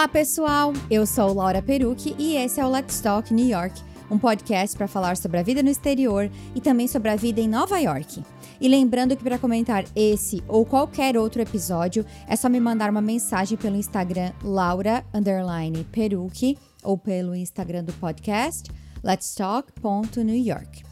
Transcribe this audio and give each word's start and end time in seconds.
Olá, 0.00 0.08
pessoal! 0.08 0.72
Eu 0.90 1.04
sou 1.04 1.34
Laura 1.34 1.60
Perucci 1.60 2.16
e 2.18 2.34
esse 2.34 2.58
é 2.58 2.64
o 2.64 2.70
Let's 2.70 3.02
Talk 3.02 3.34
New 3.34 3.46
York, 3.46 3.82
um 4.10 4.18
podcast 4.18 4.74
para 4.74 4.88
falar 4.88 5.14
sobre 5.14 5.36
a 5.36 5.42
vida 5.42 5.62
no 5.62 5.68
exterior 5.68 6.30
e 6.54 6.60
também 6.62 6.88
sobre 6.88 7.10
a 7.10 7.16
vida 7.16 7.38
em 7.38 7.46
Nova 7.46 7.78
York. 7.78 8.24
E 8.58 8.66
lembrando 8.66 9.14
que 9.14 9.22
para 9.22 9.38
comentar 9.38 9.84
esse 9.94 10.42
ou 10.48 10.64
qualquer 10.64 11.18
outro 11.18 11.42
episódio, 11.42 12.02
é 12.26 12.34
só 12.34 12.48
me 12.48 12.58
mandar 12.58 12.88
uma 12.88 13.02
mensagem 13.02 13.58
pelo 13.58 13.76
Instagram 13.76 14.32
Laura 14.42 15.04
Perucci 15.92 16.56
ou 16.82 16.96
pelo 16.96 17.34
Instagram 17.34 17.84
do 17.84 17.92
podcast 17.92 18.70
Let's 19.04 19.34
Talk.New 19.34 20.34
York. 20.34 20.82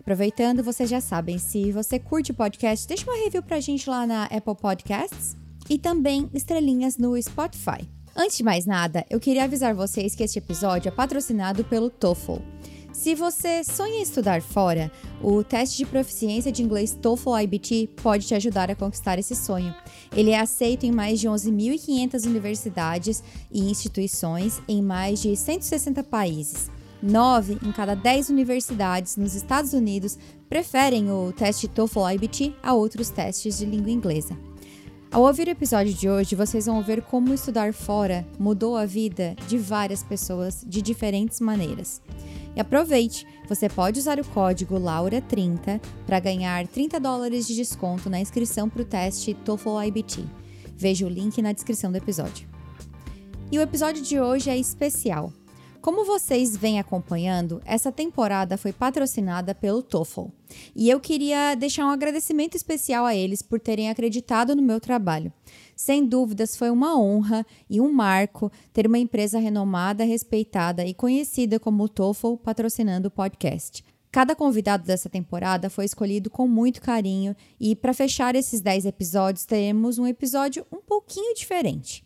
Aproveitando, 0.00 0.64
vocês 0.64 0.90
já 0.90 1.00
sabem, 1.00 1.38
se 1.38 1.70
você 1.70 2.00
curte 2.00 2.32
podcast, 2.32 2.88
deixa 2.88 3.08
uma 3.08 3.16
review 3.16 3.44
pra 3.44 3.60
gente 3.60 3.88
lá 3.88 4.04
na 4.04 4.24
Apple 4.24 4.56
Podcasts 4.60 5.36
e 5.70 5.78
também 5.78 6.28
estrelinhas 6.34 6.98
no 6.98 7.16
Spotify. 7.22 7.95
Antes 8.18 8.38
de 8.38 8.42
mais 8.42 8.64
nada, 8.64 9.04
eu 9.10 9.20
queria 9.20 9.44
avisar 9.44 9.74
vocês 9.74 10.14
que 10.14 10.22
este 10.22 10.38
episódio 10.38 10.88
é 10.88 10.90
patrocinado 10.90 11.62
pelo 11.64 11.90
TOEFL. 11.90 12.38
Se 12.90 13.14
você 13.14 13.62
sonha 13.62 13.98
em 13.98 14.02
estudar 14.02 14.40
fora, 14.40 14.90
o 15.22 15.44
teste 15.44 15.76
de 15.76 15.84
proficiência 15.84 16.50
de 16.50 16.62
inglês 16.62 16.94
TOEFL 16.94 17.40
IBT 17.40 17.90
pode 18.02 18.26
te 18.26 18.34
ajudar 18.34 18.70
a 18.70 18.74
conquistar 18.74 19.18
esse 19.18 19.36
sonho. 19.36 19.74
Ele 20.16 20.30
é 20.30 20.40
aceito 20.40 20.86
em 20.86 20.90
mais 20.90 21.20
de 21.20 21.28
11.500 21.28 22.24
universidades 22.24 23.22
e 23.52 23.70
instituições 23.70 24.62
em 24.66 24.80
mais 24.80 25.20
de 25.20 25.36
160 25.36 26.02
países. 26.04 26.70
Nove 27.02 27.58
em 27.62 27.70
cada 27.70 27.94
dez 27.94 28.30
universidades 28.30 29.18
nos 29.18 29.34
Estados 29.34 29.74
Unidos 29.74 30.18
preferem 30.48 31.10
o 31.10 31.34
teste 31.36 31.68
TOEFL 31.68 32.12
IBT 32.14 32.54
a 32.62 32.72
outros 32.72 33.10
testes 33.10 33.58
de 33.58 33.66
língua 33.66 33.90
inglesa. 33.90 34.34
Ao 35.16 35.22
ouvir 35.22 35.48
o 35.48 35.50
episódio 35.50 35.94
de 35.94 36.10
hoje, 36.10 36.36
vocês 36.36 36.66
vão 36.66 36.82
ver 36.82 37.00
como 37.00 37.32
estudar 37.32 37.72
fora 37.72 38.28
mudou 38.38 38.76
a 38.76 38.84
vida 38.84 39.34
de 39.48 39.56
várias 39.56 40.02
pessoas 40.02 40.62
de 40.68 40.82
diferentes 40.82 41.40
maneiras. 41.40 42.02
E 42.54 42.60
aproveite, 42.60 43.26
você 43.48 43.66
pode 43.66 43.98
usar 43.98 44.20
o 44.20 44.24
código 44.26 44.78
LAURA30 44.78 45.80
para 46.04 46.20
ganhar 46.20 46.66
30 46.66 47.00
dólares 47.00 47.46
de 47.46 47.56
desconto 47.56 48.10
na 48.10 48.20
inscrição 48.20 48.68
para 48.68 48.82
o 48.82 48.84
teste 48.84 49.32
TOEFL 49.32 49.84
IBT. 49.84 50.22
Veja 50.76 51.06
o 51.06 51.08
link 51.08 51.40
na 51.40 51.52
descrição 51.52 51.90
do 51.90 51.96
episódio. 51.96 52.46
E 53.50 53.58
o 53.58 53.62
episódio 53.62 54.02
de 54.02 54.20
hoje 54.20 54.50
é 54.50 54.58
especial. 54.58 55.32
Como 55.86 56.04
vocês 56.04 56.56
vêm 56.56 56.80
acompanhando, 56.80 57.62
essa 57.64 57.92
temporada 57.92 58.56
foi 58.56 58.72
patrocinada 58.72 59.54
pelo 59.54 59.84
TOEFL. 59.84 60.26
E 60.74 60.90
eu 60.90 60.98
queria 60.98 61.54
deixar 61.54 61.86
um 61.86 61.90
agradecimento 61.90 62.56
especial 62.56 63.06
a 63.06 63.14
eles 63.14 63.40
por 63.40 63.60
terem 63.60 63.88
acreditado 63.88 64.56
no 64.56 64.62
meu 64.62 64.80
trabalho. 64.80 65.32
Sem 65.76 66.04
dúvidas, 66.04 66.56
foi 66.56 66.70
uma 66.70 66.98
honra 66.98 67.46
e 67.70 67.80
um 67.80 67.92
marco 67.92 68.50
ter 68.72 68.84
uma 68.84 68.98
empresa 68.98 69.38
renomada, 69.38 70.02
respeitada 70.02 70.84
e 70.84 70.92
conhecida 70.92 71.60
como 71.60 71.84
o 71.84 71.88
TOEFL 71.88 72.34
patrocinando 72.34 73.06
o 73.06 73.12
podcast. 73.12 73.84
Cada 74.10 74.34
convidado 74.34 74.84
dessa 74.84 75.08
temporada 75.08 75.70
foi 75.70 75.84
escolhido 75.84 76.28
com 76.28 76.48
muito 76.48 76.82
carinho 76.82 77.36
e 77.60 77.76
para 77.76 77.94
fechar 77.94 78.34
esses 78.34 78.60
10 78.60 78.86
episódios 78.86 79.44
teremos 79.44 80.00
um 80.00 80.06
episódio 80.08 80.66
um 80.72 80.80
pouquinho 80.80 81.32
diferente. 81.32 82.04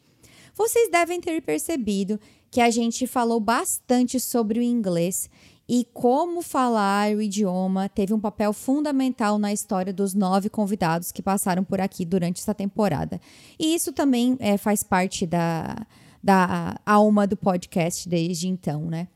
Vocês 0.55 0.91
devem 0.91 1.21
ter 1.23 1.41
percebido 1.41 2.21
que 2.51 2.61
a 2.61 2.71
gente 2.71 3.07
falou 3.07 3.39
bastante 3.39 4.19
sobre 4.19 4.59
o 4.59 4.63
inglês 4.63 5.31
e 5.69 5.87
como 5.95 6.43
falar 6.43 7.15
o 7.15 7.23
idioma 7.23 7.89
teve 7.89 8.13
um 8.13 8.19
papel 8.19 8.53
fundamental 8.53 9.39
na 9.39 9.53
história 9.53 9.93
dos 9.93 10.15
nove 10.15 10.49
convidados 10.49 11.13
que 11.13 11.23
passaram 11.23 11.63
por 11.63 11.81
aqui 11.81 12.05
durante 12.05 12.41
essa 12.41 12.53
temporada. 12.53 13.21
E 13.57 13.73
isso 13.73 13.93
também 13.93 14.37
é, 14.41 14.57
faz 14.57 14.83
parte 14.83 15.25
da, 15.25 15.87
da 16.21 16.77
alma 16.85 17.25
do 17.25 17.37
podcast 17.37 18.09
desde 18.09 18.49
então, 18.49 18.87
né? 18.87 19.07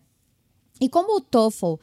E 0.81 0.89
como 0.89 1.17
o 1.17 1.21
TOEFL 1.21 1.75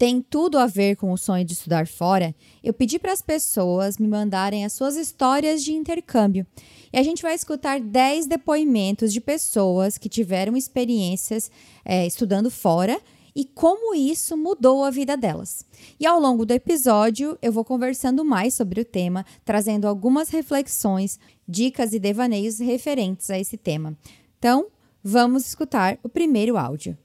tem 0.00 0.22
tudo 0.22 0.56
a 0.56 0.66
ver 0.66 0.96
com 0.96 1.12
o 1.12 1.18
sonho 1.18 1.44
de 1.44 1.52
estudar 1.52 1.86
fora, 1.86 2.34
eu 2.64 2.72
pedi 2.72 2.98
para 2.98 3.12
as 3.12 3.20
pessoas 3.20 3.98
me 3.98 4.08
mandarem 4.08 4.64
as 4.64 4.72
suas 4.72 4.96
histórias 4.96 5.62
de 5.62 5.74
intercâmbio. 5.74 6.46
E 6.90 6.96
a 6.96 7.02
gente 7.02 7.20
vai 7.20 7.34
escutar 7.34 7.78
10 7.78 8.24
depoimentos 8.24 9.12
de 9.12 9.20
pessoas 9.20 9.98
que 9.98 10.08
tiveram 10.08 10.56
experiências 10.56 11.50
é, 11.84 12.06
estudando 12.06 12.50
fora 12.50 12.98
e 13.36 13.44
como 13.44 13.94
isso 13.94 14.38
mudou 14.38 14.84
a 14.84 14.90
vida 14.90 15.18
delas. 15.18 15.66
E 16.00 16.06
ao 16.06 16.18
longo 16.18 16.46
do 16.46 16.54
episódio, 16.54 17.36
eu 17.42 17.52
vou 17.52 17.62
conversando 17.62 18.24
mais 18.24 18.54
sobre 18.54 18.80
o 18.80 18.86
tema, 18.86 19.22
trazendo 19.44 19.86
algumas 19.86 20.30
reflexões, 20.30 21.20
dicas 21.46 21.92
e 21.92 21.98
devaneios 21.98 22.58
referentes 22.58 23.28
a 23.28 23.38
esse 23.38 23.58
tema. 23.58 23.94
Então, 24.38 24.68
vamos 25.04 25.46
escutar 25.46 25.98
o 26.02 26.08
primeiro 26.08 26.56
áudio. 26.56 26.96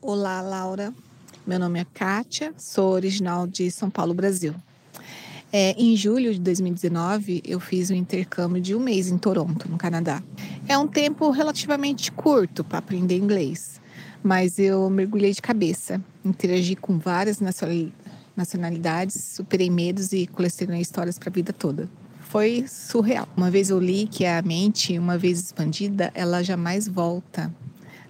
Olá, 0.00 0.40
Laura. 0.40 0.94
Meu 1.46 1.60
nome 1.60 1.78
é 1.78 1.86
Kátia, 1.94 2.52
sou 2.58 2.90
original 2.90 3.46
de 3.46 3.70
São 3.70 3.88
Paulo, 3.88 4.12
Brasil. 4.12 4.52
É, 5.52 5.80
em 5.80 5.96
julho 5.96 6.34
de 6.34 6.40
2019, 6.40 7.40
eu 7.46 7.60
fiz 7.60 7.88
um 7.88 7.94
intercâmbio 7.94 8.60
de 8.60 8.74
um 8.74 8.80
mês 8.80 9.06
em 9.06 9.16
Toronto, 9.16 9.70
no 9.70 9.78
Canadá. 9.78 10.20
É 10.66 10.76
um 10.76 10.88
tempo 10.88 11.30
relativamente 11.30 12.10
curto 12.10 12.64
para 12.64 12.78
aprender 12.78 13.16
inglês, 13.16 13.80
mas 14.24 14.58
eu 14.58 14.90
mergulhei 14.90 15.32
de 15.32 15.40
cabeça, 15.40 16.02
interagi 16.24 16.74
com 16.74 16.98
várias 16.98 17.38
nacionalidades, 18.36 19.14
superei 19.36 19.70
medos 19.70 20.12
e 20.12 20.26
colecionei 20.26 20.80
histórias 20.80 21.16
para 21.16 21.28
a 21.28 21.32
vida 21.32 21.52
toda. 21.52 21.88
Foi 22.22 22.64
surreal. 22.66 23.28
Uma 23.36 23.52
vez 23.52 23.70
eu 23.70 23.78
li 23.78 24.08
que 24.08 24.26
a 24.26 24.42
mente, 24.42 24.98
uma 24.98 25.16
vez 25.16 25.38
expandida, 25.38 26.10
ela 26.12 26.42
jamais 26.42 26.88
volta 26.88 27.54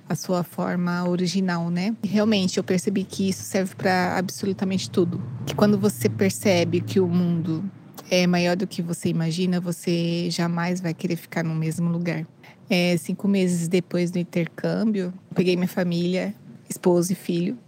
a 0.09 0.15
sua 0.15 0.43
forma 0.45 1.09
original, 1.09 1.71
né? 1.71 1.95
Realmente 2.05 2.59
eu 2.59 2.65
percebi 2.65 3.05
que 3.05 3.29
isso 3.29 3.43
serve 3.43 3.75
para 3.75 4.17
absolutamente 4.17 4.91
tudo. 4.91 5.21
Que 5.45 5.55
quando 5.55 5.79
você 5.79 6.09
percebe 6.09 6.81
que 6.81 7.01
o 7.01 7.09
mundo 7.09 7.65
é 8.11 8.27
maior 8.27 8.57
do 8.57 8.67
que 8.67 8.83
você 8.83 9.09
imagina, 9.09 9.61
você 9.61 10.31
jamais 10.31 10.81
vai 10.81 10.95
querer 10.95 11.17
ficar 11.17 11.43
no 11.43 11.55
mesmo 11.55 11.91
lugar. 11.91 12.27
É, 12.71 12.97
cinco 12.97 13.29
meses 13.29 13.69
depois 13.69 14.11
do 14.11 14.19
intercâmbio, 14.19 15.13
peguei 15.35 15.57
minha 15.57 15.69
família, 15.69 16.35
esposo 16.69 17.13
e 17.13 17.15
filho 17.15 17.59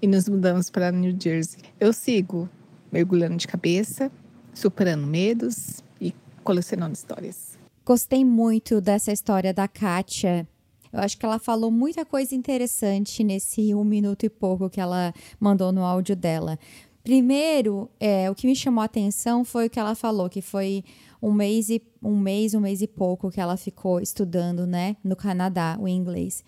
e 0.00 0.06
nos 0.06 0.28
mudamos 0.28 0.70
para 0.70 0.92
New 0.92 1.16
Jersey. 1.20 1.60
Eu 1.78 1.92
sigo 1.92 2.48
mergulhando 2.90 3.36
de 3.36 3.46
cabeça, 3.46 4.10
superando 4.54 5.06
medos 5.06 5.82
e 6.00 6.14
colecionando 6.42 6.94
histórias. 6.94 7.58
Gostei 7.84 8.24
muito 8.24 8.80
dessa 8.80 9.12
história 9.12 9.52
da 9.52 9.66
Kátia 9.66 10.46
eu 10.92 11.00
acho 11.00 11.16
que 11.18 11.24
ela 11.24 11.38
falou 11.38 11.70
muita 11.70 12.04
coisa 12.04 12.34
interessante 12.34 13.22
nesse 13.22 13.74
um 13.74 13.84
minuto 13.84 14.24
e 14.24 14.28
pouco 14.28 14.70
que 14.70 14.80
ela 14.80 15.12
mandou 15.38 15.72
no 15.72 15.84
áudio 15.84 16.16
dela. 16.16 16.58
Primeiro, 17.02 17.88
é, 17.98 18.30
o 18.30 18.34
que 18.34 18.46
me 18.46 18.54
chamou 18.54 18.82
a 18.82 18.84
atenção 18.84 19.44
foi 19.44 19.66
o 19.66 19.70
que 19.70 19.80
ela 19.80 19.94
falou, 19.94 20.28
que 20.28 20.42
foi 20.42 20.84
um 21.22 21.32
mês 21.32 21.70
e 21.70 21.82
um 22.02 22.18
mês, 22.18 22.54
um 22.54 22.60
mês 22.60 22.82
e 22.82 22.86
pouco 22.86 23.30
que 23.30 23.40
ela 23.40 23.56
ficou 23.56 24.00
estudando, 24.00 24.66
né, 24.66 24.96
no 25.02 25.16
Canadá, 25.16 25.78
o 25.80 25.88
inglês. 25.88 26.44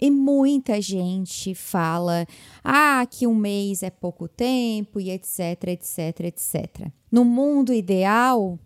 E 0.00 0.10
muita 0.10 0.80
gente 0.80 1.54
fala, 1.54 2.26
ah, 2.62 3.06
que 3.10 3.26
um 3.26 3.34
mês 3.34 3.82
é 3.82 3.90
pouco 3.90 4.28
tempo 4.28 5.00
e 5.00 5.10
etc, 5.10 5.64
etc, 5.68 6.20
etc. 6.20 6.88
No 7.10 7.24
mundo 7.24 7.72
ideal, 7.72 8.58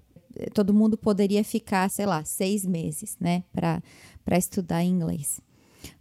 todo 0.53 0.75
mundo 0.75 0.97
poderia 0.97 1.43
ficar, 1.43 1.89
sei 1.91 2.07
lá, 2.07 2.25
seis 2.25 2.65
meses, 2.65 3.17
né, 3.21 3.43
para 3.53 3.83
para 4.29 4.37
estudar 4.37 4.85
inglês. 4.85 5.41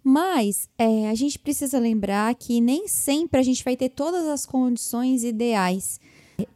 Mas 0.03 0.67
é, 0.77 1.09
a 1.09 1.15
gente 1.15 1.39
precisa 1.39 1.79
lembrar 1.79 2.35
que 2.35 2.59
nem 2.59 2.85
sempre 2.85 3.39
a 3.39 3.43
gente 3.43 3.63
vai 3.63 3.77
ter 3.77 3.87
todas 3.87 4.27
as 4.27 4.45
condições 4.45 5.23
ideais 5.23 5.97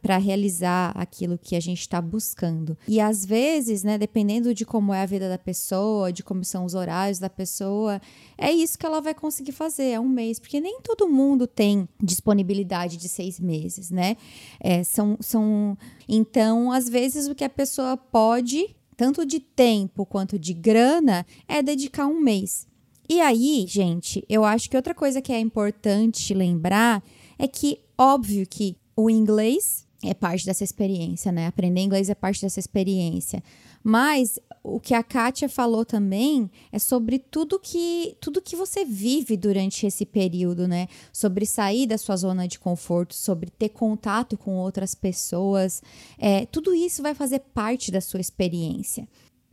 para 0.02 0.18
realizar 0.18 0.92
aquilo 0.94 1.38
que 1.38 1.56
a 1.56 1.60
gente 1.60 1.80
está 1.80 1.98
buscando. 1.98 2.76
E 2.86 3.00
às 3.00 3.24
vezes, 3.24 3.82
né, 3.82 3.96
dependendo 3.96 4.52
de 4.52 4.66
como 4.66 4.92
é 4.92 5.00
a 5.00 5.06
vida 5.06 5.30
da 5.30 5.38
pessoa, 5.38 6.12
de 6.12 6.22
como 6.22 6.44
são 6.44 6.66
os 6.66 6.74
horários 6.74 7.18
da 7.18 7.30
pessoa, 7.30 7.98
é 8.36 8.52
isso 8.52 8.78
que 8.78 8.84
ela 8.84 9.00
vai 9.00 9.14
conseguir 9.14 9.52
fazer, 9.52 9.92
é 9.92 9.98
um 10.00 10.08
mês, 10.08 10.38
porque 10.38 10.60
nem 10.60 10.78
todo 10.82 11.08
mundo 11.08 11.46
tem 11.46 11.88
disponibilidade 12.02 12.98
de 12.98 13.08
seis 13.08 13.40
meses, 13.40 13.90
né? 13.90 14.18
É, 14.60 14.84
são, 14.84 15.16
são, 15.20 15.76
então, 16.06 16.70
às 16.70 16.86
vezes 16.86 17.28
o 17.28 17.34
que 17.34 17.44
a 17.44 17.50
pessoa 17.50 17.96
pode 17.96 18.76
tanto 18.96 19.24
de 19.24 19.40
tempo 19.40 20.04
quanto 20.06 20.38
de 20.38 20.52
grana, 20.52 21.26
é 21.48 21.62
dedicar 21.62 22.06
um 22.06 22.20
mês. 22.20 22.66
E 23.08 23.20
aí, 23.20 23.64
gente, 23.68 24.24
eu 24.28 24.44
acho 24.44 24.70
que 24.70 24.76
outra 24.76 24.94
coisa 24.94 25.20
que 25.20 25.32
é 25.32 25.38
importante 25.38 26.32
lembrar 26.32 27.02
é 27.38 27.46
que, 27.46 27.80
óbvio 27.98 28.46
que 28.46 28.76
o 28.96 29.10
inglês 29.10 29.86
é 30.02 30.14
parte 30.14 30.46
dessa 30.46 30.64
experiência, 30.64 31.30
né? 31.30 31.46
Aprender 31.46 31.80
inglês 31.80 32.08
é 32.08 32.14
parte 32.14 32.42
dessa 32.42 32.58
experiência. 32.58 33.42
Mas 33.82 34.38
o 34.62 34.78
que 34.78 34.94
a 34.94 35.02
Kátia 35.02 35.48
falou 35.48 35.84
também 35.84 36.50
é 36.70 36.78
sobre 36.78 37.18
tudo 37.18 37.58
que 37.58 38.16
tudo 38.20 38.40
que 38.40 38.54
você 38.54 38.84
vive 38.84 39.36
durante 39.36 39.86
esse 39.86 40.06
período, 40.06 40.68
né? 40.68 40.86
Sobre 41.12 41.44
sair 41.44 41.86
da 41.86 41.98
sua 41.98 42.16
zona 42.16 42.46
de 42.46 42.58
conforto, 42.58 43.14
sobre 43.14 43.50
ter 43.50 43.70
contato 43.70 44.38
com 44.38 44.56
outras 44.56 44.94
pessoas. 44.94 45.82
É, 46.16 46.46
tudo 46.46 46.72
isso 46.72 47.02
vai 47.02 47.14
fazer 47.14 47.40
parte 47.52 47.90
da 47.90 48.00
sua 48.00 48.20
experiência. 48.20 49.08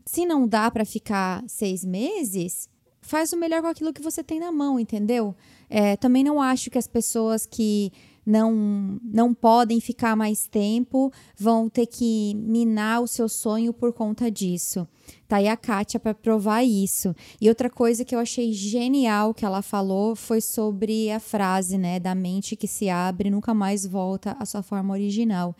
Se 0.05 0.25
não 0.25 0.47
dá 0.47 0.69
para 0.69 0.85
ficar 0.85 1.43
seis 1.47 1.83
meses, 1.83 2.69
faz 3.01 3.33
o 3.33 3.37
melhor 3.37 3.61
com 3.61 3.67
aquilo 3.67 3.93
que 3.93 4.01
você 4.01 4.23
tem 4.23 4.39
na 4.39 4.51
mão, 4.51 4.79
entendeu? 4.79 5.35
É, 5.69 5.95
também 5.95 6.23
não 6.23 6.41
acho 6.41 6.69
que 6.69 6.77
as 6.77 6.87
pessoas 6.87 7.45
que 7.45 7.91
não, 8.29 8.99
não 9.03 9.33
podem 9.33 9.81
ficar 9.81 10.15
mais 10.15 10.45
tempo 10.45 11.11
vão 11.35 11.67
ter 11.67 11.87
que 11.87 12.35
minar 12.35 13.01
o 13.01 13.07
seu 13.07 13.27
sonho 13.27 13.73
por 13.73 13.91
conta 13.91 14.29
disso. 14.29 14.87
Tá 15.27 15.37
aí 15.37 15.47
a 15.47 15.57
Kátia 15.57 15.99
para 15.99 16.13
provar 16.13 16.63
isso. 16.63 17.15
E 17.41 17.49
outra 17.49 17.71
coisa 17.71 18.05
que 18.05 18.13
eu 18.13 18.19
achei 18.19 18.53
genial 18.53 19.33
que 19.33 19.43
ela 19.43 19.63
falou 19.63 20.15
foi 20.15 20.41
sobre 20.41 21.09
a 21.09 21.19
frase, 21.19 21.75
né, 21.75 21.99
da 21.99 22.13
mente 22.13 22.55
que 22.55 22.67
se 22.67 22.87
abre 22.87 23.31
nunca 23.31 23.51
mais 23.51 23.83
volta 23.83 24.37
à 24.39 24.45
sua 24.45 24.61
forma 24.61 24.93
original. 24.93 25.55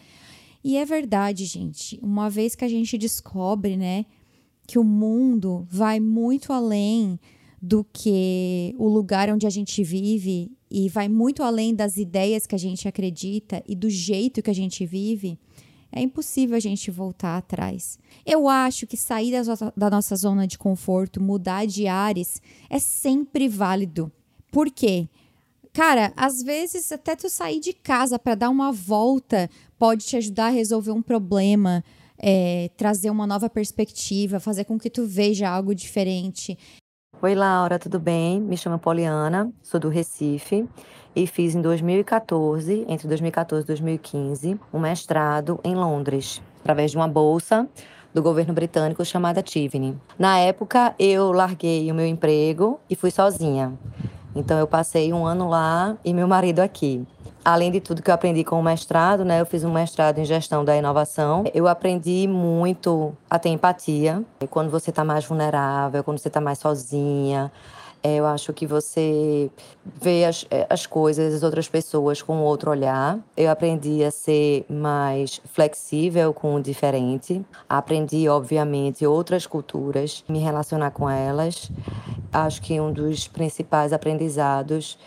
E 0.64 0.78
é 0.78 0.86
verdade, 0.86 1.46
gente. 1.46 2.00
Uma 2.04 2.30
vez 2.30 2.54
que 2.54 2.64
a 2.64 2.70
gente 2.70 3.00
descobre, 3.00 3.78
né, 3.78 4.06
que 4.68 4.78
o 4.78 4.84
mundo 4.84 5.66
vai 5.68 6.00
muito 6.00 6.54
além 6.54 7.20
do 7.60 7.84
que 7.84 8.76
o 8.78 8.88
lugar 8.88 9.28
onde 9.32 9.48
a 9.48 9.50
gente 9.50 9.84
vive 9.84 10.52
e 10.70 10.88
vai 10.88 11.10
muito 11.10 11.42
além 11.42 11.74
das 11.74 11.98
ideias 11.98 12.46
que 12.46 12.56
a 12.56 12.60
gente 12.60 12.88
acredita 12.88 13.64
e 13.68 13.76
do 13.76 13.90
jeito 13.90 14.42
que 14.42 14.50
a 14.50 14.56
gente 14.56 14.86
vive, 14.86 15.40
é 15.92 16.02
impossível 16.02 16.56
a 16.56 16.60
gente 16.60 16.92
voltar 16.92 17.38
atrás. 17.38 17.98
Eu 18.26 18.48
acho 18.48 18.86
que 18.86 18.96
sair 18.96 19.32
da, 19.76 19.90
nossa 19.90 20.16
zona 20.16 20.46
de 20.46 20.58
conforto, 20.58 21.22
mudar 21.22 21.66
de 21.66 21.88
ares, 21.88 22.42
é 22.70 22.78
sempre 22.78 23.48
válido. 23.48 24.12
Por 24.52 24.70
quê? 24.70 25.10
Cara, 25.74 26.14
às 26.16 26.44
vezes 26.44 26.92
até 26.92 27.16
tu 27.16 27.30
sair 27.30 27.60
de 27.60 27.74
casa 27.74 28.20
para 28.20 28.36
dar 28.36 28.50
uma 28.50 28.72
volta 28.72 29.50
pode 29.78 30.06
te 30.06 30.18
ajudar 30.18 30.48
a 30.48 30.52
resolver 30.52 30.92
um 30.92 31.02
problema, 31.02 31.84
é, 32.18 32.70
trazer 32.76 33.10
uma 33.10 33.26
nova 33.26 33.50
perspectiva, 33.50 34.40
fazer 34.40 34.66
com 34.66 34.78
que 34.78 34.90
tu 34.90 35.06
veja 35.06 35.50
algo 35.50 35.74
diferente. 35.74 36.58
Oi, 37.22 37.36
Laura, 37.36 37.78
tudo 37.78 38.00
bem? 38.00 38.40
Me 38.40 38.56
chamo 38.56 38.80
Poliana, 38.80 39.52
sou 39.62 39.78
do 39.78 39.90
Recife 39.90 40.66
e 41.14 41.28
fiz 41.28 41.54
em 41.54 41.62
2014, 41.62 42.86
entre 42.88 43.10
2014 43.10 43.66
e 43.66 43.68
2015, 43.68 44.60
um 44.74 44.80
mestrado 44.80 45.60
em 45.62 45.76
Londres, 45.76 46.42
através 46.62 46.92
de 46.92 46.96
uma 46.96 47.10
bolsa 47.10 47.68
do 48.14 48.24
governo 48.24 48.54
britânico 48.54 49.04
chamada 49.04 49.44
Tivney. 49.44 49.98
Na 50.18 50.40
época, 50.40 50.96
eu 50.98 51.34
larguei 51.34 51.92
o 51.92 51.94
meu 51.94 52.06
emprego 52.06 52.80
e 52.90 52.96
fui 52.96 53.12
sozinha. 53.12 53.74
Então, 54.36 54.60
eu 54.60 54.68
passei 54.68 55.12
um 55.14 55.26
ano 55.26 55.50
lá 55.50 55.98
e 56.04 56.14
meu 56.14 56.28
marido 56.28 56.60
aqui 56.60 57.06
além 57.44 57.72
de 57.72 57.80
tudo 57.80 58.02
que 58.02 58.10
eu 58.10 58.14
aprendi 58.14 58.44
com 58.44 58.60
o 58.60 58.64
mestrado, 58.64 59.24
né? 59.24 59.42
Eu 59.42 59.46
fiz 59.46 59.64
um 59.64 59.72
mestrado 59.72 60.20
em 60.20 60.26
gestão 60.26 60.64
da 60.64 60.76
inovação. 60.76 61.44
Eu 61.54 61.68
aprendi 61.68 62.28
muito 62.28 63.16
a 63.30 63.40
ter 63.40 63.50
empatia. 63.50 64.24
Quando 64.50 64.70
você 64.70 64.90
está 64.90 65.04
mais 65.04 65.26
vulnerável, 65.26 66.04
quando 66.04 66.20
você 66.20 66.28
está 66.28 66.42
mais 66.42 66.60
sozinha, 66.60 67.52
é, 68.02 68.16
eu 68.16 68.26
acho 68.26 68.54
que 68.54 68.66
você 68.66 69.52
vê 69.84 70.24
as, 70.24 70.46
é, 70.50 70.66
as 70.70 70.86
coisas, 70.86 71.34
as 71.34 71.44
outras 71.44 71.68
pessoas 71.68 72.22
com 72.22 72.42
outro 72.42 72.72
olhar. 72.72 73.20
Eu 73.36 73.50
aprendi 73.52 74.04
a 74.04 74.12
ser 74.12 74.66
mais 74.70 75.42
flexível 75.54 76.34
com 76.34 76.56
o 76.56 76.62
diferente. 76.62 77.46
Aprendi, 77.68 78.30
obviamente, 78.30 79.06
outras 79.06 79.46
culturas, 79.46 80.24
me 80.30 80.40
relacionar 80.40 80.92
com 80.92 81.10
elas. 81.10 81.70
Acho 82.32 82.62
que 82.62 82.80
um 82.80 82.92
dos 82.92 83.28
principais 83.28 83.92
aprendizados 83.92 84.98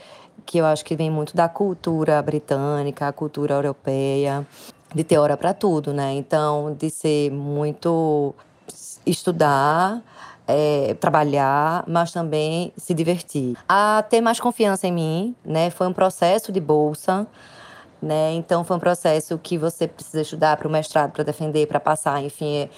que 0.44 0.58
eu 0.58 0.66
acho 0.66 0.84
que 0.84 0.96
vem 0.96 1.10
muito 1.10 1.36
da 1.36 1.48
cultura 1.48 2.20
britânica, 2.20 3.08
a 3.08 3.12
cultura 3.12 3.54
europeia, 3.54 4.46
de 4.94 5.04
ter 5.04 5.16
hora 5.16 5.36
para 5.36 5.54
tudo, 5.54 5.92
né? 5.94 6.12
Então, 6.14 6.74
de 6.78 6.90
ser 6.90 7.30
muito 7.30 8.34
estudar, 9.06 10.02
é, 10.46 10.94
trabalhar, 10.94 11.84
mas 11.86 12.12
também 12.12 12.72
se 12.76 12.94
divertir. 12.94 13.56
A 13.68 14.04
ter 14.08 14.20
mais 14.20 14.40
confiança 14.40 14.86
em 14.86 14.92
mim, 14.92 15.34
né? 15.44 15.70
Foi 15.70 15.86
um 15.86 15.92
processo 15.92 16.52
de 16.52 16.60
bolsa 16.60 17.26
né? 18.02 18.32
Então 18.34 18.64
foi 18.64 18.76
um 18.76 18.80
processo 18.80 19.38
que 19.38 19.56
você 19.56 19.86
precisa 19.86 20.22
estudar 20.22 20.56
para 20.56 20.66
o 20.66 20.70
mestrado, 20.70 21.12
para 21.12 21.22
defender, 21.22 21.66
para 21.66 21.78
passar, 21.78 22.22
enfim. 22.22 22.68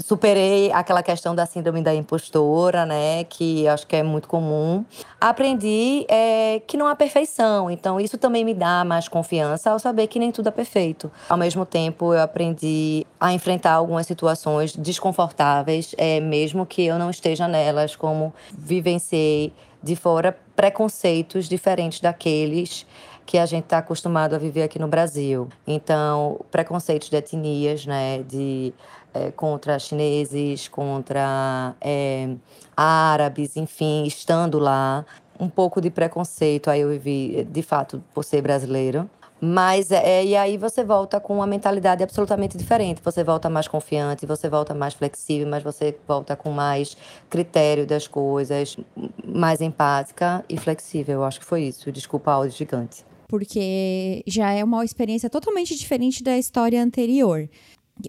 Superei 0.00 0.72
aquela 0.72 1.02
questão 1.02 1.34
da 1.34 1.46
síndrome 1.46 1.82
da 1.82 1.94
impostora, 1.94 2.84
né? 2.84 3.24
Que 3.24 3.68
acho 3.68 3.86
que 3.86 3.94
é 3.94 4.02
muito 4.02 4.26
comum. 4.26 4.84
Aprendi 5.20 6.04
é, 6.08 6.60
que 6.66 6.76
não 6.76 6.86
há 6.86 6.96
perfeição, 6.96 7.70
então 7.70 8.00
isso 8.00 8.18
também 8.18 8.44
me 8.44 8.52
dá 8.52 8.84
mais 8.84 9.08
confiança 9.08 9.70
ao 9.70 9.78
saber 9.78 10.08
que 10.08 10.18
nem 10.18 10.32
tudo 10.32 10.48
é 10.48 10.52
perfeito. 10.52 11.10
Ao 11.28 11.36
mesmo 11.36 11.64
tempo, 11.64 12.12
eu 12.12 12.20
aprendi 12.20 13.06
a 13.20 13.32
enfrentar 13.32 13.72
algumas 13.72 14.06
situações 14.06 14.74
desconfortáveis, 14.76 15.94
é, 15.96 16.20
mesmo 16.20 16.66
que 16.66 16.84
eu 16.84 16.98
não 16.98 17.10
esteja 17.10 17.46
nelas, 17.46 17.94
como 17.94 18.34
vivenciei 18.52 19.52
de 19.82 19.94
fora 19.94 20.36
preconceitos 20.56 21.48
diferentes 21.48 22.00
daqueles 22.00 22.86
que 23.26 23.36
a 23.36 23.44
gente 23.44 23.64
está 23.64 23.78
acostumado 23.78 24.34
a 24.34 24.38
viver 24.38 24.62
aqui 24.62 24.78
no 24.78 24.86
Brasil. 24.86 25.48
Então, 25.66 26.40
preconceitos 26.50 27.10
de 27.10 27.16
etnias, 27.16 27.84
né, 27.84 28.22
de 28.22 28.72
é, 29.12 29.32
contra 29.32 29.78
chineses, 29.78 30.68
contra 30.68 31.74
é, 31.80 32.28
árabes, 32.76 33.56
enfim, 33.56 34.04
estando 34.04 34.58
lá, 34.58 35.04
um 35.40 35.48
pouco 35.48 35.80
de 35.80 35.90
preconceito 35.90 36.70
aí 36.70 36.80
eu 36.80 36.90
vivi, 36.90 37.44
de 37.44 37.62
fato, 37.62 38.02
por 38.14 38.24
ser 38.24 38.42
brasileiro. 38.42 39.10
Mas 39.38 39.90
é, 39.90 40.24
e 40.24 40.34
aí 40.34 40.56
você 40.56 40.82
volta 40.82 41.20
com 41.20 41.34
uma 41.34 41.46
mentalidade 41.46 42.02
absolutamente 42.02 42.56
diferente. 42.56 43.02
Você 43.04 43.22
volta 43.22 43.50
mais 43.50 43.68
confiante, 43.68 44.24
você 44.24 44.48
volta 44.48 44.72
mais 44.72 44.94
flexível, 44.94 45.46
mas 45.46 45.62
você 45.62 45.94
volta 46.08 46.34
com 46.34 46.50
mais 46.50 46.96
critério 47.28 47.86
das 47.86 48.08
coisas, 48.08 48.78
mais 49.24 49.60
empática 49.60 50.42
e 50.48 50.56
flexível. 50.56 51.16
Eu 51.16 51.24
acho 51.24 51.40
que 51.40 51.44
foi 51.44 51.64
isso. 51.64 51.92
Desculpa 51.92 52.30
a 52.30 52.34
áudio 52.34 52.56
gigante 52.56 53.04
porque 53.28 54.22
já 54.26 54.52
é 54.52 54.62
uma 54.62 54.84
experiência 54.84 55.28
totalmente 55.30 55.74
diferente 55.74 56.22
da 56.22 56.38
história 56.38 56.82
anterior. 56.82 57.48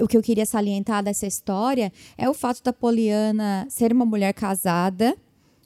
O 0.01 0.07
que 0.07 0.17
eu 0.17 0.21
queria 0.21 0.45
salientar 0.45 1.03
dessa 1.03 1.25
história 1.25 1.91
é 2.17 2.29
o 2.29 2.33
fato 2.33 2.61
da 2.61 2.73
Poliana 2.73 3.65
ser 3.69 3.93
uma 3.93 4.05
mulher 4.05 4.33
casada 4.33 5.15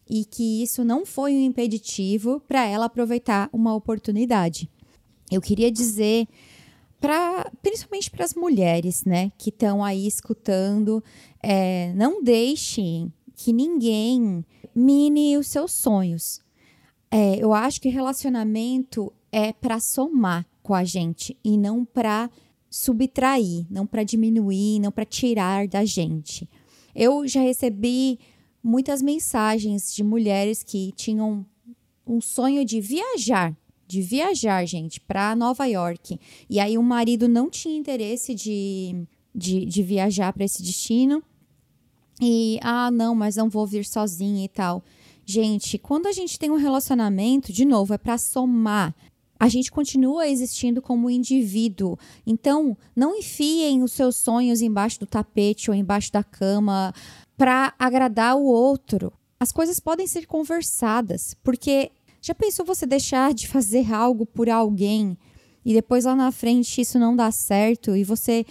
e 0.10 0.26
que 0.26 0.62
isso 0.62 0.84
não 0.84 1.06
foi 1.06 1.34
um 1.34 1.42
impeditivo 1.42 2.40
para 2.48 2.66
ela 2.66 2.86
aproveitar 2.86 3.50
uma 3.52 3.74
oportunidade. 3.74 4.70
Eu 5.32 5.42
queria 5.42 5.72
dizer 5.72 6.28
principalmente 7.64 8.12
para 8.12 8.24
as 8.24 8.36
mulheres, 8.36 9.04
né, 9.06 9.32
que 9.38 9.50
estão 9.50 9.84
aí 9.84 10.06
escutando, 10.06 11.04
é, 11.42 11.92
não 11.96 12.24
deixem 12.24 13.12
que 13.36 13.52
ninguém 13.52 14.46
mine 14.76 15.36
os 15.38 15.48
seus 15.48 15.72
sonhos. 15.72 16.42
É, 17.10 17.38
eu 17.44 17.54
acho 17.54 17.82
que 17.82 17.90
relacionamento 17.90 19.12
é 19.32 19.54
para 19.54 19.80
somar 19.80 20.46
com 20.62 20.74
a 20.74 20.84
gente 20.84 21.38
e 21.44 21.58
não 21.58 21.86
para 21.86 22.30
subtrair, 22.70 23.66
não 23.70 23.86
para 23.86 24.04
diminuir, 24.04 24.80
não 24.80 24.92
para 24.92 25.06
tirar 25.06 25.68
da 25.68 25.84
gente. 25.84 26.50
Eu 26.96 27.28
já 27.28 27.42
recebi 27.42 28.20
muitas 28.64 29.02
mensagens 29.02 29.94
de 29.94 30.04
mulheres 30.04 30.64
que 30.64 30.92
tinham 30.96 31.46
um 32.06 32.22
sonho 32.22 32.64
de 32.64 32.80
viajar, 32.80 33.56
de 33.88 34.02
viajar, 34.02 34.66
gente, 34.66 35.00
para 35.00 35.36
Nova 35.36 35.66
York. 35.66 36.20
E 36.50 36.60
aí 36.60 36.78
o 36.78 36.84
marido 36.84 37.28
não 37.28 37.50
tinha 37.50 37.78
interesse 37.78 38.34
de, 38.34 39.06
de, 39.34 39.66
de 39.66 39.84
viajar 39.84 40.32
para 40.32 40.46
esse 40.46 40.62
destino. 40.62 41.24
E, 42.22 42.60
ah, 42.62 42.92
não, 42.92 43.16
mas 43.16 43.36
não 43.36 43.50
vou 43.50 43.66
vir 43.66 43.84
sozinha 43.84 44.46
e 44.46 44.50
tal. 44.50 44.84
Gente, 45.26 45.78
quando 45.78 46.08
a 46.08 46.12
gente 46.12 46.38
tem 46.38 46.52
um 46.52 46.58
relacionamento, 46.58 47.52
de 47.52 47.66
novo, 47.66 47.94
é 47.94 47.98
para 47.98 48.18
somar, 48.18 48.96
a 49.42 49.50
gente 49.50 49.72
continua 49.72 50.28
existindo 50.28 50.84
como 50.84 51.10
indivíduo. 51.10 51.98
Então, 52.28 52.78
não 52.96 53.16
enfiem 53.16 53.82
os 53.82 53.92
seus 53.92 54.16
sonhos 54.16 54.62
embaixo 54.62 55.00
do 55.00 55.08
tapete 55.08 55.72
ou 55.72 55.76
embaixo 55.76 56.12
da 56.12 56.24
cama 56.24 56.94
para 57.36 57.74
agradar 57.80 58.38
o 58.38 58.44
outro. 58.44 59.12
As 59.40 59.52
coisas 59.52 59.80
podem 59.80 60.06
ser 60.06 60.28
conversadas, 60.28 61.36
porque 61.44 61.90
já 62.22 62.36
pensou 62.36 62.64
você 62.64 62.86
deixar 62.86 63.34
de 63.34 63.48
fazer 63.48 63.92
algo 63.92 64.28
por 64.28 64.48
alguém 64.48 65.18
e 65.66 65.74
depois 65.74 66.06
lá 66.06 66.16
na 66.16 66.32
frente 66.32 66.80
isso 66.80 67.00
não 67.00 67.16
dá 67.16 67.32
certo 67.32 67.96
e 67.96 68.04
você 68.04 68.46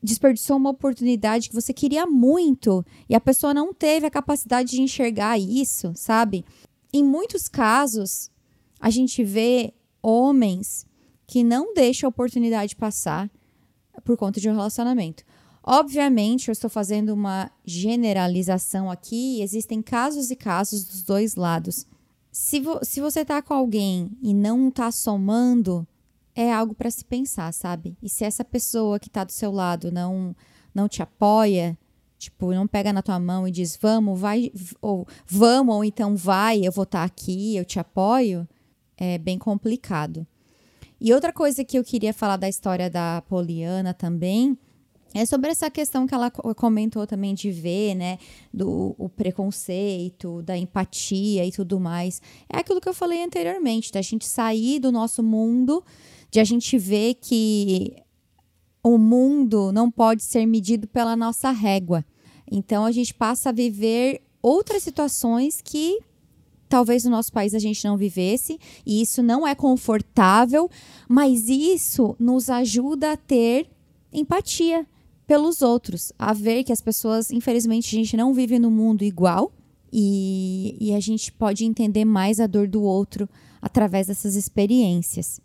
desperdiçou 0.00 0.58
uma 0.58 0.70
oportunidade 0.70 1.48
que 1.48 1.54
você 1.56 1.72
queria 1.72 2.06
muito 2.06 2.86
e 3.08 3.16
a 3.16 3.20
pessoa 3.20 3.52
não 3.52 3.74
teve 3.74 4.06
a 4.06 4.10
capacidade 4.10 4.70
de 4.70 4.80
enxergar 4.80 5.40
isso, 5.40 5.90
sabe? 5.96 6.44
Em 6.92 7.02
muitos 7.02 7.48
casos, 7.48 8.30
a 8.78 8.90
gente 8.90 9.24
vê 9.24 9.74
homens 10.04 10.86
que 11.26 11.42
não 11.42 11.72
deixam 11.72 12.06
a 12.06 12.10
oportunidade 12.10 12.76
passar 12.76 13.30
por 14.04 14.16
conta 14.16 14.40
de 14.40 14.48
um 14.48 14.54
relacionamento. 14.54 15.24
Obviamente, 15.62 16.48
eu 16.48 16.52
estou 16.52 16.68
fazendo 16.68 17.14
uma 17.14 17.50
generalização 17.64 18.90
aqui, 18.90 19.40
existem 19.40 19.80
casos 19.80 20.30
e 20.30 20.36
casos 20.36 20.84
dos 20.84 21.02
dois 21.02 21.36
lados. 21.36 21.86
Se, 22.30 22.60
vo 22.60 22.80
se 22.82 23.00
você 23.00 23.20
está 23.20 23.40
com 23.40 23.54
alguém 23.54 24.10
e 24.20 24.34
não 24.34 24.68
está 24.68 24.92
somando, 24.92 25.86
é 26.34 26.52
algo 26.52 26.74
para 26.74 26.90
se 26.90 27.04
pensar, 27.04 27.52
sabe? 27.54 27.96
E 28.02 28.08
se 28.08 28.24
essa 28.24 28.44
pessoa 28.44 28.98
que 28.98 29.08
está 29.08 29.24
do 29.24 29.32
seu 29.32 29.50
lado 29.50 29.90
não, 29.90 30.36
não 30.74 30.88
te 30.88 31.02
apoia, 31.02 31.78
Tipo, 32.24 32.54
não 32.54 32.66
pega 32.66 32.90
na 32.90 33.02
tua 33.02 33.18
mão 33.18 33.46
e 33.46 33.50
diz, 33.50 33.76
vamos, 33.76 34.18
vai, 34.18 34.50
ou 34.80 35.06
vamos, 35.26 35.74
ou 35.74 35.84
então 35.84 36.16
vai, 36.16 36.66
eu 36.66 36.72
vou 36.72 36.84
estar 36.84 37.00
tá 37.00 37.04
aqui, 37.04 37.54
eu 37.54 37.66
te 37.66 37.78
apoio, 37.78 38.48
é 38.96 39.18
bem 39.18 39.38
complicado. 39.38 40.26
E 41.00 41.12
outra 41.12 41.32
coisa 41.32 41.64
que 41.64 41.78
eu 41.78 41.84
queria 41.84 42.14
falar 42.14 42.36
da 42.36 42.48
história 42.48 42.88
da 42.88 43.22
Poliana 43.28 43.92
também 43.92 44.56
é 45.12 45.24
sobre 45.24 45.50
essa 45.50 45.70
questão 45.70 46.08
que 46.08 46.14
ela 46.14 46.28
comentou 46.30 47.06
também 47.06 47.34
de 47.34 47.50
ver, 47.50 47.94
né, 47.94 48.18
do 48.52 48.96
o 48.98 49.08
preconceito, 49.08 50.42
da 50.42 50.58
empatia 50.58 51.46
e 51.46 51.52
tudo 51.52 51.78
mais. 51.78 52.20
É 52.52 52.58
aquilo 52.58 52.80
que 52.80 52.88
eu 52.88 52.94
falei 52.94 53.22
anteriormente, 53.22 53.92
da 53.92 54.02
gente 54.02 54.26
sair 54.26 54.80
do 54.80 54.90
nosso 54.90 55.22
mundo, 55.22 55.84
de 56.32 56.40
a 56.40 56.44
gente 56.44 56.76
ver 56.76 57.14
que 57.14 57.94
o 58.82 58.98
mundo 58.98 59.72
não 59.72 59.88
pode 59.88 60.24
ser 60.24 60.44
medido 60.46 60.88
pela 60.88 61.14
nossa 61.14 61.52
régua. 61.52 62.04
Então 62.50 62.84
a 62.84 62.90
gente 62.90 63.14
passa 63.14 63.50
a 63.50 63.52
viver 63.52 64.20
outras 64.42 64.82
situações 64.82 65.60
que 65.62 66.00
talvez 66.74 67.04
no 67.04 67.10
nosso 67.12 67.32
país 67.32 67.54
a 67.54 67.60
gente 67.60 67.84
não 67.84 67.96
vivesse, 67.96 68.58
e 68.84 69.00
isso 69.00 69.22
não 69.22 69.46
é 69.46 69.54
confortável, 69.54 70.68
mas 71.08 71.48
isso 71.48 72.16
nos 72.18 72.50
ajuda 72.50 73.12
a 73.12 73.16
ter 73.16 73.70
empatia 74.12 74.84
pelos 75.24 75.62
outros, 75.62 76.12
a 76.18 76.32
ver 76.32 76.64
que 76.64 76.72
as 76.72 76.80
pessoas, 76.80 77.30
infelizmente, 77.30 77.94
a 77.94 77.98
gente 78.00 78.16
não 78.16 78.34
vive 78.34 78.58
no 78.58 78.72
mundo 78.72 79.04
igual 79.04 79.52
e, 79.92 80.76
e 80.80 80.92
a 80.92 80.98
gente 80.98 81.30
pode 81.30 81.64
entender 81.64 82.04
mais 82.04 82.40
a 82.40 82.46
dor 82.48 82.66
do 82.66 82.82
outro 82.82 83.28
através 83.62 84.08
dessas 84.08 84.34
experiências. 84.34 85.40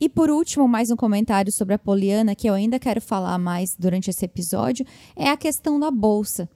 E 0.00 0.08
por 0.08 0.30
último, 0.30 0.66
mais 0.66 0.90
um 0.90 0.96
comentário 0.96 1.52
sobre 1.52 1.74
a 1.74 1.78
Poliana 1.78 2.34
que 2.34 2.48
eu 2.48 2.54
ainda 2.54 2.78
quero 2.78 3.02
falar 3.02 3.36
mais 3.36 3.76
durante 3.78 4.08
esse 4.08 4.24
episódio 4.24 4.86
é 5.14 5.28
a 5.28 5.36
questão 5.36 5.78
da 5.78 5.90
bolsa. 5.90 6.48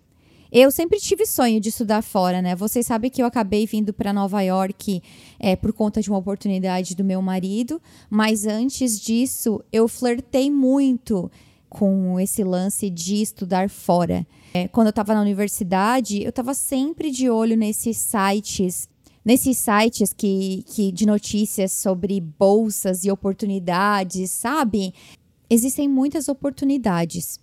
Eu 0.52 0.70
sempre 0.72 0.98
tive 0.98 1.24
sonho 1.26 1.60
de 1.60 1.68
estudar 1.68 2.02
fora, 2.02 2.42
né? 2.42 2.56
Vocês 2.56 2.84
sabem 2.84 3.08
que 3.08 3.22
eu 3.22 3.26
acabei 3.26 3.66
vindo 3.66 3.92
para 3.92 4.12
Nova 4.12 4.42
York 4.42 5.00
é, 5.38 5.54
por 5.54 5.72
conta 5.72 6.02
de 6.02 6.10
uma 6.10 6.18
oportunidade 6.18 6.96
do 6.96 7.04
meu 7.04 7.22
marido, 7.22 7.80
mas 8.08 8.46
antes 8.46 9.00
disso 9.00 9.62
eu 9.72 9.86
flertei 9.86 10.50
muito 10.50 11.30
com 11.68 12.18
esse 12.18 12.42
lance 12.42 12.90
de 12.90 13.22
estudar 13.22 13.70
fora. 13.70 14.26
É, 14.52 14.66
quando 14.66 14.88
eu 14.88 14.90
estava 14.90 15.14
na 15.14 15.20
universidade, 15.20 16.20
eu 16.20 16.30
estava 16.30 16.52
sempre 16.52 17.12
de 17.12 17.30
olho 17.30 17.56
nesses 17.56 17.96
sites 17.96 18.88
nesses 19.24 19.58
sites 19.58 20.12
que, 20.14 20.64
que 20.66 20.90
de 20.90 21.06
notícias 21.06 21.72
sobre 21.72 22.20
bolsas 22.20 23.04
e 23.04 23.10
oportunidades, 23.10 24.30
sabe? 24.30 24.94
Existem 25.48 25.86
muitas 25.86 26.28
oportunidades. 26.28 27.38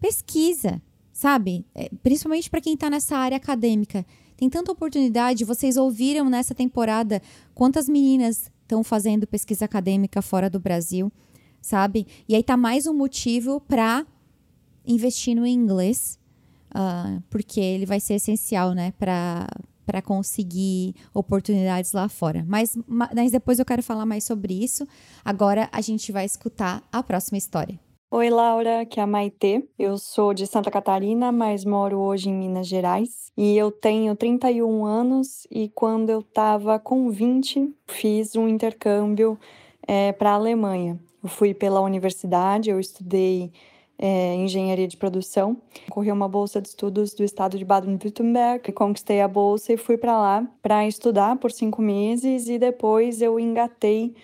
Pesquisa, 0.00 0.80
sabe? 1.22 1.64
É, 1.72 1.88
principalmente 2.02 2.50
para 2.50 2.60
quem 2.60 2.74
está 2.74 2.90
nessa 2.90 3.16
área 3.16 3.36
acadêmica. 3.36 4.04
Tem 4.36 4.50
tanta 4.50 4.72
oportunidade. 4.72 5.44
Vocês 5.44 5.76
ouviram 5.76 6.28
nessa 6.28 6.52
temporada 6.52 7.22
quantas 7.54 7.88
meninas 7.88 8.50
estão 8.62 8.82
fazendo 8.82 9.24
pesquisa 9.24 9.66
acadêmica 9.66 10.20
fora 10.20 10.50
do 10.50 10.58
Brasil, 10.58 11.12
sabe? 11.60 12.08
E 12.28 12.34
aí 12.34 12.42
tá 12.42 12.56
mais 12.56 12.88
um 12.88 12.92
motivo 12.92 13.60
para 13.60 14.04
investir 14.84 15.36
no 15.36 15.46
inglês, 15.46 16.18
uh, 16.74 17.22
porque 17.30 17.60
ele 17.60 17.86
vai 17.86 18.00
ser 18.00 18.14
essencial, 18.14 18.72
né, 18.72 18.92
para 18.98 19.46
para 19.84 20.00
conseguir 20.00 20.94
oportunidades 21.12 21.90
lá 21.90 22.08
fora. 22.08 22.44
Mas, 22.46 22.78
mas 22.86 23.32
depois 23.32 23.58
eu 23.58 23.64
quero 23.64 23.82
falar 23.82 24.06
mais 24.06 24.22
sobre 24.22 24.54
isso. 24.54 24.86
Agora 25.24 25.68
a 25.72 25.80
gente 25.80 26.12
vai 26.12 26.24
escutar 26.24 26.86
a 26.90 27.02
próxima 27.02 27.36
história. 27.36 27.80
Oi, 28.14 28.28
Laura, 28.28 28.84
que 28.84 29.00
é 29.00 29.02
a 29.02 29.06
Maitê. 29.06 29.66
Eu 29.78 29.96
sou 29.96 30.34
de 30.34 30.46
Santa 30.46 30.70
Catarina, 30.70 31.32
mas 31.32 31.64
moro 31.64 31.98
hoje 31.98 32.28
em 32.28 32.34
Minas 32.34 32.66
Gerais. 32.66 33.32
E 33.34 33.56
eu 33.56 33.72
tenho 33.72 34.14
31 34.14 34.84
anos 34.84 35.46
e 35.50 35.70
quando 35.70 36.10
eu 36.10 36.20
estava 36.20 36.78
com 36.78 37.08
20, 37.08 37.74
fiz 37.86 38.36
um 38.36 38.46
intercâmbio 38.46 39.38
é, 39.88 40.12
para 40.12 40.32
a 40.32 40.34
Alemanha. 40.34 41.00
Eu 41.22 41.28
fui 41.30 41.54
pela 41.54 41.80
universidade, 41.80 42.68
eu 42.68 42.78
estudei 42.78 43.50
é, 43.98 44.34
engenharia 44.34 44.86
de 44.86 44.98
produção. 44.98 45.56
Corri 45.88 46.12
uma 46.12 46.28
bolsa 46.28 46.60
de 46.60 46.68
estudos 46.68 47.14
do 47.14 47.24
estado 47.24 47.56
de 47.56 47.64
Baden-Württemberg, 47.64 48.72
conquistei 48.72 49.22
a 49.22 49.26
bolsa 49.26 49.72
e 49.72 49.78
fui 49.78 49.96
para 49.96 50.18
lá 50.18 50.46
para 50.60 50.86
estudar 50.86 51.36
por 51.36 51.50
cinco 51.50 51.80
meses 51.80 52.46
e 52.46 52.58
depois 52.58 53.22
eu 53.22 53.40
engatei 53.40 54.14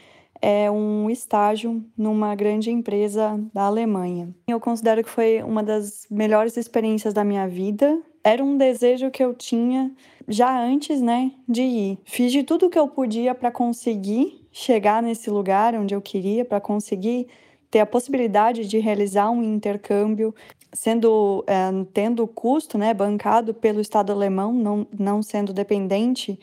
é, 0.41 0.71
um 0.71 1.11
estágio 1.11 1.85
numa 1.97 2.35
grande 2.35 2.71
empresa 2.71 3.41
da 3.53 3.63
Alemanha. 3.63 4.35
Eu 4.47 4.61
considero 4.61 5.03
que 5.03 5.11
foi 5.11 5.43
uma 5.43 5.63
das 5.63 6.07
melhores 6.11 6.57
experiências 6.57 7.13
da 7.13 7.25
minha 7.25 7.47
vida. 7.49 8.01
Era 8.23 8.43
um 8.43 8.57
desejo 8.57 9.11
que 9.11 9.23
eu 9.23 9.35
tinha 9.35 9.91
já 10.27 10.61
antes, 10.61 11.01
né, 11.01 11.33
de 11.49 11.63
ir. 11.63 11.99
Fiz 12.05 12.31
de 12.31 12.43
tudo 12.43 12.69
que 12.69 12.79
eu 12.79 12.89
podia 12.89 13.35
para 13.35 13.51
conseguir 13.51 14.47
chegar 14.53 15.03
nesse 15.03 15.31
lugar 15.31 15.75
onde 15.75 15.95
eu 15.95 16.01
queria, 16.01 16.45
para 16.45 16.61
conseguir 16.61 17.27
ter 17.71 17.81
a 17.81 17.87
possibilidade 17.87 18.67
de 18.67 18.79
realizar 18.79 19.31
um 19.31 19.43
intercâmbio, 19.43 20.35
sendo 20.73 21.45
é, 21.47 21.71
tendo 21.93 22.23
o 22.23 22.29
custo 22.29 22.77
né, 22.77 22.93
bancado 22.93 23.55
pelo 23.55 23.81
Estado 23.81 24.13
alemão, 24.13 24.53
não, 24.53 24.87
não 24.99 25.23
sendo 25.23 25.53
dependente 25.53 26.39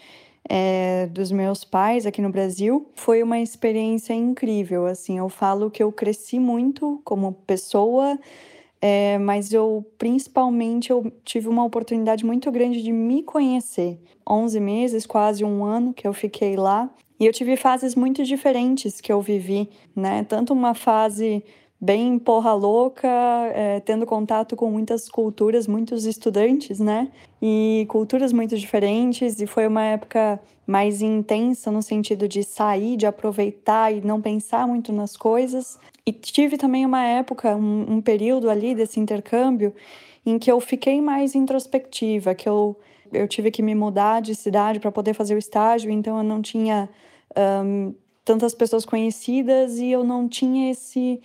é, 0.50 1.08
dos 1.08 1.32
meus 1.32 1.64
pais 1.64 2.06
aqui 2.06 2.22
no 2.22 2.30
Brasil, 2.30 2.88
foi 2.96 3.24
uma 3.24 3.40
experiência 3.40 4.14
incrível. 4.14 4.86
Assim, 4.86 5.18
eu 5.18 5.30
falo 5.30 5.72
que 5.72 5.82
eu 5.82 5.92
cresci 5.92 6.40
muito 6.40 7.02
como 7.04 7.34
pessoa, 7.48 8.20
é, 8.82 9.18
mas 9.18 9.52
eu 9.52 9.86
principalmente 9.98 10.92
eu 10.92 11.12
tive 11.24 11.48
uma 11.48 11.64
oportunidade 11.64 12.26
muito 12.26 12.52
grande 12.52 12.82
de 12.84 12.92
me 12.92 13.24
conhecer. 13.24 14.00
11 14.28 14.60
meses, 14.60 15.06
quase 15.06 15.44
um 15.44 15.64
ano 15.64 15.94
que 15.94 16.08
eu 16.08 16.14
fiquei 16.14 16.56
lá, 16.56 16.90
e 17.20 17.26
eu 17.26 17.32
tive 17.32 17.56
fases 17.56 17.96
muito 17.96 18.24
diferentes 18.24 19.00
que 19.00 19.12
eu 19.12 19.22
vivi, 19.22 19.70
né? 19.96 20.24
Tanto 20.24 20.52
uma 20.52 20.74
fase 20.74 21.44
bem 21.86 22.18
porra 22.18 22.54
louca, 22.54 23.08
é, 23.54 23.80
tendo 23.80 24.08
contato 24.08 24.56
com 24.56 24.72
muitas 24.72 25.08
culturas, 25.08 25.68
muitos 25.68 26.06
estudantes, 26.06 26.80
né? 26.80 27.10
E 27.40 27.86
culturas 27.88 28.34
muito 28.34 28.58
diferentes, 28.58 29.40
e 29.40 29.46
foi 29.46 29.68
uma 29.68 29.84
época 29.84 30.40
mais 30.66 31.04
intensa 31.04 31.72
no 31.72 31.84
sentido 31.84 32.28
de 32.28 32.44
sair, 32.44 32.98
de 32.98 33.06
aproveitar 33.06 33.94
e 33.94 34.02
não 34.02 34.20
pensar 34.20 34.68
muito 34.68 34.92
nas 34.92 35.16
coisas. 35.16 35.80
E 36.04 36.12
tive 36.12 36.58
também 36.58 36.84
uma 36.86 37.04
época, 37.06 37.56
um, 37.56 37.98
um 37.98 38.02
período 38.02 38.50
ali 38.50 38.74
desse 38.74 39.00
intercâmbio, 39.00 39.72
em 40.26 40.40
que 40.40 40.52
eu 40.52 40.60
fiquei 40.60 41.00
mais 41.00 41.36
introspectiva, 41.36 42.34
que 42.34 42.50
eu 42.50 42.76
eu 43.14 43.28
tive 43.28 43.52
que 43.52 43.62
me 43.62 43.76
mudar 43.76 44.20
de 44.20 44.34
cidade 44.34 44.80
para 44.80 44.92
poder 44.92 45.14
fazer 45.14 45.36
o 45.36 45.38
estágio, 45.38 45.92
então 45.92 46.18
eu 46.18 46.24
não 46.24 46.42
tinha 46.42 46.90
um, 47.64 47.94
tantas 48.26 48.56
pessoas 48.56 48.84
conhecidas 48.84 49.78
e 49.78 49.92
eu 49.92 50.04
não 50.04 50.28
tinha 50.28 50.72
esse 50.72 51.22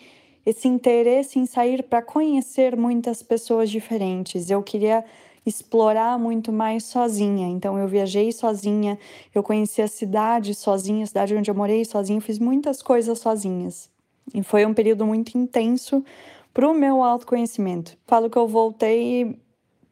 esse 0.50 0.66
interesse 0.66 1.38
em 1.38 1.46
sair 1.46 1.82
para 1.82 2.02
conhecer 2.02 2.76
muitas 2.76 3.22
pessoas 3.22 3.70
diferentes. 3.70 4.50
Eu 4.50 4.62
queria 4.62 5.04
explorar 5.46 6.18
muito 6.18 6.52
mais 6.52 6.84
sozinha. 6.84 7.48
Então 7.48 7.78
eu 7.78 7.86
viajei 7.86 8.32
sozinha, 8.32 8.98
eu 9.34 9.42
conheci 9.42 9.80
a 9.80 9.88
cidade 9.88 10.54
sozinha, 10.54 11.04
a 11.04 11.06
cidade 11.06 11.36
onde 11.36 11.50
eu 11.50 11.54
morei 11.54 11.84
sozinha, 11.84 12.20
fiz 12.20 12.38
muitas 12.38 12.82
coisas 12.82 13.18
sozinhas. 13.20 13.88
E 14.34 14.42
foi 14.42 14.66
um 14.66 14.74
período 14.74 15.06
muito 15.06 15.38
intenso 15.38 16.04
para 16.52 16.68
o 16.68 16.74
meu 16.74 17.02
autoconhecimento. 17.02 17.96
Falo 18.06 18.28
que 18.28 18.36
eu 18.36 18.48
voltei 18.48 19.38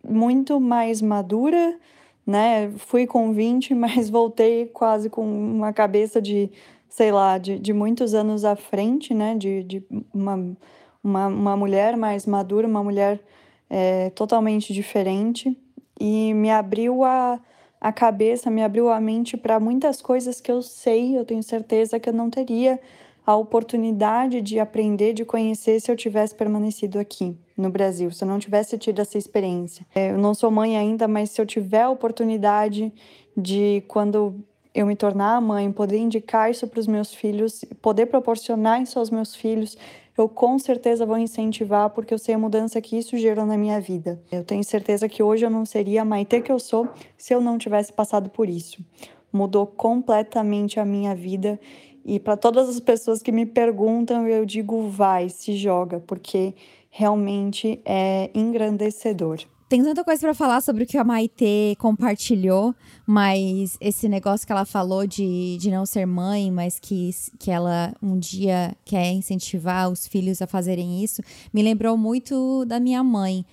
muito 0.04 0.60
mais 0.60 1.00
madura, 1.00 1.78
né? 2.26 2.70
Fui 2.78 3.06
com 3.06 3.32
20, 3.32 3.74
mas 3.78 4.10
voltei 4.10 4.66
quase 4.66 5.08
com 5.08 5.22
uma 5.24 5.72
cabeça 5.72 6.20
de, 6.20 6.50
sei 6.88 7.12
lá, 7.12 7.38
de, 7.38 7.58
de 7.58 7.72
muitos 7.72 8.14
anos 8.14 8.44
à 8.44 8.56
frente, 8.56 9.14
né? 9.14 9.34
De, 9.34 9.62
de 9.62 9.82
uma, 10.12 10.56
uma, 11.02 11.26
uma 11.26 11.56
mulher 11.56 11.96
mais 11.96 12.26
madura, 12.26 12.66
uma 12.66 12.82
mulher 12.82 13.20
é, 13.68 14.10
totalmente 14.10 14.72
diferente. 14.72 15.56
E 16.00 16.32
me 16.34 16.50
abriu 16.50 17.04
a, 17.04 17.40
a 17.80 17.92
cabeça, 17.92 18.50
me 18.50 18.62
abriu 18.62 18.88
a 18.88 19.00
mente 19.00 19.36
para 19.36 19.58
muitas 19.60 20.00
coisas 20.00 20.40
que 20.40 20.50
eu 20.50 20.62
sei, 20.62 21.16
eu 21.16 21.24
tenho 21.24 21.42
certeza 21.42 21.98
que 21.98 22.08
eu 22.08 22.12
não 22.12 22.30
teria 22.30 22.80
a 23.28 23.36
oportunidade 23.36 24.40
de 24.40 24.58
aprender, 24.58 25.12
de 25.12 25.22
conhecer 25.22 25.78
se 25.80 25.90
eu 25.90 25.96
tivesse 25.96 26.34
permanecido 26.34 26.98
aqui 26.98 27.36
no 27.54 27.68
Brasil, 27.68 28.10
se 28.10 28.24
eu 28.24 28.28
não 28.28 28.38
tivesse 28.38 28.78
tido 28.78 29.00
essa 29.02 29.18
experiência. 29.18 29.84
É, 29.94 30.12
eu 30.12 30.18
não 30.18 30.32
sou 30.32 30.50
mãe 30.50 30.78
ainda, 30.78 31.06
mas 31.06 31.30
se 31.30 31.38
eu 31.38 31.44
tiver 31.44 31.82
a 31.82 31.90
oportunidade 31.90 32.90
de, 33.36 33.84
quando 33.86 34.42
eu 34.80 34.86
me 34.86 34.94
tornar 34.94 35.40
mãe, 35.40 35.72
poder 35.72 35.98
indicar 35.98 36.50
isso 36.50 36.66
para 36.66 36.78
os 36.78 36.86
meus 36.86 37.12
filhos, 37.12 37.64
poder 37.82 38.06
proporcionar 38.06 38.80
isso 38.80 38.98
aos 38.98 39.10
meus 39.10 39.34
filhos, 39.34 39.76
eu 40.16 40.28
com 40.28 40.58
certeza 40.58 41.04
vou 41.04 41.18
incentivar, 41.18 41.90
porque 41.90 42.12
eu 42.12 42.18
sei 42.18 42.34
a 42.34 42.38
mudança 42.38 42.80
que 42.80 42.96
isso 42.96 43.16
gerou 43.16 43.44
na 43.44 43.56
minha 43.56 43.80
vida. 43.80 44.20
Eu 44.30 44.44
tenho 44.44 44.62
certeza 44.64 45.08
que 45.08 45.22
hoje 45.22 45.44
eu 45.44 45.50
não 45.50 45.64
seria 45.64 46.02
a 46.02 46.04
Maite 46.04 46.40
que 46.40 46.50
eu 46.50 46.58
sou 46.58 46.88
se 47.16 47.34
eu 47.34 47.40
não 47.40 47.58
tivesse 47.58 47.92
passado 47.92 48.30
por 48.30 48.48
isso. 48.48 48.84
Mudou 49.32 49.66
completamente 49.66 50.78
a 50.78 50.84
minha 50.84 51.14
vida 51.14 51.58
e 52.04 52.18
para 52.18 52.36
todas 52.36 52.68
as 52.68 52.80
pessoas 52.80 53.20
que 53.20 53.30
me 53.32 53.46
perguntam, 53.46 54.26
eu 54.26 54.44
digo 54.44 54.88
vai, 54.88 55.28
se 55.28 55.56
joga, 55.56 56.00
porque 56.00 56.54
realmente 56.88 57.80
é 57.84 58.30
engrandecedor. 58.34 59.40
Tem 59.68 59.82
tanta 59.82 60.02
coisa 60.02 60.22
para 60.22 60.32
falar 60.32 60.62
sobre 60.62 60.84
o 60.84 60.86
que 60.86 60.96
a 60.96 61.04
Maite 61.04 61.76
compartilhou, 61.78 62.74
mas 63.06 63.76
esse 63.78 64.08
negócio 64.08 64.46
que 64.46 64.52
ela 64.52 64.64
falou 64.64 65.06
de, 65.06 65.58
de 65.58 65.70
não 65.70 65.84
ser 65.84 66.06
mãe, 66.06 66.50
mas 66.50 66.78
que, 66.80 67.10
que 67.38 67.50
ela 67.50 67.94
um 68.02 68.18
dia 68.18 68.74
quer 68.82 69.12
incentivar 69.12 69.90
os 69.90 70.06
filhos 70.06 70.40
a 70.40 70.46
fazerem 70.46 71.04
isso, 71.04 71.20
me 71.52 71.62
lembrou 71.62 71.98
muito 71.98 72.64
da 72.64 72.80
minha 72.80 73.04
mãe. 73.04 73.44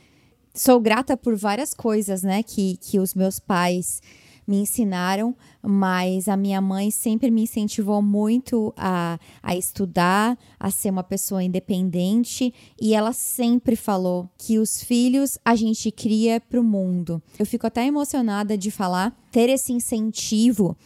Sou 0.53 0.79
grata 0.79 1.17
por 1.17 1.36
várias 1.36 1.74
coisas, 1.74 2.24
né, 2.24 2.41
que, 2.41 2.77
que 2.77 2.98
os 2.98 3.13
meus 3.13 3.38
pais 3.38 4.01
me 4.47 4.57
ensinaram, 4.57 5.35
mas 5.61 6.27
a 6.27 6.37
minha 6.37 6.61
mãe 6.61 6.91
sempre 6.91 7.31
me 7.31 7.43
incentivou 7.43 8.01
muito 8.01 8.73
a, 8.77 9.19
a 9.41 9.55
estudar, 9.55 10.37
a 10.59 10.69
ser 10.69 10.89
uma 10.89 11.03
pessoa 11.03 11.43
independente 11.43 12.53
e 12.79 12.93
ela 12.93 13.13
sempre 13.13 13.75
falou 13.75 14.29
que 14.37 14.59
os 14.59 14.81
filhos 14.81 15.37
a 15.43 15.55
gente 15.55 15.91
cria 15.91 16.39
para 16.39 16.59
o 16.59 16.63
mundo. 16.63 17.21
Eu 17.39 17.45
fico 17.45 17.65
até 17.65 17.85
emocionada 17.85 18.57
de 18.57 18.69
falar, 18.69 19.15
ter 19.31 19.49
esse 19.49 19.73
incentivo 19.73 20.77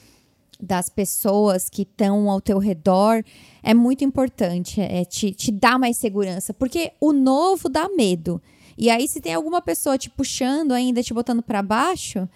das 0.61 0.89
pessoas 0.89 1.69
que 1.69 1.83
estão 1.83 2.29
ao 2.29 2.41
teu 2.41 2.57
redor 2.57 3.23
é 3.63 3.73
muito 3.73 4.03
importante, 4.03 4.81
é 4.81 5.05
te, 5.05 5.31
te 5.31 5.51
dá 5.51 5.77
mais 5.77 5.97
segurança, 5.97 6.53
porque 6.53 6.91
o 6.99 7.13
novo 7.13 7.69
dá 7.69 7.87
medo. 7.89 8.41
E 8.77 8.89
aí, 8.89 9.07
se 9.07 9.19
tem 9.19 9.33
alguma 9.33 9.61
pessoa 9.61 9.97
te 9.97 10.09
puxando 10.09 10.71
ainda, 10.71 11.03
te 11.03 11.13
botando 11.13 11.41
para 11.41 11.61
baixo, 11.61 12.27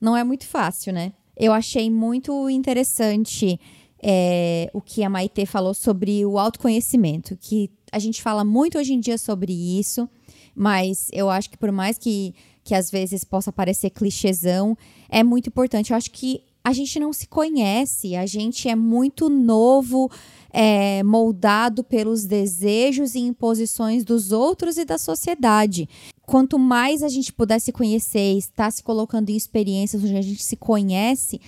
não 0.00 0.16
é 0.16 0.24
muito 0.24 0.46
fácil, 0.46 0.92
né? 0.92 1.12
Eu 1.36 1.52
achei 1.52 1.90
muito 1.90 2.48
interessante 2.50 3.58
é, 4.02 4.70
o 4.72 4.80
que 4.80 5.02
a 5.02 5.10
Maite 5.10 5.44
falou 5.46 5.74
sobre 5.74 6.24
o 6.24 6.38
autoconhecimento, 6.38 7.36
que 7.36 7.70
a 7.92 7.98
gente 7.98 8.22
fala 8.22 8.44
muito 8.44 8.78
hoje 8.78 8.94
em 8.94 9.00
dia 9.00 9.18
sobre 9.18 9.52
isso, 9.52 10.08
mas 10.54 11.08
eu 11.12 11.28
acho 11.28 11.50
que 11.50 11.56
por 11.56 11.70
mais 11.72 11.98
que, 11.98 12.34
que 12.64 12.74
às 12.74 12.90
vezes 12.90 13.24
possa 13.24 13.52
parecer 13.52 13.90
clichêzão, 13.90 14.76
é 15.08 15.22
muito 15.22 15.48
importante. 15.48 15.90
Eu 15.90 15.96
acho 15.96 16.10
que 16.10 16.42
a 16.62 16.72
gente 16.72 17.00
não 17.00 17.12
se 17.12 17.26
conhece, 17.26 18.14
a 18.16 18.26
gente 18.26 18.68
é 18.68 18.76
muito 18.76 19.28
novo, 19.28 20.10
é, 20.52 21.02
moldado 21.02 21.82
pelos 21.84 22.24
desejos 22.24 23.14
e 23.14 23.20
imposições 23.20 24.04
dos 24.04 24.32
outros 24.32 24.76
e 24.76 24.84
da 24.84 24.98
sociedade. 24.98 25.88
Quanto 26.22 26.58
mais 26.58 27.02
a 27.02 27.08
gente 27.08 27.32
puder 27.32 27.60
se 27.60 27.72
conhecer, 27.72 28.36
estar 28.36 28.70
se 28.70 28.82
colocando 28.82 29.30
em 29.30 29.36
experiências 29.36 30.02
onde 30.02 30.16
a 30.16 30.22
gente 30.22 30.42
se 30.42 30.56
conhece, 30.56 31.40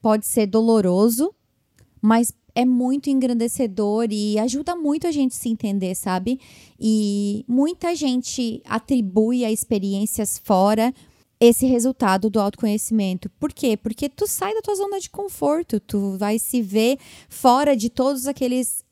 pode 0.00 0.26
ser 0.26 0.46
doloroso, 0.46 1.34
mas 2.00 2.32
é 2.54 2.64
muito 2.64 3.08
engrandecedor 3.08 4.08
e 4.10 4.38
ajuda 4.38 4.74
muito 4.74 5.06
a 5.06 5.12
gente 5.12 5.34
se 5.34 5.48
entender, 5.48 5.94
sabe? 5.94 6.40
E 6.78 7.44
muita 7.46 7.94
gente 7.94 8.62
atribui 8.64 9.44
a 9.44 9.52
experiências 9.52 10.38
fora 10.38 10.92
esse 11.40 11.64
resultado 11.64 12.28
do 12.28 12.38
autoconhecimento. 12.38 13.30
Por 13.40 13.50
quê? 13.50 13.74
Porque 13.74 14.10
tu 14.10 14.26
sai 14.26 14.54
da 14.54 14.60
tua 14.60 14.74
zona 14.74 15.00
de 15.00 15.08
conforto, 15.08 15.80
tu 15.80 16.18
vai 16.18 16.38
se 16.38 16.60
ver 16.60 16.98
fora 17.30 17.74
de 17.74 17.88
todos 17.88 18.26
aqueles 18.26 18.84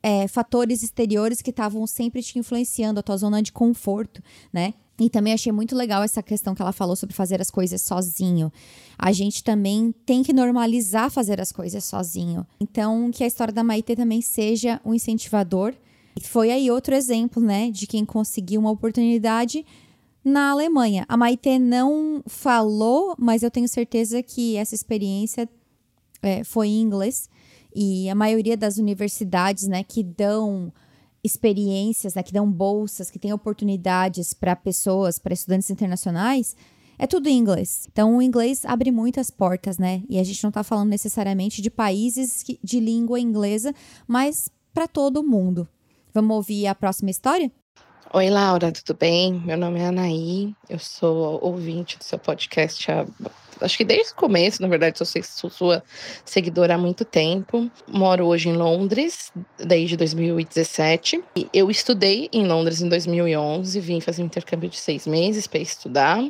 é, 0.00 0.28
fatores 0.28 0.84
exteriores 0.84 1.42
que 1.42 1.50
estavam 1.50 1.84
sempre 1.84 2.22
te 2.22 2.38
influenciando, 2.38 3.00
a 3.00 3.02
tua 3.02 3.16
zona 3.16 3.42
de 3.42 3.50
conforto, 3.50 4.22
né? 4.52 4.74
E 4.98 5.10
também 5.10 5.32
achei 5.32 5.52
muito 5.52 5.74
legal 5.74 6.02
essa 6.02 6.22
questão 6.22 6.54
que 6.54 6.62
ela 6.62 6.72
falou 6.72 6.94
sobre 6.96 7.14
fazer 7.14 7.40
as 7.40 7.50
coisas 7.50 7.82
sozinho. 7.82 8.50
A 8.96 9.12
gente 9.12 9.44
também 9.44 9.92
tem 10.06 10.22
que 10.22 10.32
normalizar 10.32 11.10
fazer 11.10 11.40
as 11.40 11.52
coisas 11.52 11.84
sozinho. 11.84 12.46
Então, 12.58 13.10
que 13.10 13.22
a 13.22 13.26
história 13.26 13.52
da 13.52 13.64
Maite 13.64 13.94
também 13.94 14.22
seja 14.22 14.80
um 14.84 14.94
incentivador. 14.94 15.74
Foi 16.22 16.50
aí 16.50 16.70
outro 16.70 16.94
exemplo, 16.94 17.42
né, 17.42 17.70
de 17.70 17.86
quem 17.86 18.06
conseguiu 18.06 18.60
uma 18.60 18.70
oportunidade 18.70 19.66
na 20.26 20.50
Alemanha. 20.50 21.06
A 21.08 21.16
Maite 21.16 21.56
não 21.56 22.20
falou, 22.26 23.14
mas 23.16 23.44
eu 23.44 23.50
tenho 23.50 23.68
certeza 23.68 24.20
que 24.24 24.56
essa 24.56 24.74
experiência 24.74 25.48
é, 26.20 26.42
foi 26.42 26.66
em 26.66 26.82
inglês. 26.82 27.30
E 27.72 28.10
a 28.10 28.14
maioria 28.14 28.56
das 28.56 28.76
universidades 28.76 29.68
né, 29.68 29.84
que 29.84 30.02
dão 30.02 30.72
experiências, 31.22 32.14
né, 32.14 32.24
que 32.24 32.32
dão 32.32 32.50
bolsas, 32.50 33.08
que 33.08 33.20
têm 33.20 33.32
oportunidades 33.32 34.34
para 34.34 34.56
pessoas, 34.56 35.16
para 35.20 35.32
estudantes 35.32 35.70
internacionais, 35.70 36.56
é 36.98 37.06
tudo 37.06 37.28
em 37.28 37.38
inglês. 37.38 37.86
Então, 37.92 38.16
o 38.16 38.22
inglês 38.22 38.64
abre 38.64 38.90
muitas 38.90 39.30
portas, 39.30 39.78
né? 39.78 40.02
E 40.08 40.18
a 40.18 40.24
gente 40.24 40.42
não 40.42 40.48
está 40.48 40.64
falando 40.64 40.88
necessariamente 40.88 41.62
de 41.62 41.70
países 41.70 42.42
de 42.64 42.80
língua 42.80 43.20
inglesa, 43.20 43.72
mas 44.08 44.48
para 44.74 44.88
todo 44.88 45.22
mundo. 45.22 45.68
Vamos 46.12 46.34
ouvir 46.34 46.66
a 46.66 46.74
próxima 46.74 47.10
história? 47.10 47.52
Oi, 48.16 48.30
Laura, 48.30 48.72
tudo 48.72 48.96
bem? 48.98 49.42
Meu 49.44 49.58
nome 49.58 49.78
é 49.78 49.88
Anaí, 49.88 50.54
eu 50.70 50.78
sou 50.78 51.38
ouvinte 51.42 51.98
do 51.98 52.02
seu 52.02 52.18
podcast 52.18 52.90
há, 52.90 53.04
acho 53.60 53.76
que 53.76 53.84
desde 53.84 54.14
o 54.14 54.16
começo, 54.16 54.62
na 54.62 54.68
verdade, 54.68 54.96
sou, 54.96 55.22
sou 55.22 55.50
sua 55.50 55.82
seguidora 56.24 56.76
há 56.76 56.78
muito 56.78 57.04
tempo. 57.04 57.70
Moro 57.86 58.24
hoje 58.24 58.48
em 58.48 58.54
Londres, 58.54 59.30
desde 59.58 59.98
2017. 59.98 61.22
E 61.36 61.46
eu 61.52 61.70
estudei 61.70 62.30
em 62.32 62.46
Londres 62.46 62.80
em 62.80 62.88
2011, 62.88 63.78
vim 63.80 64.00
fazer 64.00 64.22
um 64.22 64.26
intercâmbio 64.26 64.70
de 64.70 64.78
seis 64.78 65.06
meses 65.06 65.46
para 65.46 65.60
estudar. 65.60 66.26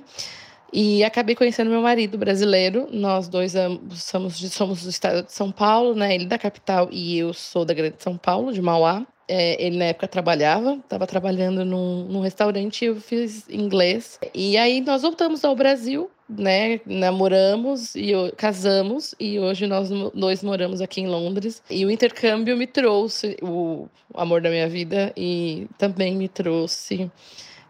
E 0.72 1.04
acabei 1.04 1.36
conhecendo 1.36 1.70
meu 1.70 1.82
marido 1.82 2.18
brasileiro. 2.18 2.88
Nós 2.90 3.28
dois 3.28 3.54
somos, 3.92 4.38
somos 4.52 4.82
do 4.82 4.90
estado 4.90 5.24
de 5.24 5.32
São 5.32 5.52
Paulo, 5.52 5.94
né? 5.94 6.16
Ele 6.16 6.26
da 6.26 6.36
capital 6.36 6.88
e 6.90 7.16
eu 7.16 7.32
sou 7.32 7.64
da 7.64 7.72
Grande 7.72 7.94
São 8.00 8.16
Paulo, 8.16 8.52
de 8.52 8.60
Mauá. 8.60 9.06
É, 9.28 9.64
ele 9.64 9.76
na 9.76 9.86
época 9.86 10.06
trabalhava, 10.06 10.74
estava 10.74 11.06
trabalhando 11.06 11.64
num, 11.64 12.04
num 12.04 12.20
restaurante 12.20 12.84
eu 12.84 13.00
fiz 13.00 13.48
inglês. 13.48 14.20
E 14.32 14.56
aí 14.56 14.80
nós 14.80 15.02
voltamos 15.02 15.44
ao 15.44 15.56
Brasil, 15.56 16.08
né? 16.28 16.80
Namoramos 16.86 17.94
e 17.96 18.12
casamos 18.36 19.14
e 19.18 19.38
hoje 19.38 19.66
nós 19.66 19.88
dois 20.14 20.42
moramos 20.44 20.80
aqui 20.80 21.00
em 21.00 21.08
Londres. 21.08 21.60
E 21.68 21.84
o 21.84 21.90
intercâmbio 21.90 22.56
me 22.56 22.66
trouxe 22.66 23.36
o 23.42 23.88
amor 24.14 24.40
da 24.40 24.48
minha 24.48 24.68
vida 24.68 25.12
e 25.16 25.66
também 25.76 26.14
me 26.14 26.28
trouxe 26.28 27.10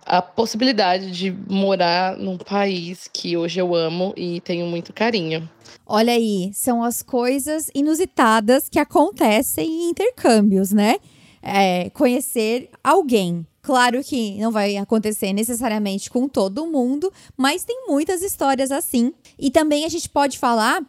a 0.06 0.22
possibilidade 0.22 1.10
de 1.10 1.36
morar 1.48 2.16
num 2.16 2.38
país 2.38 3.10
que 3.12 3.36
hoje 3.36 3.60
eu 3.60 3.74
amo 3.74 4.14
e 4.16 4.40
tenho 4.40 4.64
muito 4.66 4.92
carinho. 4.92 5.48
Olha 5.84 6.12
aí, 6.12 6.50
são 6.54 6.82
as 6.82 7.02
coisas 7.02 7.68
inusitadas 7.74 8.68
que 8.68 8.78
acontecem 8.78 9.68
em 9.68 9.90
intercâmbios, 9.90 10.70
né? 10.72 10.96
É, 11.46 11.90
conhecer 11.90 12.68
alguém. 12.82 13.46
Claro 13.62 14.02
que 14.02 14.38
não 14.38 14.50
vai 14.50 14.76
acontecer 14.76 15.32
necessariamente 15.32 16.10
com 16.10 16.28
todo 16.28 16.66
mundo, 16.66 17.12
mas 17.36 17.64
tem 17.64 17.86
muitas 17.88 18.22
histórias 18.22 18.70
assim. 18.70 19.12
E 19.38 19.50
também 19.50 19.84
a 19.84 19.88
gente 19.88 20.08
pode 20.08 20.38
falar 20.38 20.84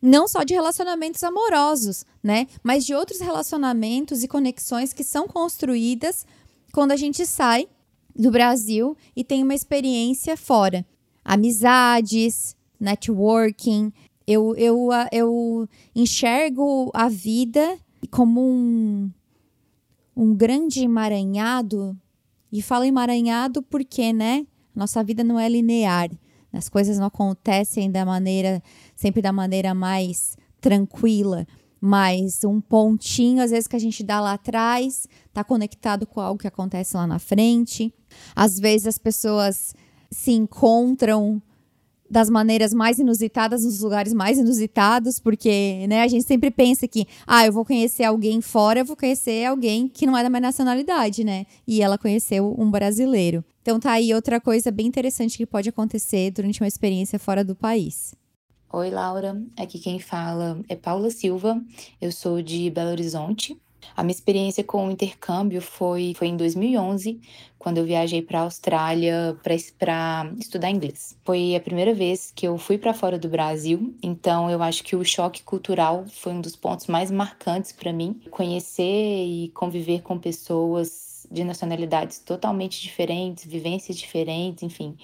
não 0.00 0.26
só 0.26 0.42
de 0.42 0.54
relacionamentos 0.54 1.22
amorosos, 1.22 2.04
né? 2.22 2.46
Mas 2.62 2.84
de 2.84 2.94
outros 2.94 3.20
relacionamentos 3.20 4.22
e 4.22 4.28
conexões 4.28 4.92
que 4.92 5.04
são 5.04 5.28
construídas 5.28 6.26
quando 6.72 6.92
a 6.92 6.96
gente 6.96 7.26
sai 7.26 7.68
do 8.16 8.30
Brasil 8.30 8.96
e 9.14 9.22
tem 9.22 9.42
uma 9.42 9.54
experiência 9.54 10.36
fora. 10.36 10.84
Amizades, 11.22 12.56
networking. 12.78 13.92
Eu, 14.26 14.54
eu, 14.56 14.88
eu 15.12 15.68
enxergo 15.94 16.90
a 16.94 17.08
vida 17.08 17.78
como 18.10 18.40
um, 18.40 19.10
um 20.16 20.34
grande 20.34 20.80
emaranhado. 20.80 21.96
E 22.52 22.60
falo 22.60 22.84
emaranhado 22.84 23.62
porque, 23.62 24.12
né? 24.12 24.46
Nossa 24.74 25.02
vida 25.04 25.22
não 25.22 25.38
é 25.38 25.48
linear. 25.48 26.10
As 26.52 26.68
coisas 26.68 26.98
não 26.98 27.06
acontecem 27.06 27.90
da 27.90 28.04
maneira, 28.04 28.62
sempre 28.96 29.22
da 29.22 29.32
maneira 29.32 29.74
mais 29.74 30.36
tranquila. 30.60 31.46
Mas 31.80 32.44
um 32.44 32.60
pontinho, 32.60 33.42
às 33.42 33.50
vezes, 33.50 33.66
que 33.66 33.76
a 33.76 33.80
gente 33.80 34.02
dá 34.02 34.20
lá 34.20 34.34
atrás, 34.34 35.06
está 35.26 35.42
conectado 35.42 36.06
com 36.06 36.20
algo 36.20 36.40
que 36.40 36.48
acontece 36.48 36.96
lá 36.96 37.06
na 37.06 37.18
frente. 37.18 37.94
Às 38.34 38.58
vezes 38.58 38.86
as 38.86 38.98
pessoas 38.98 39.74
se 40.10 40.32
encontram 40.32 41.40
das 42.10 42.28
maneiras 42.28 42.74
mais 42.74 42.98
inusitadas, 42.98 43.64
nos 43.64 43.80
lugares 43.80 44.12
mais 44.12 44.36
inusitados, 44.36 45.20
porque 45.20 45.86
né, 45.88 46.02
a 46.02 46.08
gente 46.08 46.26
sempre 46.26 46.50
pensa 46.50 46.88
que, 46.88 47.06
ah, 47.26 47.46
eu 47.46 47.52
vou 47.52 47.64
conhecer 47.64 48.02
alguém 48.02 48.40
fora, 48.40 48.80
eu 48.80 48.84
vou 48.84 48.96
conhecer 48.96 49.44
alguém 49.44 49.86
que 49.86 50.06
não 50.06 50.16
é 50.16 50.22
da 50.22 50.28
minha 50.28 50.40
nacionalidade, 50.40 51.22
né? 51.22 51.46
E 51.66 51.80
ela 51.80 51.96
conheceu 51.96 52.54
um 52.58 52.70
brasileiro. 52.70 53.44
Então 53.62 53.78
tá 53.78 53.92
aí 53.92 54.12
outra 54.12 54.40
coisa 54.40 54.70
bem 54.70 54.86
interessante 54.86 55.36
que 55.36 55.46
pode 55.46 55.68
acontecer 55.68 56.32
durante 56.32 56.60
uma 56.60 56.68
experiência 56.68 57.18
fora 57.18 57.44
do 57.44 57.54
país. 57.54 58.14
Oi, 58.72 58.90
Laura. 58.90 59.40
Aqui 59.56 59.78
quem 59.78 59.98
fala 59.98 60.60
é 60.68 60.76
Paula 60.76 61.10
Silva. 61.10 61.60
Eu 62.00 62.10
sou 62.10 62.40
de 62.40 62.70
Belo 62.70 62.90
Horizonte, 62.90 63.60
a 63.96 64.02
minha 64.02 64.14
experiência 64.14 64.62
com 64.64 64.86
o 64.86 64.90
intercâmbio 64.90 65.60
foi, 65.60 66.14
foi 66.16 66.28
em 66.28 66.36
2011, 66.36 67.20
quando 67.58 67.78
eu 67.78 67.84
viajei 67.84 68.22
para 68.22 68.40
a 68.40 68.42
Austrália 68.42 69.36
para 69.42 70.32
estudar 70.38 70.70
inglês. 70.70 71.16
Foi 71.24 71.54
a 71.54 71.60
primeira 71.60 71.92
vez 71.92 72.32
que 72.34 72.48
eu 72.48 72.56
fui 72.56 72.78
para 72.78 72.94
fora 72.94 73.18
do 73.18 73.28
Brasil, 73.28 73.94
então 74.02 74.50
eu 74.50 74.62
acho 74.62 74.82
que 74.82 74.96
o 74.96 75.04
choque 75.04 75.42
cultural 75.42 76.06
foi 76.08 76.32
um 76.32 76.40
dos 76.40 76.56
pontos 76.56 76.86
mais 76.86 77.10
marcantes 77.10 77.72
para 77.72 77.92
mim. 77.92 78.20
Conhecer 78.30 78.82
e 79.26 79.48
conviver 79.54 80.00
com 80.00 80.18
pessoas 80.18 81.10
de 81.30 81.44
nacionalidades 81.44 82.18
totalmente 82.18 82.80
diferentes, 82.80 83.44
vivências 83.44 83.96
diferentes, 83.96 84.62
enfim. 84.62 84.96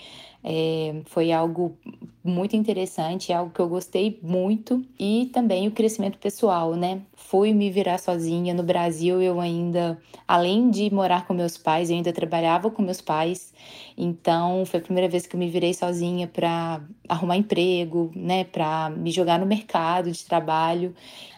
É, 0.49 1.03
foi 1.07 1.33
algo 1.33 1.77
muito 2.23 2.55
interessante, 2.55 3.33
algo 3.33 3.51
que 3.53 3.59
eu 3.59 3.69
gostei 3.69 4.21
muito 4.23 4.81
e 4.97 5.29
também 5.33 5.67
o 5.67 5.73
crescimento 5.73 6.19
pessoal, 6.19 6.77
né? 6.77 7.03
Fui 7.15 7.53
me 7.53 7.69
virar 7.69 7.99
sozinha 7.99 8.55
no 8.55 8.63
Brasil, 8.63 9.21
eu 9.21 9.41
ainda, 9.41 9.99
além 10.27 10.71
de 10.71 10.89
morar 10.95 11.27
com 11.27 11.35
meus 11.35 11.59
pais, 11.59 11.91
eu 11.91 11.97
ainda 11.97 12.13
trabalhava 12.13 12.71
com 12.71 12.81
meus 12.81 13.01
pais. 13.01 13.53
Então, 13.99 14.65
foi 14.67 14.79
a 14.79 14.83
primeira 14.83 15.09
vez 15.09 15.27
que 15.27 15.35
eu 15.35 15.41
me 15.41 15.49
virei 15.49 15.75
sozinha 15.75 16.29
para 16.29 16.81
arrumar 17.09 17.37
emprego, 17.37 18.13
né, 18.15 18.45
para 18.45 18.91
me 18.91 19.11
jogar 19.11 19.41
no 19.41 19.47
mercado 19.47 20.13
de 20.13 20.25
trabalho. 20.25 20.95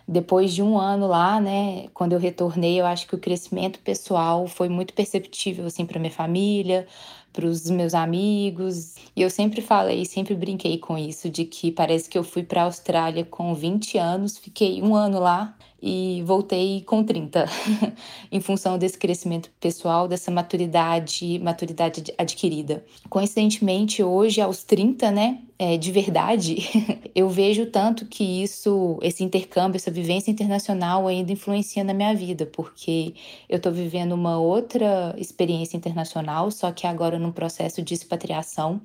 Depois 0.06 0.54
de 0.54 0.62
um 0.62 0.78
ano 0.78 1.06
lá, 1.06 1.38
né, 1.40 1.88
quando 1.92 2.14
eu 2.14 2.18
retornei, 2.18 2.80
eu 2.80 2.86
acho 2.86 3.06
que 3.06 3.14
o 3.14 3.18
crescimento 3.18 3.78
pessoal 3.80 4.46
foi 4.46 4.68
muito 4.68 4.94
perceptível 4.94 5.66
assim 5.66 5.84
para 5.84 5.98
minha 6.00 6.10
família, 6.10 6.86
para 7.32 7.46
os 7.46 7.68
meus 7.68 7.94
amigos. 7.94 8.94
E 9.14 9.22
eu 9.22 9.30
sempre 9.30 9.60
falei, 9.60 10.04
sempre 10.04 10.34
brinquei 10.34 10.78
com 10.78 10.96
isso, 10.96 11.28
de 11.28 11.44
que 11.44 11.72
parece 11.72 12.08
que 12.08 12.16
eu 12.16 12.24
fui 12.24 12.42
para 12.42 12.62
a 12.62 12.64
Austrália 12.64 13.24
com 13.24 13.54
20 13.54 13.98
anos, 13.98 14.38
fiquei 14.38 14.82
um 14.82 14.94
ano 14.94 15.18
lá 15.18 15.57
e 15.80 16.22
voltei 16.26 16.82
com 16.82 17.04
30, 17.04 17.46
em 18.32 18.40
função 18.40 18.76
desse 18.76 18.98
crescimento 18.98 19.50
pessoal, 19.60 20.08
dessa 20.08 20.30
maturidade, 20.30 21.38
maturidade 21.38 22.12
adquirida. 22.18 22.84
Coincidentemente, 23.08 24.02
hoje, 24.02 24.40
aos 24.40 24.64
30, 24.64 25.10
né, 25.12 25.38
é, 25.56 25.76
de 25.76 25.92
verdade, 25.92 26.56
eu 27.14 27.28
vejo 27.28 27.66
tanto 27.66 28.06
que 28.06 28.42
isso, 28.42 28.98
esse 29.02 29.22
intercâmbio, 29.22 29.76
essa 29.76 29.90
vivência 29.90 30.30
internacional 30.30 31.06
ainda 31.06 31.32
influencia 31.32 31.84
na 31.84 31.94
minha 31.94 32.14
vida, 32.14 32.44
porque 32.46 33.14
eu 33.48 33.56
estou 33.56 33.72
vivendo 33.72 34.12
uma 34.12 34.38
outra 34.38 35.14
experiência 35.16 35.76
internacional, 35.76 36.50
só 36.50 36.72
que 36.72 36.86
agora 36.86 37.18
num 37.18 37.32
processo 37.32 37.82
de 37.82 37.94
expatriação. 37.94 38.80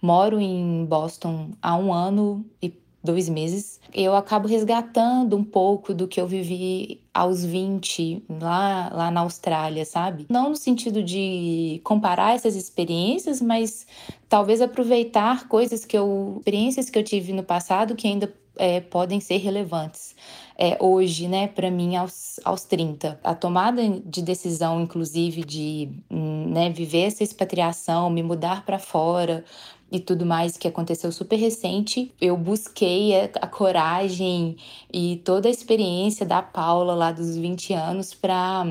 Moro 0.00 0.40
em 0.40 0.84
Boston 0.86 1.50
há 1.60 1.76
um 1.76 1.92
ano 1.92 2.44
e 2.62 2.72
dois 3.02 3.28
meses, 3.28 3.80
eu 3.94 4.14
acabo 4.14 4.48
resgatando 4.48 5.36
um 5.36 5.44
pouco 5.44 5.94
do 5.94 6.08
que 6.08 6.20
eu 6.20 6.26
vivi 6.26 7.00
aos 7.14 7.44
20 7.44 8.24
lá, 8.28 8.90
lá 8.92 9.10
na 9.10 9.20
Austrália, 9.20 9.84
sabe? 9.84 10.26
Não 10.28 10.50
no 10.50 10.56
sentido 10.56 11.02
de 11.02 11.80
comparar 11.84 12.34
essas 12.34 12.54
experiências, 12.54 13.40
mas 13.40 13.86
talvez 14.28 14.60
aproveitar 14.60 15.48
coisas 15.48 15.84
que 15.84 15.96
eu, 15.96 16.36
experiências 16.38 16.90
que 16.90 16.98
eu 16.98 17.04
tive 17.04 17.32
no 17.32 17.42
passado 17.42 17.94
que 17.94 18.06
ainda 18.06 18.32
é, 18.58 18.80
podem 18.80 19.20
ser 19.20 19.38
relevantes. 19.38 20.14
É, 20.60 20.76
hoje, 20.80 21.28
né, 21.28 21.46
para 21.46 21.70
mim, 21.70 21.94
aos, 21.94 22.40
aos 22.44 22.64
30. 22.64 23.20
A 23.22 23.32
tomada 23.32 23.80
de 24.04 24.20
decisão, 24.20 24.80
inclusive, 24.80 25.44
de 25.44 25.88
hum, 26.10 26.48
né, 26.48 26.68
viver 26.68 27.02
essa 27.02 27.22
expatriação, 27.22 28.10
me 28.10 28.24
mudar 28.24 28.66
para 28.66 28.80
fora, 28.80 29.44
e 29.90 29.98
tudo 29.98 30.26
mais 30.26 30.56
que 30.56 30.68
aconteceu 30.68 31.10
super 31.10 31.36
recente, 31.36 32.12
eu 32.20 32.36
busquei 32.36 33.12
a, 33.14 33.46
coragem 33.46 34.56
e 34.92 35.16
toda 35.24 35.48
a 35.48 35.50
experiência 35.50 36.26
da 36.26 36.42
Paula 36.42 36.94
lá 36.94 37.10
dos 37.10 37.36
20 37.36 37.72
anos 37.72 38.12
para 38.12 38.66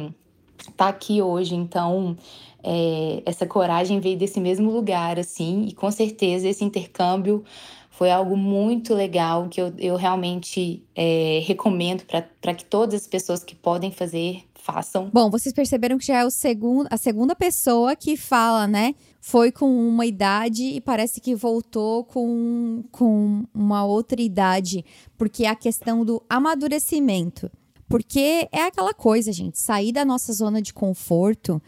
estar 0.59 0.71
tá 0.75 0.87
aqui 0.87 1.21
hoje. 1.21 1.55
Então, 1.55 2.15
é, 2.63 3.23
essa 3.25 3.45
coragem 3.45 3.99
veio 3.99 4.17
desse 4.17 4.39
mesmo 4.39 4.71
lugar, 4.71 5.17
assim, 5.17 5.65
e 5.67 5.73
com 5.73 5.89
certeza 5.89 6.47
esse 6.47 6.63
intercâmbio 6.63 7.43
foi 7.89 8.11
algo 8.11 8.37
muito 8.37 8.93
legal 8.93 9.47
que 9.49 9.59
eu, 9.59 9.73
eu 9.79 9.95
realmente 9.95 10.83
é, 10.95 11.41
recomendo 11.43 12.03
para 12.05 12.53
que 12.53 12.63
todas 12.63 13.01
as 13.01 13.07
pessoas 13.07 13.43
que 13.43 13.55
podem 13.55 13.91
fazer 13.91 14.43
façam. 14.67 15.09
Bom, 15.11 15.31
vocês 15.31 15.53
perceberam 15.53 15.97
que 15.97 16.05
já 16.05 16.19
é 16.19 16.25
o 16.25 16.29
segundo, 16.29 16.87
a 16.91 16.97
segunda 16.97 17.33
pessoa 17.33 17.95
que 17.95 18.17
fala, 18.17 18.67
né? 18.67 18.93
Foi 19.27 19.51
com 19.51 19.69
uma 19.69 20.05
idade 20.05 20.63
e 20.63 20.79
parece 20.79 21.19
que 21.19 21.35
voltou 21.35 22.05
com, 22.05 22.85
com 22.93 23.43
uma 23.53 23.83
outra 23.83 24.21
idade, 24.21 24.85
porque 25.17 25.43
é 25.43 25.49
a 25.49 25.55
questão 25.55 26.05
do 26.05 26.23
amadurecimento. 26.29 27.51
Porque 27.89 28.47
é 28.53 28.61
aquela 28.61 28.93
coisa, 28.93 29.33
gente, 29.33 29.59
sair 29.59 29.91
da 29.91 30.05
nossa 30.05 30.31
zona 30.31 30.61
de 30.61 30.73
conforto, 30.73 31.61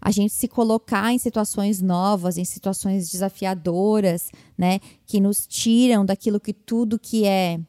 a 0.00 0.10
gente 0.10 0.32
se 0.32 0.48
colocar 0.48 1.12
em 1.12 1.18
situações 1.18 1.82
novas, 1.82 2.38
em 2.38 2.44
situações 2.46 3.10
desafiadoras, 3.10 4.30
né, 4.56 4.80
que 5.04 5.20
nos 5.20 5.46
tiram 5.46 6.06
daquilo 6.06 6.40
que 6.40 6.54
tudo 6.54 6.98
que 6.98 7.26
é 7.26 7.60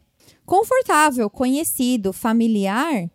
confortável, 0.45 1.30
conhecido, 1.30 2.13
familiar, 2.13 3.12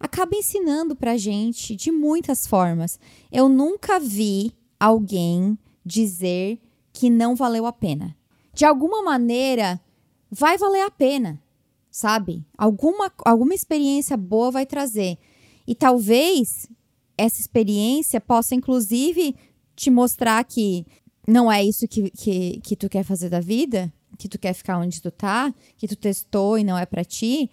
acaba 0.00 0.34
ensinando 0.34 0.96
pra 0.96 1.16
gente 1.16 1.76
de 1.76 1.92
muitas 1.92 2.48
formas. 2.48 2.98
Eu 3.30 3.48
nunca 3.48 4.00
vi 4.00 4.52
alguém 4.82 5.56
dizer 5.86 6.58
que 6.92 7.08
não 7.08 7.36
valeu 7.36 7.66
a 7.66 7.72
pena. 7.72 8.16
De 8.52 8.64
alguma 8.64 9.00
maneira, 9.00 9.80
vai 10.28 10.58
valer 10.58 10.82
a 10.82 10.90
pena, 10.90 11.40
sabe? 11.88 12.44
Alguma, 12.58 13.12
alguma 13.24 13.54
experiência 13.54 14.16
boa 14.16 14.50
vai 14.50 14.66
trazer. 14.66 15.18
E 15.66 15.74
talvez 15.74 16.68
essa 17.16 17.40
experiência 17.40 18.20
possa, 18.20 18.56
inclusive, 18.56 19.36
te 19.76 19.88
mostrar 19.88 20.42
que 20.44 20.84
não 21.28 21.50
é 21.50 21.64
isso 21.64 21.86
que, 21.86 22.10
que, 22.10 22.60
que 22.60 22.74
tu 22.74 22.88
quer 22.88 23.04
fazer 23.04 23.28
da 23.28 23.40
vida, 23.40 23.92
que 24.18 24.28
tu 24.28 24.36
quer 24.36 24.52
ficar 24.52 24.78
onde 24.78 25.00
tu 25.00 25.12
tá, 25.12 25.54
que 25.76 25.86
tu 25.86 25.94
testou 25.94 26.58
e 26.58 26.64
não 26.64 26.76
é 26.76 26.84
para 26.84 27.04
ti. 27.04 27.48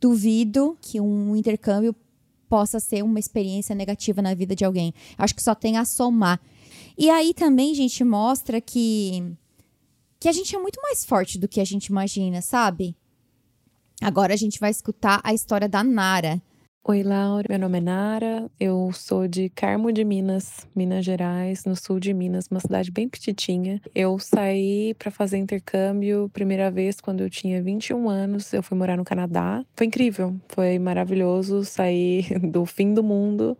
Duvido 0.00 0.78
que 0.80 1.00
um 1.00 1.34
intercâmbio 1.34 1.94
possa 2.48 2.80
ser 2.80 3.02
uma 3.02 3.18
experiência 3.18 3.74
negativa 3.74 4.22
na 4.22 4.32
vida 4.32 4.54
de 4.54 4.64
alguém. 4.64 4.94
Acho 5.16 5.34
que 5.34 5.42
só 5.42 5.56
tem 5.56 5.76
a 5.76 5.84
somar. 5.84 6.40
E 7.00 7.08
aí 7.10 7.32
também, 7.32 7.72
gente, 7.76 8.02
mostra 8.02 8.60
que 8.60 9.22
que 10.18 10.28
a 10.28 10.32
gente 10.32 10.56
é 10.56 10.58
muito 10.58 10.80
mais 10.82 11.04
forte 11.04 11.38
do 11.38 11.46
que 11.46 11.60
a 11.60 11.64
gente 11.64 11.86
imagina, 11.86 12.42
sabe? 12.42 12.96
Agora 14.02 14.34
a 14.34 14.36
gente 14.36 14.58
vai 14.58 14.72
escutar 14.72 15.20
a 15.22 15.32
história 15.32 15.68
da 15.68 15.84
Nara. 15.84 16.42
Oi, 16.82 17.04
Laura. 17.04 17.46
Meu 17.48 17.58
nome 17.58 17.78
é 17.78 17.80
Nara. 17.80 18.50
Eu 18.58 18.90
sou 18.92 19.28
de 19.28 19.48
Carmo 19.50 19.92
de 19.92 20.02
Minas, 20.04 20.66
Minas 20.74 21.04
Gerais, 21.04 21.64
no 21.64 21.76
sul 21.76 22.00
de 22.00 22.12
Minas, 22.12 22.48
uma 22.50 22.58
cidade 22.58 22.90
bem 22.90 23.08
petitinha. 23.08 23.80
Eu 23.94 24.18
saí 24.18 24.92
para 24.94 25.12
fazer 25.12 25.36
intercâmbio 25.36 26.28
primeira 26.32 26.68
vez 26.68 27.00
quando 27.00 27.20
eu 27.20 27.30
tinha 27.30 27.62
21 27.62 28.08
anos. 28.08 28.52
Eu 28.52 28.62
fui 28.62 28.76
morar 28.76 28.96
no 28.96 29.04
Canadá. 29.04 29.64
Foi 29.76 29.86
incrível, 29.86 30.34
foi 30.48 30.80
maravilhoso 30.80 31.64
sair 31.64 32.38
do 32.42 32.66
fim 32.66 32.92
do 32.92 33.04
mundo 33.04 33.56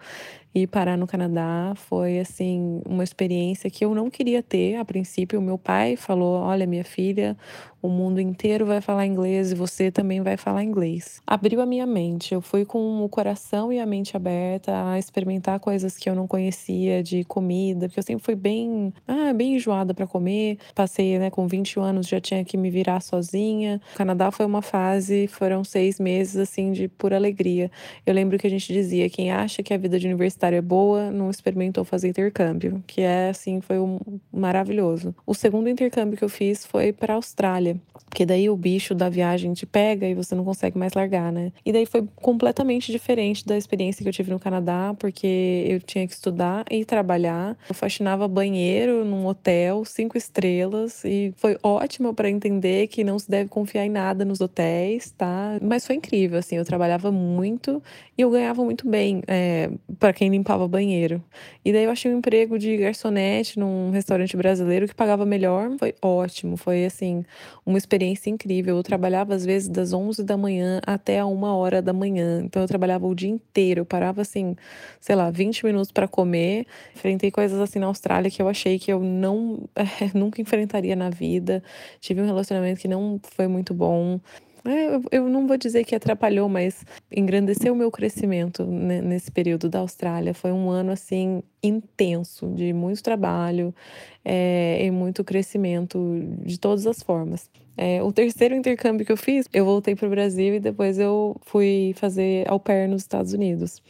e 0.63 0.67
parar 0.67 0.97
no 0.97 1.07
Canadá 1.07 1.73
foi 1.77 2.19
assim 2.19 2.81
uma 2.85 3.05
experiência 3.05 3.71
que 3.71 3.85
eu 3.85 3.95
não 3.95 4.11
queria 4.11 4.43
ter 4.43 4.77
a 4.77 4.85
princípio. 4.85 5.39
O 5.39 5.43
meu 5.43 5.57
pai 5.57 5.95
falou: 5.95 6.41
"Olha, 6.41 6.67
minha 6.67 6.85
filha, 6.85 7.37
o 7.81 7.89
mundo 7.89 8.21
inteiro 8.21 8.67
vai 8.67 8.81
falar 8.81 9.07
inglês 9.07 9.53
e 9.53 9.55
você 9.55 9.91
também 9.91 10.21
vai 10.21 10.37
falar 10.37 10.65
inglês". 10.65 11.23
Abriu 11.27 11.61
a 11.61 11.67
minha 11.67 11.87
mente. 11.87 12.35
Eu 12.35 12.41
fui 12.41 12.65
com 12.65 13.05
o 13.05 13.09
coração 13.09 13.73
e 13.73 13.79
a 13.79 13.87
mente 13.87 14.17
aberta 14.17 14.91
a 14.91 14.99
experimentar 14.99 15.61
coisas 15.61 15.97
que 15.97 16.11
eu 16.11 16.15
não 16.15 16.27
conhecia 16.27 17.03
de 17.03 17.23
comida, 17.25 17.89
porque 17.89 18.01
eu 18.01 18.05
sempre 18.05 18.25
fui 18.25 18.35
bem, 18.35 18.93
ah, 19.07 19.33
bem 19.33 19.55
enjoada 19.57 19.95
para 19.95 20.07
comer. 20.07 20.59
Passei, 20.75 21.19
né, 21.19 21.31
com 21.31 21.47
21 21.47 21.83
anos 21.83 22.09
já 22.09 22.21
tinha 22.21 22.45
que 22.45 22.57
me 22.57 22.71
virar 22.71 23.01
sozinha. 23.01 23.81
O 23.95 23.97
Canadá 23.97 24.31
foi 24.31 24.45
uma 24.45 24.63
fase, 24.63 25.29
foram 25.29 25.63
seis 25.63 26.01
meses 26.01 26.37
assim 26.37 26.73
de 26.73 26.89
pura 26.89 27.17
alegria. 27.17 27.71
Eu 28.05 28.13
lembro 28.13 28.39
que 28.39 28.47
a 28.47 28.51
gente 28.51 28.73
dizia: 28.73 29.09
quem 29.09 29.31
acha 29.31 29.63
que 29.63 29.73
a 29.73 29.79
vida 29.79 29.99
de 29.99 30.07
universidade 30.07 30.48
é 30.57 30.61
boa, 30.61 31.11
não 31.11 31.31
experimentou 31.31 31.85
fazer 31.85 32.09
intercâmbio, 32.09 32.83
que 32.87 33.01
é 33.01 33.31
assim, 33.31 33.61
foi 33.61 33.79
um 33.79 33.99
maravilhoso. 34.33 35.15
O 35.27 35.35
segundo 35.35 35.69
intercâmbio 35.69 36.17
que 36.17 36.25
eu 36.25 36.29
fiz 36.29 36.65
foi 36.65 36.93
para 36.93 37.15
Austrália, 37.15 37.77
porque 38.05 38.25
daí 38.25 38.49
o 38.49 38.57
bicho 38.57 38.95
da 38.95 39.09
viagem 39.09 39.53
te 39.53 39.67
pega 39.67 40.07
e 40.07 40.15
você 40.15 40.35
não 40.35 40.45
consegue 40.45 40.79
mais 40.79 40.93
largar, 40.95 41.33
né? 41.33 41.53
E 41.65 41.73
daí 41.73 41.87
foi 41.87 42.07
completamente 42.17 42.91
diferente 42.91 43.47
da 43.47 43.57
experiência 43.57 44.03
que 44.03 44.09
eu 44.09 44.13
tive 44.13 44.31
no 44.31 44.39
Canadá, 44.39 44.95
porque 44.99 45.67
eu 45.69 45.81
tinha 45.81 46.07
que 46.07 46.13
estudar 46.13 46.65
e 46.71 46.85
trabalhar. 46.85 47.57
Eu 47.69 47.75
faxinava 47.75 48.27
banheiro 48.27 49.05
num 49.05 49.27
hotel, 49.27 49.85
cinco 49.85 50.17
estrelas, 50.17 51.05
e 51.05 51.33
foi 51.37 51.57
ótimo 51.63 52.15
para 52.15 52.31
entender 52.31 52.87
que 52.89 53.05
não 53.05 53.19
se 53.19 53.31
deve 53.31 53.49
confiar 53.49 53.85
em 53.85 53.91
nada 53.91 54.25
nos 54.25 54.41
hotéis, 54.41 55.11
tá? 55.11 55.59
Mas 55.63 55.87
foi 55.87 55.97
incrível, 55.97 56.39
assim, 56.39 56.57
eu 56.57 56.65
trabalhava 56.65 57.11
muito 57.11 57.83
e 58.17 58.23
eu 58.23 58.31
ganhava 58.31 58.65
muito 58.65 58.89
bem. 58.89 59.23
É, 59.27 59.71
para 59.99 60.13
quem 60.13 60.28
limpava 60.29 60.67
banheiro. 60.69 61.23
E 61.65 61.73
daí 61.73 61.85
eu 61.85 61.91
achei 61.91 62.13
um 62.13 62.19
emprego 62.19 62.59
de 62.59 62.77
garçonete 62.77 63.59
num 63.59 63.91
restaurante 63.91 64.37
brasileiro 64.37 64.87
que 64.87 64.95
pagava 64.95 65.25
melhor. 65.25 65.71
Foi 65.79 65.95
ótimo, 66.03 66.57
foi 66.57 66.85
assim, 66.85 67.25
uma 67.65 67.79
experiência 67.79 68.31
incrível. 68.31 68.77
Eu 68.77 68.83
trabalhava 68.83 69.35
às 69.35 69.45
vezes 69.45 69.69
das 69.69 69.93
11 69.93 70.25
da 70.25 70.37
manhã 70.37 70.81
até 70.87 71.19
a 71.19 71.27
uma 71.27 71.55
hora 71.55 71.83
da 71.83 71.93
manhã. 71.93 72.43
Então 72.45 72.63
eu 72.63 72.69
trabalhava 72.69 73.07
o 73.07 73.15
dia 73.15 73.31
inteiro. 73.31 73.81
Eu 73.81 73.87
parava 73.87 74.23
assim, 74.23 74.57
sei 75.01 75.17
lá, 75.17 75.31
20 75.31 75.65
minutos 75.65 75.93
para 75.93 76.09
comer. 76.09 76.67
Enfrentei 76.95 77.31
coisas 77.31 77.61
assim 77.61 77.79
na 77.79 77.87
Austrália 77.87 78.31
que 78.31 78.41
eu 78.41 78.49
achei 78.49 78.79
que 78.79 78.93
eu 78.93 79.01
não 79.01 79.69
nunca 80.15 80.41
enfrentaria 80.41 80.97
na 80.97 81.11
vida. 81.11 81.63
Tive 82.01 82.21
um 82.21 82.27
relacionamento 82.27 82.81
que 82.81 82.89
não 82.89 83.21
foi 83.35 83.47
muito 83.47 83.75
bom. 83.75 84.21
É, 84.69 84.97
eu, 84.97 85.03
eu 85.11 85.29
não 85.31 85.47
vou 85.47 85.57
dizer 85.57 85.83
que 85.85 85.95
atrapalhou, 85.95 86.47
mas 86.47 86.85
engrandeceu 87.11 87.73
o 87.73 87.77
meu 87.77 87.91
crescimento 87.91 88.67
nesse 88.67 89.33
período 89.33 89.67
da 89.67 89.79
Austrália. 89.79 90.35
Foi 90.35 90.53
um 90.53 90.69
ano 90.69 90.93
assim 90.93 91.43
intenso, 91.63 92.47
de 92.49 92.75
muito 92.75 93.03
trabalho 93.03 93.75
é, 94.23 94.85
e 94.85 94.91
muito 94.91 95.25
crescimento 95.25 95.99
de 96.45 96.61
todas 96.61 96.87
as 96.87 97.03
formas. 97.03 97.51
É, 97.79 98.03
o 98.03 98.13
terceiro 98.13 98.55
intercâmbio 98.55 99.07
que 99.07 99.13
eu 99.13 99.17
fiz, 99.17 99.49
eu 99.55 99.65
voltei 99.65 99.97
para 99.97 100.07
o 100.07 100.11
Brasil 100.11 100.57
e 100.57 100.61
depois 100.61 100.99
eu 100.99 101.41
fui 101.47 101.95
fazer 101.97 102.47
au 102.47 102.61
pair 102.61 102.89
nos 102.89 103.03
Estados 103.03 103.33
Unidos 103.33 103.81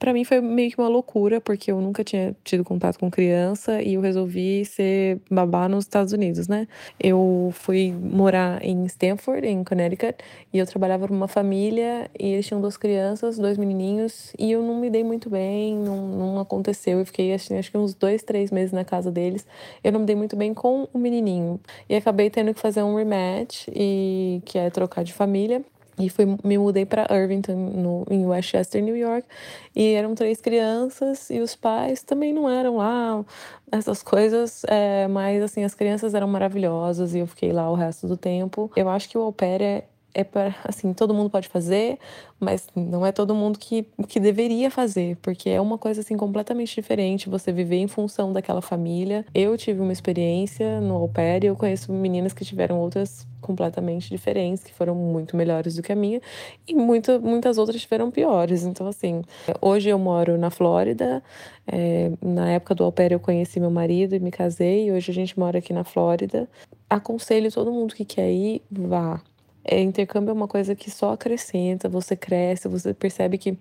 para 0.00 0.14
mim 0.14 0.24
foi 0.24 0.40
meio 0.40 0.70
que 0.70 0.78
uma 0.80 0.88
loucura, 0.88 1.42
porque 1.42 1.70
eu 1.70 1.78
nunca 1.78 2.02
tinha 2.02 2.34
tido 2.42 2.64
contato 2.64 2.98
com 2.98 3.10
criança 3.10 3.82
e 3.82 3.94
eu 3.94 4.00
resolvi 4.00 4.64
ser 4.64 5.20
babá 5.30 5.68
nos 5.68 5.84
Estados 5.84 6.14
Unidos, 6.14 6.48
né? 6.48 6.66
Eu 6.98 7.50
fui 7.52 7.92
morar 7.92 8.64
em 8.64 8.86
Stanford, 8.86 9.46
em 9.46 9.62
Connecticut, 9.62 10.16
e 10.54 10.58
eu 10.58 10.66
trabalhava 10.66 11.06
numa 11.06 11.28
família 11.28 12.10
e 12.18 12.28
eles 12.28 12.46
tinham 12.46 12.62
duas 12.62 12.78
crianças, 12.78 13.36
dois 13.36 13.58
menininhos, 13.58 14.32
e 14.38 14.50
eu 14.50 14.62
não 14.62 14.80
me 14.80 14.88
dei 14.88 15.04
muito 15.04 15.28
bem, 15.28 15.76
não, 15.76 16.08
não 16.08 16.40
aconteceu. 16.40 17.00
Eu 17.00 17.04
fiquei 17.04 17.34
acho, 17.34 17.52
acho 17.52 17.70
que 17.70 17.76
uns 17.76 17.92
dois, 17.92 18.22
três 18.22 18.50
meses 18.50 18.72
na 18.72 18.84
casa 18.84 19.10
deles. 19.12 19.46
Eu 19.84 19.92
não 19.92 20.00
me 20.00 20.06
dei 20.06 20.16
muito 20.16 20.34
bem 20.34 20.54
com 20.54 20.88
o 20.94 20.98
menininho. 20.98 21.60
E 21.90 21.94
acabei 21.94 22.30
tendo 22.30 22.54
que 22.54 22.60
fazer 22.60 22.82
um 22.82 22.96
rematch, 22.96 23.68
e 23.68 24.40
que 24.46 24.56
é 24.58 24.70
trocar 24.70 25.04
de 25.04 25.12
família. 25.12 25.62
E 25.98 26.08
fui, 26.08 26.26
me 26.42 26.56
mudei 26.56 26.86
para 26.86 27.06
Irvington, 27.14 27.54
no, 27.54 28.06
em 28.10 28.26
Westchester, 28.26 28.82
New 28.82 28.96
York. 28.96 29.26
E 29.74 29.92
eram 29.94 30.14
três 30.14 30.40
crianças 30.40 31.30
e 31.30 31.40
os 31.40 31.54
pais 31.54 32.02
também 32.02 32.32
não 32.32 32.48
eram 32.48 32.76
lá 32.76 33.24
essas 33.70 34.02
coisas, 34.02 34.62
é, 34.64 35.06
mas 35.08 35.42
assim, 35.42 35.62
as 35.64 35.74
crianças 35.74 36.14
eram 36.14 36.26
maravilhosas 36.26 37.14
e 37.14 37.20
eu 37.20 37.26
fiquei 37.26 37.52
lá 37.52 37.70
o 37.70 37.74
resto 37.74 38.06
do 38.06 38.16
tempo. 38.16 38.70
Eu 38.74 38.88
acho 38.88 39.08
que 39.08 39.16
o 39.16 39.22
au 39.22 39.32
pair 39.32 39.62
é, 39.62 39.84
é 40.14 40.24
para, 40.24 40.54
assim, 40.64 40.92
todo 40.92 41.14
mundo 41.14 41.30
pode 41.30 41.48
fazer, 41.48 41.98
mas 42.38 42.66
não 42.74 43.04
é 43.04 43.12
todo 43.12 43.34
mundo 43.34 43.58
que, 43.58 43.86
que 44.08 44.18
deveria 44.18 44.70
fazer, 44.70 45.16
porque 45.22 45.50
é 45.50 45.60
uma 45.60 45.78
coisa 45.78 46.00
assim 46.00 46.16
completamente 46.16 46.74
diferente 46.74 47.28
você 47.28 47.52
viver 47.52 47.76
em 47.76 47.86
função 47.86 48.32
daquela 48.32 48.62
família. 48.62 49.24
Eu 49.34 49.56
tive 49.56 49.80
uma 49.80 49.92
experiência 49.92 50.80
no 50.80 50.94
au 50.94 51.08
pair 51.08 51.44
e 51.44 51.46
eu 51.48 51.56
conheço 51.56 51.92
meninas 51.92 52.32
que 52.32 52.44
tiveram 52.44 52.80
outras 52.80 53.26
completamente 53.40 54.08
diferentes, 54.10 54.62
que 54.62 54.72
foram 54.72 54.94
muito 54.94 55.36
melhores 55.36 55.74
do 55.76 55.82
que 55.82 55.92
a 55.92 55.96
minha, 55.96 56.20
e 56.68 56.74
muito, 56.74 57.20
muitas 57.20 57.58
outras 57.58 57.80
tiveram 57.80 58.10
piores. 58.10 58.64
Então, 58.64 58.86
assim, 58.86 59.22
hoje 59.60 59.88
eu 59.88 59.98
moro 59.98 60.36
na 60.38 60.50
Flórida, 60.50 61.22
é, 61.66 62.12
na 62.22 62.50
época 62.50 62.74
do 62.74 62.84
au 62.84 62.92
pair 62.92 63.12
eu 63.12 63.20
conheci 63.20 63.58
meu 63.58 63.70
marido 63.70 64.14
e 64.14 64.20
me 64.20 64.30
casei, 64.30 64.86
e 64.86 64.92
hoje 64.92 65.10
a 65.10 65.14
gente 65.14 65.38
mora 65.38 65.58
aqui 65.58 65.72
na 65.72 65.84
Flórida. 65.84 66.48
Aconselho 66.88 67.50
todo 67.50 67.72
mundo 67.72 67.94
que 67.94 68.04
quer 68.04 68.30
ir, 68.30 68.62
vá 68.70 69.20
é, 69.64 69.80
intercâmbio 69.80 70.30
é 70.30 70.34
uma 70.34 70.48
coisa 70.48 70.74
que 70.74 70.90
só 70.90 71.12
acrescenta, 71.12 71.88
você 71.88 72.16
cresce, 72.16 72.68
você 72.68 72.94
percebe 72.94 73.38
que 73.38 73.58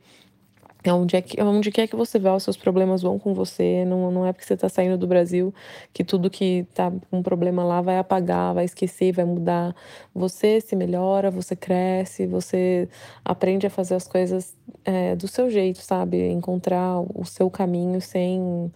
onde, 0.87 1.15
é 1.17 1.21
que, 1.21 1.41
onde 1.41 1.71
quer 1.71 1.87
que 1.87 1.95
você 1.95 2.17
vá, 2.17 2.33
os 2.33 2.43
seus 2.43 2.55
problemas 2.55 3.01
vão 3.01 3.19
com 3.19 3.33
você. 3.33 3.83
Não, 3.85 4.09
não 4.11 4.25
é 4.25 4.31
porque 4.31 4.45
você 4.45 4.53
está 4.53 4.69
saindo 4.69 4.97
do 4.97 5.07
Brasil 5.07 5.53
que 5.93 6.03
tudo 6.03 6.29
que 6.29 6.65
tá 6.73 6.91
com 7.11 7.21
problema 7.21 7.63
lá 7.65 7.81
vai 7.81 7.97
apagar, 7.97 8.53
vai 8.53 8.63
esquecer, 8.65 9.11
vai 9.11 9.25
mudar. 9.25 9.75
Você 10.13 10.61
se 10.61 10.75
melhora, 10.75 11.29
você 11.29 11.55
cresce, 11.55 12.25
você 12.25 12.87
aprende 13.25 13.67
a 13.67 13.69
fazer 13.69 13.95
as 13.95 14.07
coisas 14.07 14.55
é, 14.85 15.15
do 15.15 15.27
seu 15.27 15.49
jeito, 15.49 15.79
sabe? 15.79 16.29
Encontrar 16.29 17.01
o 17.13 17.25
seu 17.25 17.49
caminho 17.49 17.99
sem 17.99 18.71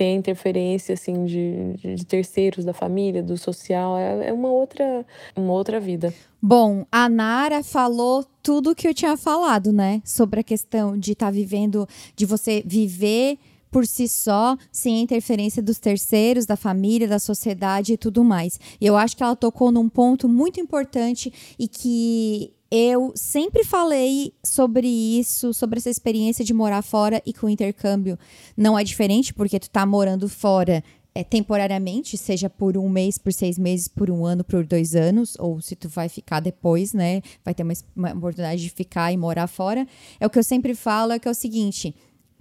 sem 0.00 0.14
a 0.14 0.18
interferência 0.18 0.94
assim 0.94 1.26
de, 1.26 1.74
de 1.94 2.06
terceiros 2.06 2.64
da 2.64 2.72
família, 2.72 3.22
do 3.22 3.36
social, 3.36 3.98
é, 3.98 4.28
é 4.28 4.32
uma 4.32 4.48
outra 4.48 5.04
uma 5.36 5.52
outra 5.52 5.78
vida. 5.78 6.14
Bom, 6.40 6.86
a 6.90 7.06
Nara 7.06 7.62
falou 7.62 8.24
tudo 8.42 8.74
que 8.74 8.88
eu 8.88 8.94
tinha 8.94 9.14
falado, 9.14 9.70
né? 9.70 10.00
Sobre 10.02 10.40
a 10.40 10.42
questão 10.42 10.96
de 10.96 11.12
estar 11.12 11.26
tá 11.26 11.30
vivendo, 11.30 11.86
de 12.16 12.24
você 12.24 12.62
viver 12.64 13.38
por 13.70 13.86
si 13.86 14.08
só, 14.08 14.56
sem 14.72 15.02
interferência 15.02 15.62
dos 15.62 15.78
terceiros, 15.78 16.46
da 16.46 16.56
família, 16.56 17.06
da 17.06 17.18
sociedade 17.18 17.92
e 17.92 17.98
tudo 17.98 18.24
mais. 18.24 18.58
E 18.80 18.86
eu 18.86 18.96
acho 18.96 19.14
que 19.14 19.22
ela 19.22 19.36
tocou 19.36 19.70
num 19.70 19.88
ponto 19.88 20.26
muito 20.26 20.58
importante 20.58 21.30
e 21.58 21.68
que 21.68 22.54
eu 22.70 23.12
sempre 23.16 23.64
falei 23.64 24.32
sobre 24.44 24.86
isso, 24.86 25.52
sobre 25.52 25.78
essa 25.78 25.90
experiência 25.90 26.44
de 26.44 26.54
morar 26.54 26.82
fora 26.82 27.20
e 27.26 27.32
com 27.32 27.46
o 27.46 27.50
intercâmbio 27.50 28.16
não 28.56 28.78
é 28.78 28.84
diferente, 28.84 29.34
porque 29.34 29.58
tu 29.58 29.68
tá 29.68 29.84
morando 29.84 30.28
fora 30.28 30.82
é, 31.12 31.24
temporariamente, 31.24 32.16
seja 32.16 32.48
por 32.48 32.76
um 32.76 32.88
mês, 32.88 33.18
por 33.18 33.32
seis 33.32 33.58
meses, 33.58 33.88
por 33.88 34.10
um 34.10 34.24
ano, 34.24 34.44
por 34.44 34.64
dois 34.64 34.94
anos, 34.94 35.36
ou 35.38 35.60
se 35.60 35.74
tu 35.74 35.88
vai 35.88 36.08
ficar 36.08 36.38
depois, 36.38 36.92
né? 36.92 37.20
Vai 37.44 37.54
ter 37.54 37.64
uma, 37.64 37.74
uma 37.96 38.12
oportunidade 38.12 38.62
de 38.62 38.70
ficar 38.70 39.12
e 39.12 39.16
morar 39.16 39.48
fora. 39.48 39.86
É 40.20 40.26
o 40.26 40.30
que 40.30 40.38
eu 40.38 40.44
sempre 40.44 40.74
falo, 40.74 41.12
é 41.12 41.18
que 41.18 41.26
é 41.26 41.30
o 41.30 41.34
seguinte: 41.34 41.94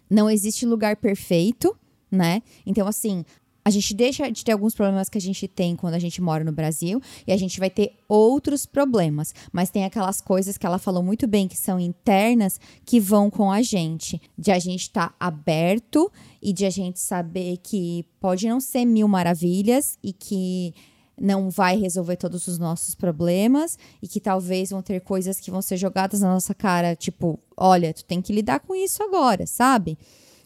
não 0.07 0.29
existe 0.29 0.65
lugar 0.65 0.97
perfeito, 0.97 1.75
né? 2.11 2.43
Então, 2.65 2.87
assim, 2.87 3.25
a 3.63 3.69
gente 3.69 3.93
deixa 3.93 4.29
de 4.31 4.43
ter 4.43 4.51
alguns 4.51 4.73
problemas 4.73 5.09
que 5.09 5.17
a 5.17 5.21
gente 5.21 5.47
tem 5.47 5.75
quando 5.75 5.93
a 5.93 5.99
gente 5.99 6.21
mora 6.21 6.43
no 6.43 6.51
Brasil 6.51 7.01
e 7.27 7.31
a 7.31 7.37
gente 7.37 7.59
vai 7.59 7.69
ter 7.69 7.93
outros 8.07 8.65
problemas. 8.65 9.33
Mas 9.51 9.69
tem 9.69 9.85
aquelas 9.85 10.21
coisas 10.21 10.57
que 10.57 10.65
ela 10.65 10.79
falou 10.79 11.03
muito 11.03 11.27
bem 11.27 11.47
que 11.47 11.57
são 11.57 11.79
internas 11.79 12.59
que 12.85 12.99
vão 12.99 13.29
com 13.29 13.51
a 13.51 13.61
gente. 13.61 14.21
De 14.37 14.51
a 14.51 14.59
gente 14.59 14.83
estar 14.83 15.09
tá 15.09 15.15
aberto 15.19 16.11
e 16.41 16.53
de 16.53 16.65
a 16.65 16.69
gente 16.69 16.99
saber 16.99 17.57
que 17.57 18.05
pode 18.19 18.47
não 18.47 18.59
ser 18.59 18.85
mil 18.85 19.07
maravilhas 19.07 19.97
e 20.01 20.13
que 20.13 20.73
não 21.19 21.49
vai 21.49 21.77
resolver 21.77 22.15
todos 22.15 22.47
os 22.47 22.57
nossos 22.57 22.95
problemas 22.95 23.77
e 24.01 24.07
que 24.07 24.21
talvez 24.21 24.69
vão 24.69 24.81
ter 24.81 25.01
coisas 25.01 25.39
que 25.39 25.51
vão 25.51 25.61
ser 25.61 25.77
jogadas 25.77 26.21
na 26.21 26.33
nossa 26.33 26.55
cara, 26.55 26.95
tipo, 26.95 27.37
olha, 27.57 27.93
tu 27.93 28.05
tem 28.05 28.21
que 28.21 28.31
lidar 28.31 28.61
com 28.61 28.73
isso 28.73 29.03
agora, 29.03 29.45
sabe? 29.45 29.97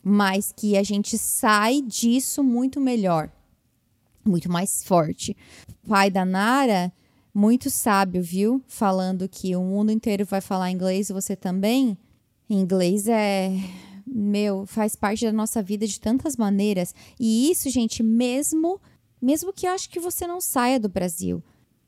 Mas 0.04 0.54
que 0.56 0.78
a 0.78 0.84
gente 0.84 1.18
sai 1.18 1.82
disso 1.82 2.44
muito 2.44 2.80
melhor, 2.80 3.32
muito 4.26 4.52
mais 4.52 4.84
forte. 4.84 5.36
Pai 5.88 6.12
da 6.12 6.26
Nara, 6.26 6.92
muito 7.34 7.70
sábio, 7.70 8.22
viu? 8.22 8.62
Falando 8.68 9.30
que 9.30 9.56
o 9.56 9.64
mundo 9.64 9.92
inteiro 9.92 10.26
vai 10.26 10.42
falar 10.42 10.72
inglês 10.72 11.10
e 11.10 11.14
você 11.14 11.36
também. 11.36 11.98
Inglês 12.50 13.08
é 13.08 13.52
meu, 14.06 14.66
faz 14.66 14.96
parte 14.96 15.26
da 15.26 15.32
nossa 15.32 15.64
vida 15.64 15.88
de 15.88 16.00
tantas 16.00 16.36
maneiras. 16.36 16.94
E 17.20 17.50
isso, 17.50 17.70
gente, 17.70 18.04
mesmo 18.04 18.80
mesmo 19.24 19.54
que 19.54 19.66
eu 19.66 19.72
acho 19.72 19.90
que 19.90 20.02
você 20.02 20.28
não 20.28 20.42
saia 20.42 20.78
do 20.78 20.90
Brasil, 20.90 21.42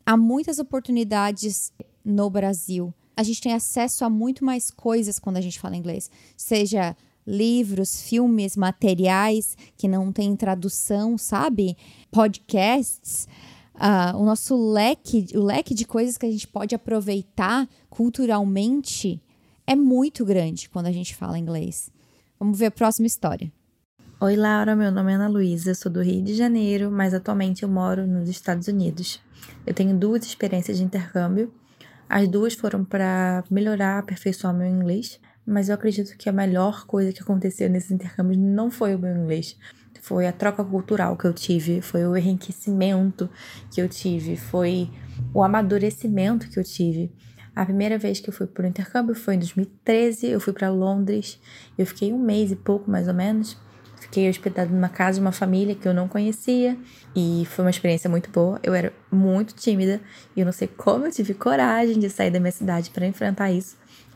há 0.05 0.15
muitas 0.15 0.57
oportunidades 0.57 1.73
no 2.03 2.29
Brasil. 2.29 2.93
A 3.13 3.23
gente 3.23 3.41
tem 3.41 3.51
acesso 3.53 4.05
a 4.05 4.09
muito 4.09 4.45
mais 4.45 4.71
coisas 4.71 5.19
quando 5.19 5.35
a 5.35 5.41
gente 5.41 5.59
fala 5.59 5.75
inglês, 5.75 6.09
seja 6.37 6.95
livros, 7.25 8.01
filmes, 8.01 8.55
materiais 8.55 9.57
que 9.77 9.87
não 9.87 10.11
tem 10.11 10.35
tradução, 10.35 11.17
sabe? 11.17 11.75
Podcasts. 12.11 13.27
Uh, 13.75 14.17
o 14.17 14.25
nosso 14.25 14.55
leque, 14.71 15.27
o 15.35 15.43
leque 15.43 15.73
de 15.73 15.85
coisas 15.85 16.17
que 16.17 16.25
a 16.25 16.31
gente 16.31 16.47
pode 16.47 16.73
aproveitar 16.73 17.67
culturalmente 17.89 19.21
é 19.67 19.75
muito 19.75 20.23
grande 20.23 20.69
quando 20.69 20.85
a 20.85 20.91
gente 20.91 21.15
fala 21.15 21.37
inglês. 21.37 21.91
Vamos 22.39 22.57
ver 22.57 22.67
a 22.67 22.71
próxima 22.71 23.07
história. 23.07 23.51
Oi, 24.21 24.35
Laura. 24.37 24.75
Meu 24.75 24.91
nome 24.91 25.11
é 25.11 25.15
Ana 25.15 25.27
Luísa, 25.27 25.75
sou 25.75 25.91
do 25.91 26.01
Rio 26.01 26.21
de 26.21 26.33
Janeiro, 26.35 26.89
mas 26.89 27.13
atualmente 27.13 27.63
eu 27.63 27.69
moro 27.69 28.07
nos 28.07 28.29
Estados 28.29 28.67
Unidos. 28.67 29.21
Eu 29.65 29.73
tenho 29.73 29.97
duas 29.97 30.25
experiências 30.25 30.77
de 30.77 30.83
intercâmbio. 30.83 31.53
As 32.07 32.27
duas 32.27 32.53
foram 32.53 32.85
para 32.85 33.43
melhorar, 33.49 33.99
aperfeiçoar 33.99 34.53
meu 34.53 34.67
inglês 34.67 35.19
mas 35.45 35.69
eu 35.69 35.75
acredito 35.75 36.17
que 36.17 36.27
a 36.27 36.33
melhor 36.33 36.85
coisa 36.85 37.13
que 37.13 37.21
aconteceu 37.21 37.69
nesses 37.69 37.91
intercâmbios 37.91 38.37
não 38.37 38.71
foi 38.71 38.95
o 38.95 38.99
meu 38.99 39.15
inglês. 39.15 39.57
Foi 40.01 40.27
a 40.27 40.31
troca 40.31 40.63
cultural 40.63 41.17
que 41.17 41.25
eu 41.25 41.33
tive, 41.33 41.81
foi 41.81 42.05
o 42.05 42.15
enriquecimento 42.15 43.29
que 43.71 43.81
eu 43.81 43.89
tive, 43.89 44.37
foi 44.37 44.89
o 45.33 45.41
amadurecimento 45.41 46.47
que 46.49 46.59
eu 46.59 46.63
tive. 46.63 47.11
A 47.55 47.65
primeira 47.65 47.97
vez 47.97 48.19
que 48.19 48.29
eu 48.29 48.33
fui 48.33 48.45
para 48.45 48.65
o 48.65 48.67
intercâmbio 48.67 49.15
foi 49.15 49.35
em 49.35 49.39
2013, 49.39 50.27
eu 50.27 50.39
fui 50.39 50.53
para 50.53 50.69
Londres, 50.69 51.39
eu 51.77 51.85
fiquei 51.85 52.11
um 52.11 52.19
mês 52.19 52.51
e 52.51 52.55
pouco 52.55 52.91
mais 52.91 53.07
ou 53.07 53.13
menos. 53.13 53.57
Fiquei 53.99 54.29
hospedada 54.29 54.69
numa 54.69 54.89
casa 54.89 55.15
de 55.15 55.21
uma 55.21 55.31
família 55.31 55.73
que 55.73 55.87
eu 55.87 55.93
não 55.93 56.07
conhecia 56.07 56.77
e 57.15 57.47
foi 57.49 57.65
uma 57.65 57.71
experiência 57.71 58.09
muito 58.09 58.29
boa. 58.29 58.59
Eu 58.61 58.73
era 58.75 58.93
muito 59.11 59.55
tímida 59.55 59.99
e 60.35 60.41
eu 60.41 60.45
não 60.45 60.53
sei 60.53 60.67
como 60.67 61.07
eu 61.07 61.11
tive 61.11 61.33
coragem 61.33 61.97
de 61.97 62.09
sair 62.09 62.29
da 62.29 62.39
minha 62.39 62.51
cidade 62.51 62.91
para 62.91 63.07
enfrentar 63.07 63.51
isso. 63.51 63.75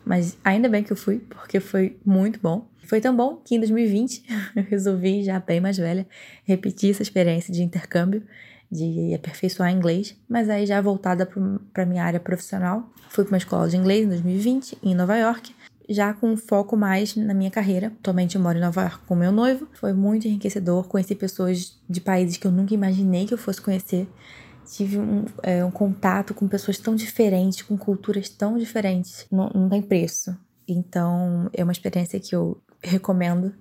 Mas 0.09 0.39
ainda 0.43 0.67
bem 0.67 0.83
que 0.83 0.91
eu 0.91 0.97
fui, 0.97 1.19
porque 1.19 1.59
foi 1.59 1.95
muito 2.03 2.39
bom. 2.41 2.67
Foi 2.87 2.99
tão 2.99 3.15
bom 3.15 3.35
que 3.45 3.53
em 3.53 3.59
2020 3.59 4.23
eu 4.57 4.63
resolvi, 4.63 5.23
já 5.23 5.39
bem 5.39 5.61
mais 5.61 5.77
velha, 5.77 6.07
repetir 6.45 6.89
essa 6.89 7.03
experiência 7.03 7.53
de 7.53 7.61
intercâmbio, 7.61 8.23
de 8.71 9.13
aperfeiçoar 9.13 9.71
inglês, 9.71 10.17
mas 10.27 10.49
aí 10.49 10.65
já 10.65 10.81
voltada 10.81 11.29
para 11.71 11.85
minha 11.85 12.03
área 12.03 12.19
profissional. 12.19 12.91
Fui 13.09 13.23
para 13.23 13.33
uma 13.33 13.37
escola 13.37 13.69
de 13.69 13.77
inglês 13.77 14.03
em 14.03 14.09
2020, 14.09 14.79
em 14.81 14.95
Nova 14.95 15.15
York, 15.15 15.53
já 15.87 16.11
com 16.11 16.35
foco 16.35 16.75
mais 16.75 17.15
na 17.15 17.35
minha 17.35 17.51
carreira. 17.51 17.93
Atualmente 17.99 18.35
eu 18.35 18.41
moro 18.41 18.57
em 18.57 18.61
Nova 18.61 18.81
York 18.81 19.05
com 19.05 19.13
meu 19.13 19.31
noivo. 19.31 19.67
Foi 19.73 19.93
muito 19.93 20.27
enriquecedor, 20.27 20.87
conheci 20.87 21.13
pessoas 21.13 21.79
de 21.87 22.01
países 22.01 22.35
que 22.35 22.47
eu 22.47 22.51
nunca 22.51 22.73
imaginei 22.73 23.27
que 23.27 23.33
eu 23.35 23.37
fosse 23.37 23.61
conhecer 23.61 24.07
tive 24.69 24.99
um, 24.99 25.25
é, 25.41 25.65
um 25.65 25.71
contato 25.71 26.33
com 26.33 26.47
pessoas 26.47 26.77
tão 26.77 26.95
diferentes, 26.95 27.61
com 27.61 27.77
culturas 27.77 28.29
tão 28.29 28.57
diferentes. 28.57 29.25
Não, 29.31 29.49
não 29.53 29.69
tem 29.69 29.81
preço. 29.81 30.37
Então, 30.67 31.49
é 31.53 31.63
uma 31.63 31.71
experiência 31.71 32.19
que 32.19 32.35
eu 32.35 32.61
recomendo 32.81 33.53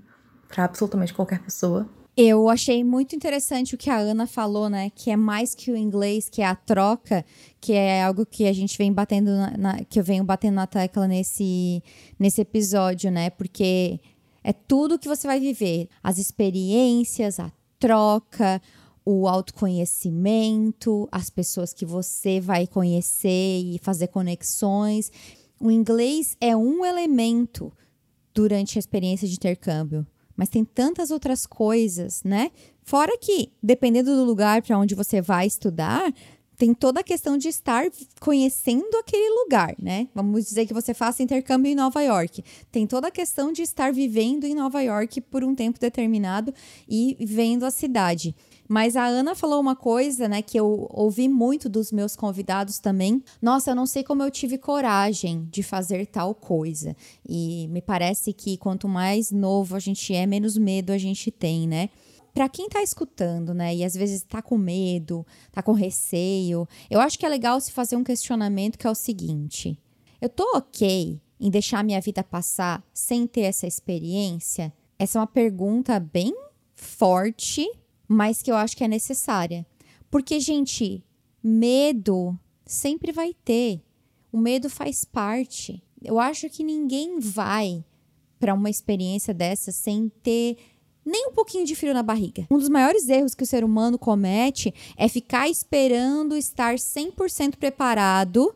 para 0.46 0.64
absolutamente 0.64 1.14
qualquer 1.14 1.40
pessoa. 1.40 1.88
Eu 2.16 2.48
achei 2.48 2.82
muito 2.82 3.14
interessante 3.14 3.74
o 3.74 3.78
que 3.78 3.88
a 3.88 3.96
Ana 3.96 4.26
falou, 4.26 4.68
né? 4.68 4.90
Que 4.90 5.10
é 5.10 5.16
mais 5.16 5.54
que 5.54 5.70
o 5.70 5.76
inglês, 5.76 6.28
que 6.28 6.42
é 6.42 6.46
a 6.46 6.54
troca, 6.54 7.24
que 7.60 7.72
é 7.72 8.02
algo 8.02 8.26
que 8.26 8.46
a 8.46 8.52
gente 8.52 8.76
vem 8.76 8.92
batendo 8.92 9.30
na, 9.30 9.56
na, 9.56 9.84
que 9.84 10.00
eu 10.00 10.04
venho 10.04 10.24
batendo 10.24 10.54
na 10.54 10.66
tecla 10.66 11.06
nesse, 11.06 11.82
nesse 12.18 12.40
episódio, 12.40 13.10
né? 13.10 13.30
Porque 13.30 14.00
é 14.42 14.52
tudo 14.52 14.98
que 14.98 15.06
você 15.06 15.28
vai 15.28 15.38
viver, 15.38 15.88
as 16.02 16.18
experiências, 16.18 17.38
a 17.38 17.52
troca, 17.78 18.60
o 19.10 19.26
autoconhecimento, 19.26 21.08
as 21.10 21.30
pessoas 21.30 21.72
que 21.72 21.86
você 21.86 22.40
vai 22.40 22.66
conhecer 22.66 23.62
e 23.62 23.78
fazer 23.82 24.08
conexões. 24.08 25.10
O 25.58 25.70
inglês 25.70 26.36
é 26.38 26.54
um 26.54 26.84
elemento 26.84 27.72
durante 28.34 28.78
a 28.78 28.80
experiência 28.80 29.26
de 29.26 29.34
intercâmbio 29.34 30.06
mas 30.36 30.48
tem 30.48 30.64
tantas 30.64 31.10
outras 31.10 31.44
coisas, 31.46 32.22
né? 32.22 32.52
Fora 32.84 33.18
que, 33.18 33.50
dependendo 33.60 34.14
do 34.14 34.22
lugar 34.22 34.62
para 34.62 34.78
onde 34.78 34.94
você 34.94 35.20
vai 35.20 35.48
estudar, 35.48 36.14
tem 36.56 36.72
toda 36.72 37.00
a 37.00 37.02
questão 37.02 37.36
de 37.36 37.48
estar 37.48 37.84
conhecendo 38.20 38.96
aquele 38.98 39.30
lugar, 39.42 39.74
né? 39.80 40.06
Vamos 40.14 40.44
dizer 40.44 40.64
que 40.64 40.72
você 40.72 40.94
faça 40.94 41.24
intercâmbio 41.24 41.72
em 41.72 41.74
Nova 41.74 42.02
York. 42.02 42.44
Tem 42.70 42.86
toda 42.86 43.08
a 43.08 43.10
questão 43.10 43.50
de 43.50 43.62
estar 43.62 43.92
vivendo 43.92 44.44
em 44.44 44.54
Nova 44.54 44.80
York 44.80 45.20
por 45.22 45.42
um 45.42 45.56
tempo 45.56 45.80
determinado 45.80 46.54
e 46.88 47.16
vendo 47.20 47.66
a 47.66 47.70
cidade. 47.72 48.32
Mas 48.68 48.96
a 48.96 49.06
Ana 49.06 49.34
falou 49.34 49.58
uma 49.58 49.74
coisa, 49.74 50.28
né, 50.28 50.42
que 50.42 50.60
eu 50.60 50.86
ouvi 50.90 51.26
muito 51.26 51.70
dos 51.70 51.90
meus 51.90 52.14
convidados 52.14 52.78
também. 52.78 53.24
Nossa, 53.40 53.70
eu 53.70 53.74
não 53.74 53.86
sei 53.86 54.04
como 54.04 54.22
eu 54.22 54.30
tive 54.30 54.58
coragem 54.58 55.48
de 55.50 55.62
fazer 55.62 56.06
tal 56.06 56.34
coisa. 56.34 56.94
E 57.26 57.66
me 57.68 57.80
parece 57.80 58.34
que 58.34 58.58
quanto 58.58 58.86
mais 58.86 59.32
novo 59.32 59.74
a 59.74 59.78
gente 59.78 60.14
é, 60.14 60.26
menos 60.26 60.58
medo 60.58 60.92
a 60.92 60.98
gente 60.98 61.30
tem, 61.30 61.66
né? 61.66 61.88
Para 62.34 62.48
quem 62.48 62.68
tá 62.68 62.82
escutando, 62.82 63.54
né, 63.54 63.74
e 63.74 63.82
às 63.82 63.94
vezes 63.94 64.22
tá 64.22 64.42
com 64.42 64.58
medo, 64.58 65.26
tá 65.50 65.62
com 65.62 65.72
receio, 65.72 66.68
eu 66.90 67.00
acho 67.00 67.18
que 67.18 67.24
é 67.24 67.28
legal 67.28 67.58
se 67.60 67.72
fazer 67.72 67.96
um 67.96 68.04
questionamento 68.04 68.78
que 68.78 68.86
é 68.86 68.90
o 68.90 68.94
seguinte: 68.94 69.76
eu 70.20 70.28
tô 70.28 70.44
OK 70.54 71.20
em 71.40 71.50
deixar 71.50 71.82
minha 71.82 72.00
vida 72.00 72.22
passar 72.22 72.84
sem 72.92 73.26
ter 73.26 73.40
essa 73.42 73.66
experiência? 73.66 74.72
Essa 74.98 75.18
é 75.18 75.20
uma 75.20 75.26
pergunta 75.26 75.98
bem 75.98 76.34
forte 76.74 77.66
mas 78.08 78.40
que 78.40 78.50
eu 78.50 78.56
acho 78.56 78.76
que 78.76 78.82
é 78.82 78.88
necessária. 78.88 79.66
Porque, 80.10 80.40
gente, 80.40 81.04
medo 81.42 82.38
sempre 82.64 83.12
vai 83.12 83.34
ter. 83.44 83.82
O 84.32 84.38
medo 84.38 84.70
faz 84.70 85.04
parte. 85.04 85.82
Eu 86.02 86.18
acho 86.18 86.48
que 86.48 86.64
ninguém 86.64 87.20
vai 87.20 87.84
para 88.40 88.54
uma 88.54 88.70
experiência 88.70 89.34
dessa 89.34 89.70
sem 89.70 90.08
ter 90.22 90.56
nem 91.04 91.28
um 91.28 91.32
pouquinho 91.32 91.64
de 91.64 91.74
frio 91.74 91.94
na 91.94 92.02
barriga. 92.02 92.46
Um 92.50 92.58
dos 92.58 92.68
maiores 92.68 93.08
erros 93.08 93.34
que 93.34 93.42
o 93.42 93.46
ser 93.46 93.64
humano 93.64 93.98
comete 93.98 94.74
é 94.96 95.08
ficar 95.08 95.48
esperando 95.48 96.36
estar 96.36 96.74
100% 96.74 97.56
preparado 97.56 98.54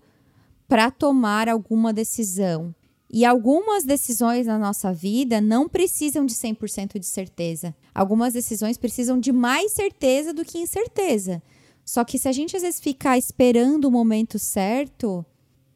para 0.69 0.91
tomar 0.91 1.49
alguma 1.49 1.93
decisão. 1.93 2.75
E 3.15 3.27
algumas 3.27 3.85
decisões 3.85 4.47
na 4.47 4.59
nossa 4.59 4.91
vida 4.91 5.39
não 5.39 5.69
precisam 5.69 6.25
de 6.25 6.33
100% 6.33 6.99
de 6.99 7.05
certeza. 7.05 7.77
Algumas 7.95 8.33
decisões 8.33 8.79
precisam 8.79 9.21
de 9.21 9.31
mais 9.31 9.73
certeza 9.73 10.33
do 10.33 10.47
que 10.47 10.57
incerteza. 10.57 11.43
Só 11.85 12.05
que 12.05 12.19
se 12.19 12.27
a 12.27 12.33
gente 12.33 12.57
às 12.57 12.63
vezes 12.63 12.81
ficar 12.81 13.19
esperando 13.19 13.85
o 13.85 13.91
momento 13.91 14.39
certo, 14.39 15.23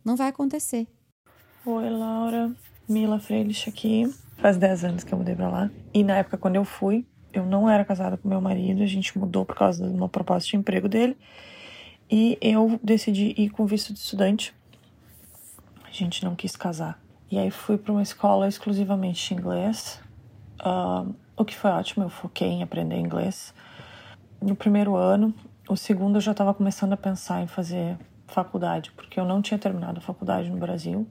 não 0.03 0.17
vai 0.17 0.29
acontecer. 0.29 0.87
Oi, 1.67 1.91
Laura. 1.91 2.57
Mila 2.89 3.21
Freilich 3.21 3.69
aqui. 3.69 4.11
Faz 4.39 4.57
10 4.57 4.85
anos 4.85 5.05
que 5.05 5.13
eu 5.13 5.19
mudei 5.19 5.35
pra 5.35 5.51
lá. 5.51 5.71
E 5.93 6.03
na 6.03 6.17
época, 6.17 6.39
quando 6.39 6.57
eu 6.57 6.65
fui, 6.65 7.05
eu 7.35 7.45
não 7.45 7.69
era 7.69 7.85
casada 7.85 8.17
com 8.17 8.31
meu 8.31 8.41
marido. 8.41 8.83
A 8.83 8.87
gente 8.87 9.19
mudou 9.19 9.45
por 9.45 9.57
causa 9.57 9.87
de 9.87 9.95
uma 9.95 10.09
proposta 10.09 10.49
de 10.49 10.57
emprego 10.57 10.89
dele. 10.89 11.15
E 12.11 12.39
eu 12.41 12.81
decidi 12.83 13.35
ir 13.37 13.51
com 13.51 13.67
visto 13.67 13.93
de 13.93 13.99
estudante. 13.99 14.55
A 15.85 15.93
gente 15.93 16.25
não 16.25 16.35
quis 16.35 16.57
casar. 16.57 17.05
E 17.31 17.39
aí 17.39 17.51
fui 17.51 17.77
para 17.77 17.93
uma 17.93 18.03
escola 18.03 18.47
exclusivamente 18.47 19.29
de 19.29 19.35
inglês, 19.35 20.01
uh, 20.61 21.13
o 21.37 21.45
que 21.45 21.55
foi 21.55 21.71
ótimo, 21.71 22.05
eu 22.05 22.09
foquei 22.09 22.49
em 22.49 22.63
aprender 22.63 22.97
inglês. 22.97 23.53
No 24.41 24.55
primeiro 24.55 24.97
ano, 24.97 25.35
o 25.69 25.77
segundo 25.77 26.17
eu 26.17 26.21
já 26.21 26.33
estava 26.33 26.55
começando 26.55 26.93
a 26.93 26.97
pensar 26.97 27.43
em 27.43 27.47
fazer 27.47 27.99
faculdade, 28.27 28.91
porque 28.93 29.19
eu 29.19 29.25
não 29.25 29.43
tinha 29.43 29.59
terminado 29.59 29.99
a 29.99 30.01
faculdade 30.01 30.49
no 30.51 30.57
Brasil. 30.57 31.07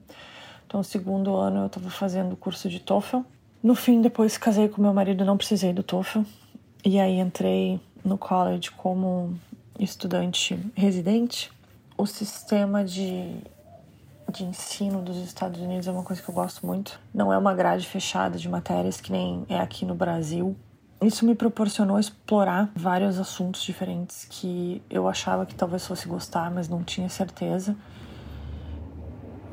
Então, 0.66 0.80
o 0.80 0.84
segundo 0.84 1.34
ano 1.36 1.60
eu 1.60 1.66
estava 1.66 1.90
fazendo 1.90 2.32
o 2.32 2.36
curso 2.36 2.68
de 2.68 2.80
TOEFL. 2.80 3.20
No 3.62 3.74
fim, 3.74 4.00
depois 4.00 4.36
casei 4.36 4.68
com 4.68 4.82
meu 4.82 4.92
marido, 4.92 5.24
não 5.24 5.36
precisei 5.36 5.72
do 5.72 5.82
TOEFL. 5.82 6.20
E 6.84 6.98
aí 6.98 7.18
entrei 7.18 7.80
no 8.04 8.18
college 8.18 8.70
como 8.72 9.38
estudante 9.78 10.58
residente. 10.74 11.52
O 11.96 12.06
sistema 12.06 12.84
de 12.84 13.36
de 14.30 14.44
ensino 14.44 15.00
dos 15.00 15.16
Estados 15.18 15.60
Unidos 15.60 15.86
é 15.86 15.90
uma 15.90 16.02
coisa 16.02 16.20
que 16.20 16.28
eu 16.28 16.34
gosto 16.34 16.66
muito. 16.66 16.98
Não 17.14 17.32
é 17.32 17.38
uma 17.38 17.54
grade 17.54 17.86
fechada 17.86 18.38
de 18.38 18.48
matérias 18.48 19.00
que 19.00 19.12
nem 19.12 19.46
é 19.48 19.58
aqui 19.58 19.84
no 19.84 19.94
Brasil. 19.94 20.56
Isso 21.00 21.26
me 21.26 21.34
proporcionou 21.34 21.98
explorar 21.98 22.70
vários 22.74 23.18
assuntos 23.18 23.62
diferentes 23.62 24.26
que 24.28 24.82
eu 24.88 25.06
achava 25.06 25.44
que 25.44 25.54
talvez 25.54 25.86
fosse 25.86 26.08
gostar, 26.08 26.50
mas 26.50 26.68
não 26.68 26.82
tinha 26.82 27.08
certeza. 27.08 27.76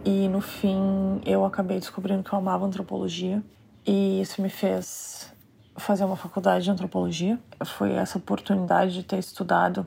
E 0.06 0.28
no 0.28 0.42
fim 0.42 1.22
eu 1.26 1.46
acabei 1.46 1.80
descobrindo 1.80 2.24
que 2.24 2.34
eu 2.34 2.40
amava 2.40 2.66
antropologia 2.66 3.44
e 3.86 4.22
isso 4.22 4.42
me 4.42 4.50
fez 4.50 5.32
fazer 5.76 6.06
uma 6.06 6.16
faculdade 6.16 6.66
de 6.66 6.72
antropologia. 6.72 7.40
Foi 7.66 7.92
essa 7.92 8.18
oportunidade 8.18 8.94
de 8.94 9.04
ter 9.04 9.20
estudado 9.20 9.86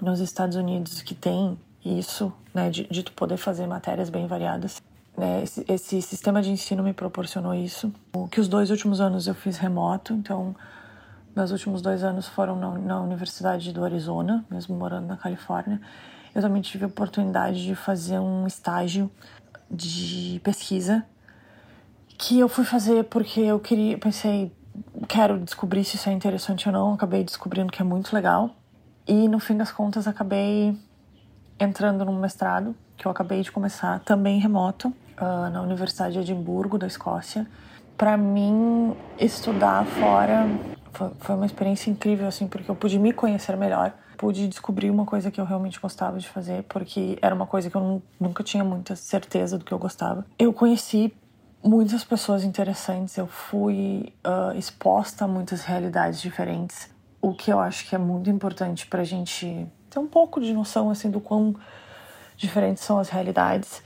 nos 0.00 0.20
Estados 0.20 0.56
Unidos 0.56 1.02
que 1.02 1.14
tem 1.14 1.58
isso, 1.84 2.32
né, 2.52 2.70
de, 2.70 2.84
de 2.84 3.02
tu 3.02 3.12
poder 3.12 3.36
fazer 3.36 3.66
matérias 3.66 4.08
bem 4.08 4.26
variadas. 4.26 4.80
Né, 5.16 5.42
esse, 5.42 5.64
esse, 5.68 6.02
sistema 6.02 6.40
de 6.40 6.50
ensino 6.50 6.82
me 6.82 6.92
proporcionou 6.92 7.54
isso. 7.54 7.92
O 8.14 8.26
que 8.26 8.40
os 8.40 8.48
dois 8.48 8.70
últimos 8.70 9.00
anos 9.00 9.26
eu 9.26 9.34
fiz 9.34 9.58
remoto, 9.58 10.12
então 10.12 10.56
meus 11.36 11.50
últimos 11.50 11.82
dois 11.82 12.02
anos 12.02 12.26
foram 12.28 12.56
na, 12.56 12.70
na 12.78 13.00
Universidade 13.00 13.72
do 13.72 13.84
Arizona, 13.84 14.44
mesmo 14.50 14.76
morando 14.76 15.06
na 15.06 15.16
Califórnia. 15.16 15.80
Eu 16.34 16.40
também 16.40 16.62
tive 16.62 16.84
a 16.84 16.88
oportunidade 16.88 17.62
de 17.62 17.74
fazer 17.74 18.18
um 18.18 18.46
estágio 18.46 19.10
de 19.70 20.40
pesquisa 20.42 21.04
que 22.16 22.38
eu 22.38 22.48
fui 22.48 22.64
fazer 22.64 23.04
porque 23.04 23.40
eu 23.40 23.58
queria, 23.58 23.98
pensei, 23.98 24.52
quero 25.08 25.38
descobrir 25.38 25.84
se 25.84 25.96
isso 25.96 26.08
é 26.08 26.12
interessante 26.12 26.68
ou 26.68 26.72
não. 26.72 26.94
Acabei 26.94 27.22
descobrindo 27.24 27.72
que 27.72 27.82
é 27.82 27.84
muito 27.84 28.14
legal 28.14 28.50
e 29.06 29.28
no 29.28 29.38
fim 29.38 29.56
das 29.56 29.70
contas 29.70 30.06
acabei 30.06 30.76
entrando 31.58 32.04
num 32.04 32.18
mestrado 32.18 32.74
que 32.96 33.06
eu 33.06 33.10
acabei 33.10 33.42
de 33.42 33.50
começar, 33.50 34.00
também 34.00 34.38
remoto, 34.38 34.88
uh, 34.88 35.50
na 35.50 35.62
Universidade 35.62 36.14
de 36.14 36.20
Edimburgo, 36.20 36.78
da 36.78 36.86
Escócia. 36.86 37.46
Para 37.96 38.16
mim, 38.16 38.94
estudar 39.18 39.84
fora 39.84 40.46
foi, 40.92 41.34
uma 41.34 41.46
experiência 41.46 41.90
incrível, 41.90 42.26
assim, 42.26 42.46
porque 42.46 42.70
eu 42.70 42.74
pude 42.74 42.98
me 42.98 43.12
conhecer 43.12 43.56
melhor, 43.56 43.92
pude 44.16 44.46
descobrir 44.48 44.90
uma 44.90 45.04
coisa 45.04 45.30
que 45.30 45.40
eu 45.40 45.44
realmente 45.44 45.80
gostava 45.80 46.18
de 46.18 46.28
fazer, 46.28 46.62
porque 46.64 47.18
era 47.20 47.34
uma 47.34 47.46
coisa 47.46 47.68
que 47.68 47.76
eu 47.76 48.02
nunca 48.18 48.42
tinha 48.42 48.64
muita 48.64 48.94
certeza 48.96 49.58
do 49.58 49.64
que 49.64 49.72
eu 49.72 49.78
gostava. 49.78 50.24
Eu 50.38 50.52
conheci 50.52 51.14
muitas 51.62 52.04
pessoas 52.04 52.44
interessantes, 52.44 53.16
eu 53.16 53.26
fui 53.26 54.12
uh, 54.24 54.56
exposta 54.56 55.24
a 55.24 55.28
muitas 55.28 55.64
realidades 55.64 56.20
diferentes, 56.20 56.90
o 57.20 57.32
que 57.32 57.50
eu 57.50 57.58
acho 57.58 57.88
que 57.88 57.94
é 57.94 57.98
muito 57.98 58.28
importante 58.28 58.86
para 58.86 59.00
a 59.00 59.04
gente 59.04 59.66
ter 59.94 60.00
um 60.00 60.06
pouco 60.08 60.40
de 60.40 60.52
noção 60.52 60.90
assim 60.90 61.08
do 61.08 61.20
quão 61.20 61.54
diferentes 62.36 62.82
são 62.82 62.98
as 62.98 63.08
realidades 63.08 63.80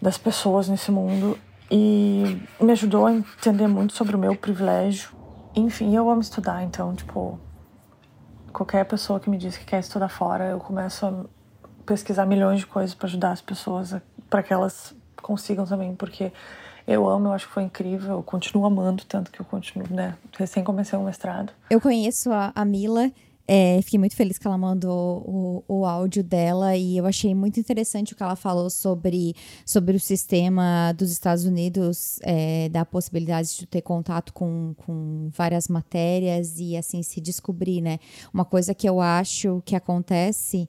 das 0.00 0.18
pessoas 0.18 0.68
nesse 0.68 0.90
mundo 0.90 1.38
e 1.70 2.38
me 2.60 2.72
ajudou 2.72 3.06
a 3.06 3.12
entender 3.12 3.66
muito 3.66 3.94
sobre 3.94 4.14
o 4.14 4.18
meu 4.18 4.36
privilégio. 4.36 5.10
Enfim, 5.54 5.94
eu 5.96 6.10
amo 6.10 6.20
estudar, 6.20 6.62
então, 6.62 6.94
tipo, 6.94 7.38
qualquer 8.52 8.84
pessoa 8.84 9.18
que 9.18 9.30
me 9.30 9.38
diz 9.38 9.56
que 9.56 9.64
quer 9.64 9.80
estudar 9.80 10.08
fora, 10.08 10.46
eu 10.46 10.58
começo 10.58 11.06
a 11.06 11.24
pesquisar 11.86 12.26
milhões 12.26 12.60
de 12.60 12.66
coisas 12.66 12.94
para 12.94 13.06
ajudar 13.06 13.32
as 13.32 13.40
pessoas 13.40 13.94
para 14.28 14.42
que 14.42 14.52
elas 14.52 14.94
consigam 15.22 15.64
também, 15.64 15.94
porque 15.94 16.32
eu 16.86 17.08
amo, 17.08 17.28
eu 17.28 17.32
acho 17.32 17.46
que 17.46 17.54
foi 17.54 17.62
incrível, 17.62 18.16
eu 18.16 18.22
continuo 18.22 18.66
amando 18.66 19.04
tanto 19.04 19.30
que 19.30 19.40
eu 19.40 19.46
continuo, 19.46 19.86
né, 19.90 20.16
recém 20.36 20.64
comecei 20.64 20.98
o 20.98 21.02
mestrado. 21.02 21.52
Eu 21.68 21.80
conheço 21.80 22.32
a, 22.32 22.52
a 22.54 22.64
Mila 22.64 23.10
É, 23.52 23.82
fiquei 23.82 23.98
muito 23.98 24.14
feliz 24.14 24.38
que 24.38 24.46
ela 24.46 24.56
mandou 24.56 25.24
o, 25.26 25.80
o 25.80 25.84
áudio 25.84 26.22
dela 26.22 26.76
e 26.76 26.96
eu 26.96 27.04
achei 27.04 27.34
muito 27.34 27.58
interessante 27.58 28.12
o 28.12 28.16
que 28.16 28.22
ela 28.22 28.36
falou 28.36 28.70
sobre, 28.70 29.34
sobre 29.66 29.96
o 29.96 29.98
sistema 29.98 30.92
dos 30.92 31.10
Estados 31.10 31.44
Unidos, 31.44 32.20
é, 32.22 32.68
da 32.68 32.84
possibilidade 32.84 33.56
de 33.56 33.66
ter 33.66 33.82
contato 33.82 34.32
com, 34.32 34.72
com 34.76 35.30
várias 35.32 35.66
matérias 35.66 36.60
e 36.60 36.76
assim 36.76 37.02
se 37.02 37.20
descobrir, 37.20 37.80
né? 37.80 37.98
Uma 38.32 38.44
coisa 38.44 38.72
que 38.72 38.88
eu 38.88 39.00
acho 39.00 39.60
que 39.64 39.74
acontece 39.74 40.68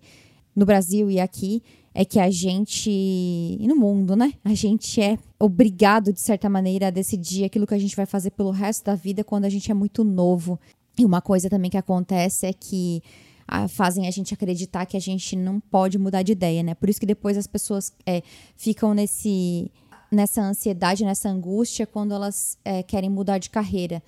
no 0.56 0.66
Brasil 0.66 1.12
e 1.12 1.20
aqui 1.20 1.62
é 1.94 2.04
que 2.04 2.20
a 2.20 2.32
gente, 2.32 2.90
e 2.90 3.64
no 3.68 3.76
mundo, 3.76 4.16
né? 4.16 4.34
A 4.44 4.56
gente 4.56 5.00
é 5.00 5.20
obrigado, 5.38 6.12
de 6.12 6.20
certa 6.20 6.50
maneira, 6.50 6.88
a 6.88 6.90
decidir 6.90 7.44
aquilo 7.44 7.68
que 7.68 7.76
a 7.76 7.80
gente 7.80 7.96
vai 7.96 8.08
fazer 8.08 8.32
pelo 8.32 8.50
resto 8.50 8.86
da 8.86 8.96
vida 8.96 9.24
quando 9.24 9.46
a 9.46 9.50
gente 9.50 9.70
é 9.70 9.74
muito 9.76 10.04
novo. 10.04 10.60
E 10.98 11.06
uma 11.06 11.22
coisa 11.22 11.50
também 11.50 11.72
que 11.72 11.78
acontece 11.78 12.46
é 12.46 12.54
que 12.54 13.02
ah, 13.48 13.68
fazem 13.68 14.08
a 14.08 14.12
gente 14.12 14.34
acreditar 14.34 14.86
que 14.86 14.96
a 14.96 15.00
gente 15.00 15.36
não 15.36 15.60
pode 15.60 15.98
mudar 15.98 16.22
de 16.22 16.32
ideia, 16.32 16.64
né? 16.64 16.74
Por 16.74 16.90
isso 16.90 17.00
que 17.00 17.06
depois 17.06 17.38
as 17.38 17.48
pessoas 17.48 17.94
é, 18.06 18.22
ficam 18.56 18.94
nesse, 18.94 19.72
nessa 20.12 20.42
ansiedade, 20.42 21.04
nessa 21.04 21.30
angústia 21.30 21.86
quando 21.88 22.14
elas 22.14 22.58
é, 22.64 22.84
querem 22.84 23.10
mudar 23.10 23.38
de 23.38 23.50
carreira. 23.50 24.02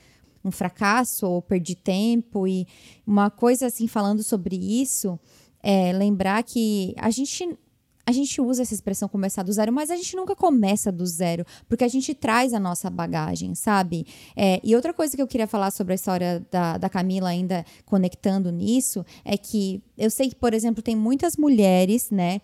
Um 0.45 0.51
fracasso 0.51 1.25
ou 1.25 1.41
perder 1.41 1.75
tempo. 1.75 2.47
E 2.47 2.67
uma 3.07 3.29
coisa 3.29 3.67
assim, 3.67 3.87
falando 3.87 4.21
sobre 4.23 4.55
isso, 4.55 5.17
é 5.61 5.93
lembrar 5.93 6.43
que 6.43 6.93
a 6.97 7.09
gente 7.09 7.57
a 8.05 8.11
gente 8.11 8.41
usa 8.41 8.61
essa 8.61 8.73
expressão 8.73 9.07
começar 9.07 9.43
do 9.43 9.51
zero, 9.51 9.71
mas 9.71 9.89
a 9.89 9.95
gente 9.95 10.15
nunca 10.15 10.35
começa 10.35 10.91
do 10.91 11.05
zero, 11.05 11.45
porque 11.67 11.83
a 11.83 11.87
gente 11.87 12.13
traz 12.13 12.53
a 12.53 12.59
nossa 12.59 12.89
bagagem, 12.89 13.55
sabe? 13.55 14.05
É, 14.35 14.59
e 14.63 14.75
outra 14.75 14.93
coisa 14.93 15.15
que 15.15 15.21
eu 15.21 15.27
queria 15.27 15.47
falar 15.47 15.71
sobre 15.71 15.93
a 15.93 15.95
história 15.95 16.45
da, 16.51 16.77
da 16.77 16.89
Camila, 16.89 17.29
ainda 17.29 17.65
conectando 17.85 18.51
nisso, 18.51 19.05
é 19.23 19.37
que 19.37 19.81
eu 19.97 20.09
sei 20.09 20.29
que, 20.29 20.35
por 20.35 20.53
exemplo, 20.53 20.81
tem 20.81 20.95
muitas 20.95 21.37
mulheres, 21.37 22.09
né? 22.11 22.41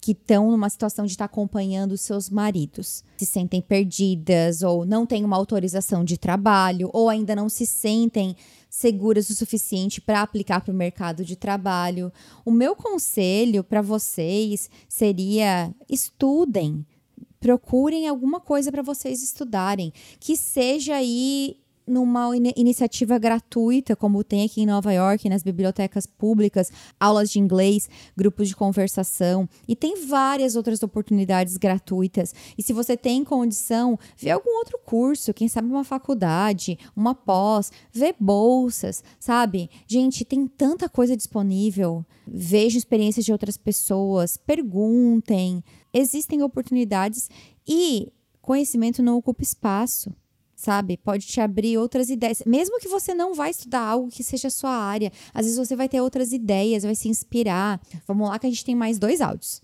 Que 0.00 0.12
estão 0.12 0.50
numa 0.52 0.70
situação 0.70 1.04
de 1.04 1.12
estar 1.12 1.26
tá 1.26 1.32
acompanhando 1.32 1.96
seus 1.96 2.30
maridos, 2.30 3.02
se 3.18 3.26
sentem 3.26 3.60
perdidas 3.60 4.62
ou 4.62 4.86
não 4.86 5.04
têm 5.04 5.24
uma 5.24 5.36
autorização 5.36 6.04
de 6.04 6.16
trabalho 6.16 6.90
ou 6.92 7.08
ainda 7.08 7.34
não 7.34 7.48
se 7.48 7.66
sentem 7.66 8.36
seguras 8.70 9.30
o 9.30 9.34
suficiente 9.34 10.00
para 10.00 10.22
aplicar 10.22 10.60
para 10.60 10.72
o 10.72 10.76
mercado 10.76 11.24
de 11.24 11.34
trabalho. 11.34 12.12
O 12.44 12.50
meu 12.50 12.76
conselho 12.76 13.64
para 13.64 13.82
vocês 13.82 14.70
seria 14.88 15.74
estudem, 15.88 16.86
procurem 17.40 18.06
alguma 18.06 18.38
coisa 18.38 18.70
para 18.70 18.82
vocês 18.82 19.22
estudarem, 19.22 19.92
que 20.20 20.36
seja 20.36 20.94
aí 20.94 21.56
numa 21.86 22.36
in 22.36 22.52
iniciativa 22.56 23.18
gratuita, 23.18 23.94
como 23.94 24.24
tem 24.24 24.44
aqui 24.44 24.62
em 24.62 24.66
Nova 24.66 24.92
York, 24.92 25.28
nas 25.28 25.42
bibliotecas 25.42 26.06
públicas, 26.06 26.70
aulas 26.98 27.30
de 27.30 27.38
inglês, 27.38 27.88
grupos 28.16 28.48
de 28.48 28.56
conversação, 28.56 29.48
e 29.68 29.76
tem 29.76 30.06
várias 30.06 30.56
outras 30.56 30.82
oportunidades 30.82 31.56
gratuitas. 31.56 32.34
E 32.58 32.62
se 32.62 32.72
você 32.72 32.96
tem 32.96 33.22
condição, 33.24 33.98
vê 34.16 34.30
algum 34.30 34.58
outro 34.58 34.78
curso, 34.84 35.32
quem 35.32 35.48
sabe 35.48 35.68
uma 35.68 35.84
faculdade, 35.84 36.78
uma 36.94 37.14
pós, 37.14 37.70
vê 37.92 38.14
bolsas, 38.18 39.04
sabe? 39.18 39.70
Gente, 39.86 40.24
tem 40.24 40.46
tanta 40.46 40.88
coisa 40.88 41.16
disponível. 41.16 42.04
Veja 42.26 42.76
experiências 42.76 43.24
de 43.24 43.32
outras 43.32 43.56
pessoas, 43.56 44.36
perguntem. 44.36 45.62
Existem 45.92 46.42
oportunidades 46.42 47.28
e 47.66 48.12
conhecimento 48.42 49.02
não 49.02 49.16
ocupa 49.16 49.42
espaço 49.42 50.12
sabe? 50.56 50.96
Pode 50.96 51.26
te 51.26 51.40
abrir 51.40 51.78
outras 51.78 52.08
ideias. 52.08 52.42
Mesmo 52.46 52.80
que 52.80 52.88
você 52.88 53.14
não 53.14 53.34
vai 53.34 53.50
estudar 53.50 53.82
algo 53.82 54.08
que 54.08 54.24
seja 54.24 54.48
a 54.48 54.50
sua 54.50 54.70
área, 54.70 55.12
às 55.32 55.44
vezes 55.44 55.58
você 55.58 55.76
vai 55.76 55.88
ter 55.88 56.00
outras 56.00 56.32
ideias, 56.32 56.82
vai 56.82 56.94
se 56.94 57.08
inspirar. 57.08 57.80
Vamos 58.06 58.28
lá 58.28 58.38
que 58.38 58.46
a 58.46 58.50
gente 58.50 58.64
tem 58.64 58.74
mais 58.74 58.98
dois 58.98 59.20
áudios. 59.20 59.62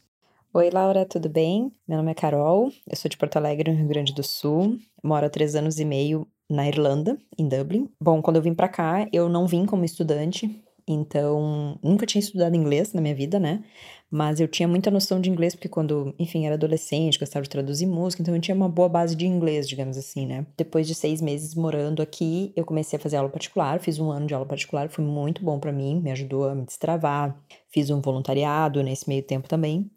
Oi, 0.54 0.68
Laura, 0.70 1.06
tudo 1.06 1.30
bem? 1.30 1.72
Meu 1.88 1.96
nome 1.96 2.10
é 2.10 2.14
Carol, 2.14 2.70
eu 2.86 2.94
sou 2.94 3.08
de 3.08 3.16
Porto 3.16 3.36
Alegre, 3.38 3.70
no 3.72 3.78
Rio 3.78 3.88
Grande 3.88 4.14
do 4.14 4.22
Sul. 4.22 4.78
Moro 5.02 5.24
há 5.24 5.30
três 5.30 5.54
anos 5.54 5.80
e 5.80 5.84
meio 5.84 6.28
na 6.48 6.68
Irlanda, 6.68 7.18
em 7.38 7.48
Dublin. 7.48 7.88
Bom, 7.98 8.20
quando 8.20 8.36
eu 8.36 8.42
vim 8.42 8.52
para 8.52 8.68
cá, 8.68 9.08
eu 9.10 9.30
não 9.30 9.46
vim 9.46 9.64
como 9.64 9.82
estudante, 9.82 10.62
então 10.86 11.78
nunca 11.82 12.06
tinha 12.06 12.20
estudado 12.20 12.56
inglês 12.56 12.92
na 12.92 13.00
minha 13.00 13.14
vida, 13.14 13.38
né? 13.38 13.62
Mas 14.10 14.40
eu 14.40 14.46
tinha 14.46 14.68
muita 14.68 14.90
noção 14.90 15.18
de 15.18 15.30
inglês, 15.30 15.54
porque 15.54 15.70
quando, 15.70 16.14
enfim, 16.18 16.44
era 16.44 16.54
adolescente, 16.54 17.18
gostava 17.18 17.42
de 17.42 17.48
traduzir 17.48 17.86
música, 17.86 18.20
então 18.20 18.34
eu 18.34 18.40
tinha 18.42 18.54
uma 18.54 18.68
boa 18.68 18.86
base 18.86 19.16
de 19.16 19.26
inglês, 19.26 19.66
digamos 19.66 19.96
assim, 19.96 20.26
né? 20.26 20.46
Depois 20.54 20.86
de 20.86 20.94
seis 20.94 21.22
meses 21.22 21.54
morando 21.54 22.02
aqui, 22.02 22.52
eu 22.54 22.62
comecei 22.62 22.98
a 22.98 23.00
fazer 23.00 23.16
aula 23.16 23.30
particular, 23.30 23.80
fiz 23.80 23.98
um 23.98 24.10
ano 24.10 24.26
de 24.26 24.34
aula 24.34 24.44
particular, 24.44 24.90
foi 24.90 25.02
muito 25.02 25.42
bom 25.42 25.58
para 25.58 25.72
mim, 25.72 25.98
me 26.02 26.10
ajudou 26.10 26.46
a 26.46 26.54
me 26.54 26.66
destravar. 26.66 27.34
Fiz 27.70 27.88
um 27.88 28.02
voluntariado 28.02 28.82
nesse 28.82 29.08
meio 29.08 29.22
tempo 29.22 29.48
também. 29.48 29.90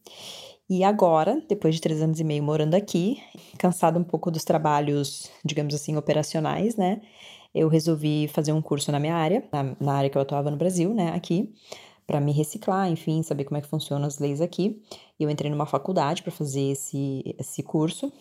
E 0.69 0.83
agora, 0.83 1.43
depois 1.47 1.75
de 1.75 1.81
três 1.81 2.01
anos 2.01 2.19
e 2.19 2.23
meio 2.23 2.41
morando 2.41 2.73
aqui, 2.73 3.21
cansado 3.57 3.99
um 3.99 4.03
pouco 4.03 4.31
dos 4.31 4.43
trabalhos, 4.43 5.29
digamos 5.43 5.75
assim, 5.75 5.95
operacionais, 5.95 6.75
né? 6.75 7.01
Eu 7.55 7.69
resolvi 7.69 8.27
fazer 8.27 8.51
um 8.51 8.61
curso 8.61 8.91
na 8.91 8.99
minha 8.99 9.15
área, 9.15 9.47
na, 9.51 9.75
na 9.79 9.93
área 9.93 10.09
que 10.09 10.17
eu 10.17 10.21
atuava 10.21 10.51
no 10.51 10.57
Brasil, 10.57 10.93
né? 10.93 11.13
Aqui 11.15 11.53
para 12.05 12.21
me 12.21 12.31
reciclar, 12.31 12.89
enfim, 12.89 13.23
saber 13.23 13.45
como 13.45 13.57
é 13.57 13.61
que 13.61 13.67
funcionam 13.67 14.05
as 14.05 14.19
leis 14.19 14.41
aqui. 14.41 14.81
E 15.19 15.23
eu 15.23 15.29
entrei 15.29 15.49
numa 15.49 15.65
faculdade 15.65 16.21
para 16.21 16.31
fazer 16.31 16.71
esse, 16.71 17.35
esse 17.39 17.63
curso 17.63 18.11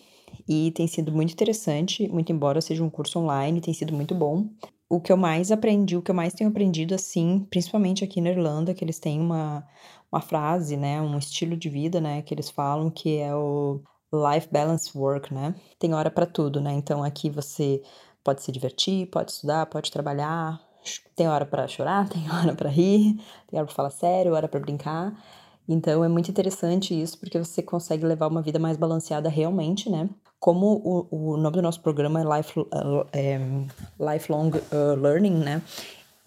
e 0.47 0.71
tem 0.71 0.87
sido 0.87 1.11
muito 1.11 1.33
interessante, 1.33 2.07
muito 2.07 2.31
embora 2.31 2.61
seja 2.61 2.83
um 2.83 2.89
curso 2.89 3.19
online, 3.19 3.61
tem 3.61 3.73
sido 3.73 3.93
muito 3.93 4.15
bom. 4.15 4.49
O 4.89 4.99
que 4.99 5.11
eu 5.11 5.17
mais 5.17 5.51
aprendi, 5.51 5.97
o 5.97 6.01
que 6.01 6.11
eu 6.11 6.15
mais 6.15 6.33
tenho 6.33 6.49
aprendido, 6.49 6.93
assim, 6.93 7.45
principalmente 7.49 8.03
aqui 8.03 8.21
na 8.21 8.29
Irlanda, 8.29 8.73
que 8.73 8.83
eles 8.83 8.99
têm 8.99 9.19
uma, 9.19 9.65
uma 10.11 10.21
frase, 10.21 10.77
né, 10.77 11.01
um 11.01 11.17
estilo 11.17 11.55
de 11.57 11.69
vida, 11.69 11.99
né, 11.99 12.21
que 12.21 12.33
eles 12.33 12.49
falam 12.49 12.89
que 12.89 13.17
é 13.17 13.35
o 13.35 13.81
life 14.13 14.47
balance 14.51 14.95
work, 14.95 15.33
né? 15.33 15.55
Tem 15.77 15.93
hora 15.93 16.09
para 16.09 16.25
tudo, 16.25 16.61
né? 16.61 16.73
Então 16.73 17.03
aqui 17.03 17.29
você 17.29 17.81
pode 18.25 18.41
se 18.41 18.51
divertir, 18.51 19.05
pode 19.05 19.31
estudar, 19.31 19.67
pode 19.67 19.91
trabalhar, 19.91 20.59
tem 21.15 21.27
hora 21.29 21.45
para 21.45 21.67
chorar, 21.67 22.09
tem 22.09 22.29
hora 22.29 22.53
para 22.55 22.69
rir, 22.69 23.17
tem 23.47 23.57
hora 23.57 23.65
para 23.67 23.75
falar 23.75 23.91
sério, 23.91 24.33
hora 24.33 24.49
para 24.49 24.59
brincar. 24.59 25.13
Então 25.69 26.03
é 26.03 26.07
muito 26.07 26.29
interessante 26.29 26.99
isso, 26.99 27.17
porque 27.19 27.37
você 27.39 27.61
consegue 27.61 28.05
levar 28.05 28.27
uma 28.27 28.41
vida 28.41 28.59
mais 28.59 28.77
balanceada 28.77 29.29
realmente, 29.29 29.89
né? 29.89 30.09
Como 30.39 30.81
o, 30.83 31.33
o 31.33 31.37
nome 31.37 31.55
do 31.55 31.61
nosso 31.61 31.81
programa 31.81 32.21
é, 32.21 32.37
Life, 32.37 32.59
uh, 32.59 33.07
é 33.13 33.39
Lifelong 33.99 34.51
uh, 34.51 34.99
Learning, 34.99 35.37
né? 35.37 35.61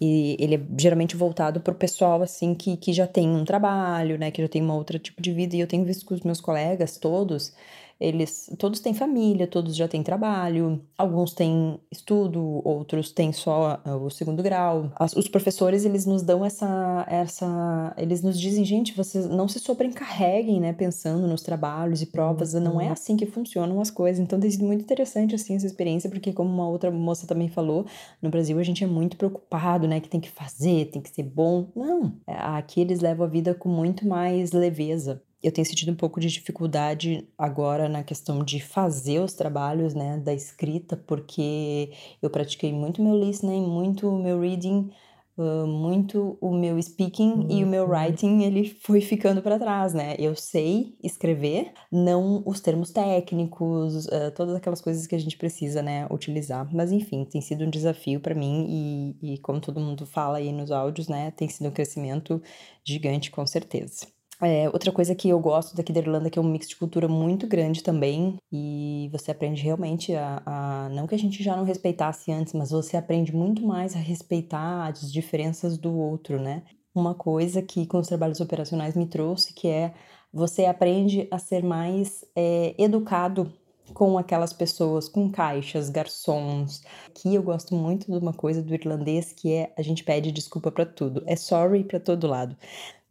E 0.01 0.37
ele 0.39 0.55
é 0.55 0.61
geralmente 0.77 1.15
voltado 1.15 1.59
para 1.59 1.73
o 1.73 1.75
pessoal, 1.75 2.21
assim, 2.21 2.53
que, 2.55 2.77
que 2.77 2.91
já 2.93 3.05
tem 3.05 3.29
um 3.29 3.45
trabalho, 3.45 4.17
né? 4.17 4.31
Que 4.31 4.41
já 4.41 4.47
tem 4.47 4.61
um 4.61 4.71
outro 4.71 4.97
tipo 4.97 5.21
de 5.21 5.31
vida. 5.33 5.55
E 5.55 5.59
eu 5.59 5.67
tenho 5.67 5.85
visto 5.85 6.05
com 6.05 6.13
os 6.13 6.21
meus 6.21 6.41
colegas 6.41 6.97
todos 6.97 7.53
eles 7.99 8.49
todos 8.57 8.79
têm 8.79 8.93
família, 8.93 9.45
todos 9.45 9.75
já 9.75 9.87
têm 9.87 10.01
trabalho, 10.01 10.81
alguns 10.97 11.33
têm 11.33 11.79
estudo, 11.91 12.61
outros 12.63 13.11
têm 13.11 13.33
só 13.33 13.81
uh, 13.85 14.05
o 14.05 14.09
segundo 14.09 14.41
grau. 14.41 14.91
As, 14.95 15.13
os 15.13 15.27
professores, 15.27 15.83
eles 15.83 16.05
nos 16.05 16.21
dão 16.21 16.45
essa 16.45 17.05
essa 17.09 17.93
eles 17.97 18.21
nos 18.21 18.39
dizem, 18.39 18.63
gente, 18.63 18.95
vocês 18.95 19.27
não 19.27 19.47
se 19.47 19.59
sobrecarreguem, 19.59 20.61
né, 20.61 20.71
pensando 20.71 21.27
nos 21.27 21.41
trabalhos 21.41 22.01
e 22.01 22.05
provas, 22.05 22.53
uhum. 22.53 22.61
não 22.61 22.81
é 22.81 22.87
assim 22.87 23.17
que 23.17 23.25
funcionam 23.25 23.81
as 23.81 23.91
coisas. 23.91 24.21
Então 24.21 24.39
tem 24.39 24.49
sido 24.49 24.65
muito 24.65 24.81
interessante 24.81 25.35
assim 25.35 25.55
essa 25.55 25.65
experiência, 25.65 26.09
porque 26.09 26.31
como 26.31 26.49
uma 26.49 26.69
outra 26.69 26.89
moça 26.89 27.27
também 27.27 27.49
falou, 27.49 27.85
no 28.21 28.29
Brasil 28.29 28.57
a 28.57 28.63
gente 28.63 28.83
é 28.83 28.87
muito 28.87 29.17
preocupado, 29.17 29.87
né, 29.87 29.99
que 29.99 30.07
tem 30.07 30.21
que 30.21 30.29
fazer, 30.29 30.85
tem 30.85 31.01
que 31.01 31.09
ser 31.09 31.23
bom. 31.23 31.67
Não, 31.75 32.13
aqui 32.25 32.79
eles 32.79 33.01
levam 33.01 33.25
a 33.25 33.29
vida 33.29 33.53
com 33.53 33.67
muito 33.67 34.07
mais 34.07 34.53
leveza 34.53 35.21
eu 35.41 35.51
tenho 35.51 35.65
sentido 35.65 35.91
um 35.91 35.95
pouco 35.95 36.19
de 36.19 36.27
dificuldade 36.27 37.27
agora 37.37 37.87
na 37.87 38.03
questão 38.03 38.43
de 38.43 38.59
fazer 38.59 39.19
os 39.19 39.33
trabalhos, 39.33 39.93
né, 39.93 40.17
da 40.17 40.33
escrita, 40.33 40.97
porque 40.97 41.91
eu 42.21 42.29
pratiquei 42.29 42.73
muito 42.73 43.01
meu 43.01 43.17
listening, 43.17 43.65
muito 43.65 44.09
o 44.09 44.21
meu 44.21 44.41
reading, 44.41 44.91
uh, 45.37 45.65
muito 45.65 46.37
o 46.41 46.53
meu 46.53 46.81
speaking 46.81 47.31
uhum. 47.31 47.47
e 47.49 47.63
o 47.63 47.67
meu 47.67 47.85
uhum. 47.85 47.91
writing, 47.91 48.43
ele 48.43 48.69
foi 48.81 48.99
ficando 48.99 49.41
para 49.41 49.57
trás, 49.57 49.93
né? 49.93 50.15
Eu 50.19 50.35
sei 50.35 50.97
escrever, 51.01 51.71
não 51.89 52.43
os 52.45 52.59
termos 52.59 52.91
técnicos, 52.91 54.05
uh, 54.07 54.31
todas 54.35 54.55
aquelas 54.55 54.81
coisas 54.81 55.07
que 55.07 55.15
a 55.15 55.19
gente 55.19 55.37
precisa, 55.37 55.81
né, 55.81 56.05
utilizar. 56.11 56.67
Mas 56.73 56.91
enfim, 56.91 57.23
tem 57.23 57.41
sido 57.41 57.63
um 57.63 57.69
desafio 57.69 58.19
para 58.19 58.35
mim 58.35 59.15
e, 59.21 59.35
e 59.35 59.37
como 59.39 59.61
todo 59.61 59.79
mundo 59.79 60.05
fala 60.05 60.37
aí 60.39 60.51
nos 60.51 60.69
áudios, 60.71 61.07
né, 61.07 61.31
tem 61.31 61.47
sido 61.47 61.69
um 61.69 61.71
crescimento 61.71 62.41
gigante 62.83 63.31
com 63.31 63.45
certeza. 63.47 64.18
É, 64.41 64.69
outra 64.69 64.91
coisa 64.91 65.13
que 65.13 65.27
eu 65.27 65.39
gosto 65.39 65.75
daqui 65.75 65.91
da 65.91 65.99
Irlanda 65.99 66.27
é 66.27 66.29
que 66.29 66.39
é 66.39 66.41
um 66.41 66.49
mix 66.49 66.69
de 66.69 66.75
cultura 66.75 67.07
muito 67.07 67.45
grande 67.45 67.83
também. 67.83 68.37
E 68.51 69.09
você 69.11 69.31
aprende 69.31 69.61
realmente 69.61 70.15
a, 70.15 70.41
a, 70.45 70.89
Não 70.89 71.07
que 71.07 71.15
a 71.15 71.19
gente 71.19 71.43
já 71.43 71.55
não 71.57 71.65
respeitasse 71.65 72.31
antes, 72.31 72.53
mas 72.53 72.71
você 72.71 72.95
aprende 72.95 73.35
muito 73.35 73.61
mais 73.65 73.95
a 73.95 73.99
respeitar 73.99 74.87
as 74.87 75.11
diferenças 75.11 75.77
do 75.77 75.93
outro, 75.93 76.39
né? 76.39 76.63
Uma 76.95 77.13
coisa 77.13 77.61
que 77.61 77.85
com 77.85 77.99
os 77.99 78.07
trabalhos 78.07 78.39
operacionais 78.39 78.95
me 78.95 79.07
trouxe, 79.07 79.53
que 79.53 79.67
é 79.67 79.93
você 80.31 80.65
aprende 80.65 81.27
a 81.31 81.39
ser 81.39 81.63
mais 81.63 82.23
é, 82.35 82.75
educado 82.77 83.51
com 83.93 84.17
aquelas 84.17 84.53
pessoas, 84.53 85.09
com 85.09 85.29
caixas, 85.31 85.89
garçons. 85.89 86.81
Aqui 87.07 87.35
eu 87.35 87.43
gosto 87.43 87.75
muito 87.75 88.11
de 88.11 88.17
uma 88.17 88.33
coisa 88.33 88.61
do 88.61 88.73
irlandês 88.73 89.31
que 89.31 89.53
é 89.53 89.73
a 89.77 89.81
gente 89.81 90.03
pede 90.03 90.31
desculpa 90.31 90.71
para 90.71 90.85
tudo, 90.85 91.23
é 91.25 91.35
sorry 91.35 91.83
para 91.83 91.99
todo 91.99 92.27
lado. 92.27 92.55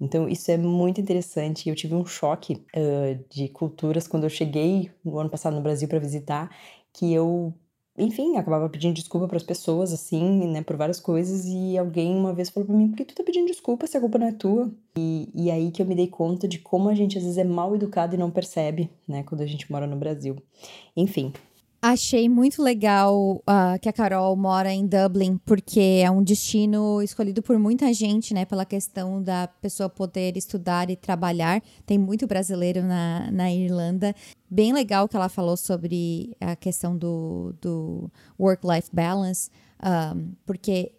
Então 0.01 0.29
isso 0.29 0.51
é 0.51 0.57
muito 0.57 1.01
interessante. 1.01 1.69
Eu 1.69 1.75
tive 1.75 1.95
um 1.95 2.07
choque 2.07 2.65
uh, 2.77 3.25
de 3.31 3.49
culturas 3.49 4.07
quando 4.07 4.25
eu 4.25 4.31
cheguei 4.31 4.91
no 5.05 5.19
ano 5.19 5.31
passado 5.31 5.55
no 5.55 5.63
Brasil 5.63 5.89
para 5.89 5.99
visitar, 5.99 6.51
que 6.93 7.13
eu 7.13 7.55
enfim, 7.99 8.37
acabava 8.37 8.69
pedindo 8.69 8.95
desculpa 8.95 9.27
para 9.27 9.37
as 9.37 9.43
pessoas, 9.43 9.93
assim, 9.93 10.47
né, 10.47 10.63
por 10.63 10.77
várias 10.77 11.01
coisas, 11.01 11.45
e 11.45 11.77
alguém 11.77 12.15
uma 12.15 12.33
vez 12.33 12.49
falou 12.49 12.67
para 12.67 12.77
mim, 12.77 12.89
por 12.89 12.97
que 12.97 13.05
tu 13.05 13.15
tá 13.15 13.25
pedindo 13.25 13.47
desculpa 13.47 13.87
se 13.87 13.97
a 13.97 14.01
culpa 14.01 14.19
não 14.19 14.29
é 14.29 14.33
tua? 14.33 14.71
E, 14.97 15.29
e 15.35 15.51
aí 15.51 15.71
que 15.71 15.83
eu 15.83 15.87
me 15.87 15.95
dei 15.95 16.07
conta 16.07 16.47
de 16.47 16.59
como 16.59 16.89
a 16.89 16.95
gente 16.95 17.19
às 17.19 17.25
vezes 17.25 17.39
é 17.39 17.45
mal 17.45 17.75
educado 17.75 18.15
e 18.15 18.19
não 18.19 18.31
percebe, 18.31 18.89
né, 19.07 19.23
quando 19.25 19.41
a 19.41 19.47
gente 19.47 19.71
mora 19.71 19.87
no 19.87 19.97
Brasil. 19.97 20.37
Enfim, 20.97 21.33
Achei 21.81 22.29
muito 22.29 22.61
legal 22.61 23.37
uh, 23.37 23.79
que 23.81 23.89
a 23.89 23.93
Carol 23.93 24.35
mora 24.35 24.73
em 24.73 24.85
Dublin, 24.85 25.39
porque 25.39 26.03
é 26.03 26.11
um 26.11 26.25
destino 26.25 27.01
escolhido 27.01 27.41
por 27.41 27.57
muita 27.57 27.93
gente, 27.93 28.35
né? 28.35 28.45
Pela 28.45 28.65
questão 28.65 29.23
da 29.23 29.47
pessoa 29.47 29.89
poder 29.89 30.37
estudar 30.37 30.91
e 30.91 30.97
trabalhar. 30.97 31.63
Tem 31.87 31.97
muito 31.97 32.27
brasileiro 32.27 32.83
na, 32.83 33.31
na 33.31 33.53
Irlanda. 33.53 34.13
Bem 34.51 34.73
legal 34.73 35.07
que 35.07 35.15
ela 35.15 35.29
falou 35.29 35.57
sobre 35.57 36.37
a 36.41 36.57
questão 36.57 36.97
do, 36.97 37.55
do 37.61 38.11
work-life 38.37 38.91
balance, 38.93 39.49
um, 39.81 40.33
porque 40.45 40.91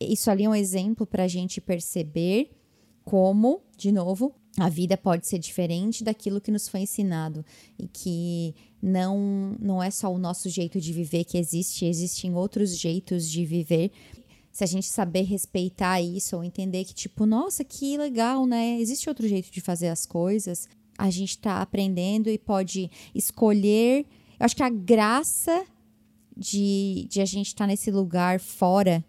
isso 0.00 0.32
ali 0.32 0.46
é 0.46 0.48
um 0.48 0.54
exemplo 0.54 1.06
para 1.06 1.22
a 1.22 1.28
gente 1.28 1.60
perceber 1.60 2.50
como, 3.04 3.62
de 3.76 3.92
novo, 3.92 4.34
a 4.58 4.68
vida 4.68 4.96
pode 4.96 5.26
ser 5.26 5.38
diferente 5.38 6.04
daquilo 6.04 6.40
que 6.40 6.50
nos 6.50 6.68
foi 6.68 6.80
ensinado 6.80 7.44
e 7.78 7.88
que 7.88 8.54
não 8.80 9.56
não 9.58 9.82
é 9.82 9.90
só 9.90 10.12
o 10.12 10.18
nosso 10.18 10.48
jeito 10.48 10.80
de 10.80 10.92
viver 10.92 11.24
que 11.24 11.38
existe, 11.38 11.84
existem 11.84 12.34
outros 12.34 12.78
jeitos 12.78 13.28
de 13.28 13.44
viver. 13.44 13.90
Se 14.52 14.62
a 14.62 14.66
gente 14.66 14.86
saber 14.86 15.22
respeitar 15.22 16.00
isso 16.00 16.36
ou 16.36 16.44
entender 16.44 16.84
que 16.84 16.94
tipo, 16.94 17.26
nossa, 17.26 17.64
que 17.64 17.98
legal, 17.98 18.46
né? 18.46 18.78
Existe 18.78 19.08
outro 19.08 19.26
jeito 19.26 19.50
de 19.50 19.60
fazer 19.60 19.88
as 19.88 20.06
coisas. 20.06 20.68
A 20.96 21.10
gente 21.10 21.30
está 21.30 21.60
aprendendo 21.60 22.30
e 22.30 22.38
pode 22.38 22.88
escolher. 23.12 24.06
Eu 24.38 24.46
acho 24.46 24.54
que 24.54 24.62
a 24.62 24.68
graça 24.68 25.66
de, 26.36 27.08
de 27.10 27.20
a 27.20 27.24
gente 27.24 27.48
estar 27.48 27.64
tá 27.64 27.66
nesse 27.66 27.90
lugar 27.90 28.38
fora 28.38 29.04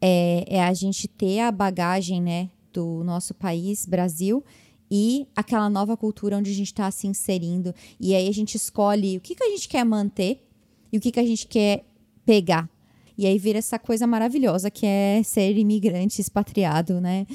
é, 0.00 0.44
é 0.48 0.62
a 0.62 0.72
gente 0.72 1.06
ter 1.06 1.40
a 1.40 1.52
bagagem, 1.52 2.22
né, 2.22 2.48
do 2.72 3.04
nosso 3.04 3.34
país, 3.34 3.84
Brasil, 3.84 4.42
e 4.90 5.26
aquela 5.36 5.70
nova 5.70 5.96
cultura 5.96 6.36
onde 6.36 6.50
a 6.50 6.54
gente 6.54 6.68
está 6.68 6.90
se 6.90 7.06
inserindo. 7.06 7.74
E 7.98 8.14
aí 8.14 8.28
a 8.28 8.32
gente 8.32 8.56
escolhe 8.56 9.16
o 9.16 9.20
que, 9.20 9.34
que 9.34 9.44
a 9.44 9.48
gente 9.48 9.68
quer 9.68 9.84
manter 9.84 10.44
e 10.92 10.98
o 10.98 11.00
que, 11.00 11.12
que 11.12 11.20
a 11.20 11.26
gente 11.26 11.46
quer 11.46 11.84
pegar. 12.24 12.68
E 13.16 13.26
aí 13.26 13.38
vira 13.38 13.58
essa 13.58 13.78
coisa 13.78 14.06
maravilhosa 14.06 14.70
que 14.70 14.86
é 14.86 15.22
ser 15.22 15.56
imigrante 15.56 16.20
expatriado, 16.20 17.00
né? 17.00 17.26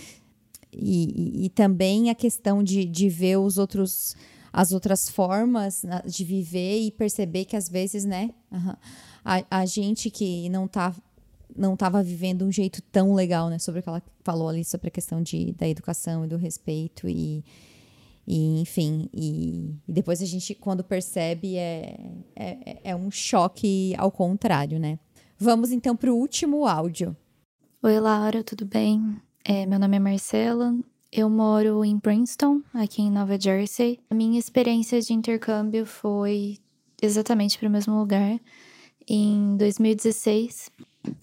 E, 0.73 1.43
e, 1.43 1.45
e 1.45 1.49
também 1.49 2.09
a 2.09 2.15
questão 2.15 2.61
de, 2.61 2.83
de 2.85 3.07
ver 3.07 3.37
os 3.37 3.57
outros 3.57 4.15
as 4.51 4.71
outras 4.71 5.09
formas 5.09 5.83
de 6.05 6.23
viver 6.23 6.79
e 6.79 6.89
perceber 6.89 7.43
que 7.43 7.57
às 7.57 7.67
vezes, 7.67 8.05
né, 8.05 8.29
a, 9.23 9.43
a 9.51 9.65
gente 9.65 10.09
que 10.09 10.47
não 10.47 10.63
está 10.63 10.95
não 11.55 11.73
estava 11.73 12.03
vivendo 12.03 12.45
um 12.45 12.51
jeito 12.51 12.81
tão 12.81 13.13
legal, 13.13 13.49
né? 13.49 13.57
Sobre 13.59 13.79
o 13.79 13.83
que 13.83 13.89
ela 13.89 14.03
falou 14.23 14.49
ali, 14.49 14.63
sobre 14.63 14.89
a 14.89 14.91
questão 14.91 15.21
de, 15.21 15.53
da 15.53 15.67
educação 15.67 16.25
e 16.25 16.27
do 16.27 16.37
respeito 16.37 17.07
e, 17.07 17.43
e 18.27 18.59
enfim, 18.59 19.09
e, 19.13 19.75
e 19.87 19.93
depois 19.93 20.21
a 20.21 20.25
gente, 20.25 20.53
quando 20.55 20.83
percebe, 20.83 21.55
é, 21.55 21.97
é, 22.35 22.77
é 22.83 22.95
um 22.95 23.09
choque 23.09 23.93
ao 23.97 24.11
contrário, 24.11 24.79
né? 24.79 24.99
Vamos 25.37 25.71
então 25.71 25.95
para 25.95 26.11
o 26.11 26.17
último 26.17 26.65
áudio. 26.65 27.15
Oi, 27.83 27.99
Laura, 27.99 28.43
tudo 28.43 28.65
bem? 28.65 29.21
É, 29.43 29.65
meu 29.65 29.77
nome 29.77 29.97
é 29.97 29.99
Marcela, 29.99 30.75
eu 31.11 31.29
moro 31.29 31.85
em 31.85 31.99
Princeton, 31.99 32.61
aqui 32.73 33.01
em 33.01 33.11
Nova 33.11 33.39
Jersey. 33.39 33.99
A 34.09 34.15
minha 34.15 34.39
experiência 34.39 34.99
de 34.99 35.13
intercâmbio 35.13 35.85
foi 35.85 36.57
exatamente 37.01 37.59
para 37.59 37.69
o 37.69 37.71
mesmo 37.71 37.97
lugar. 37.97 38.39
Em 39.07 39.55
2016, 39.55 40.71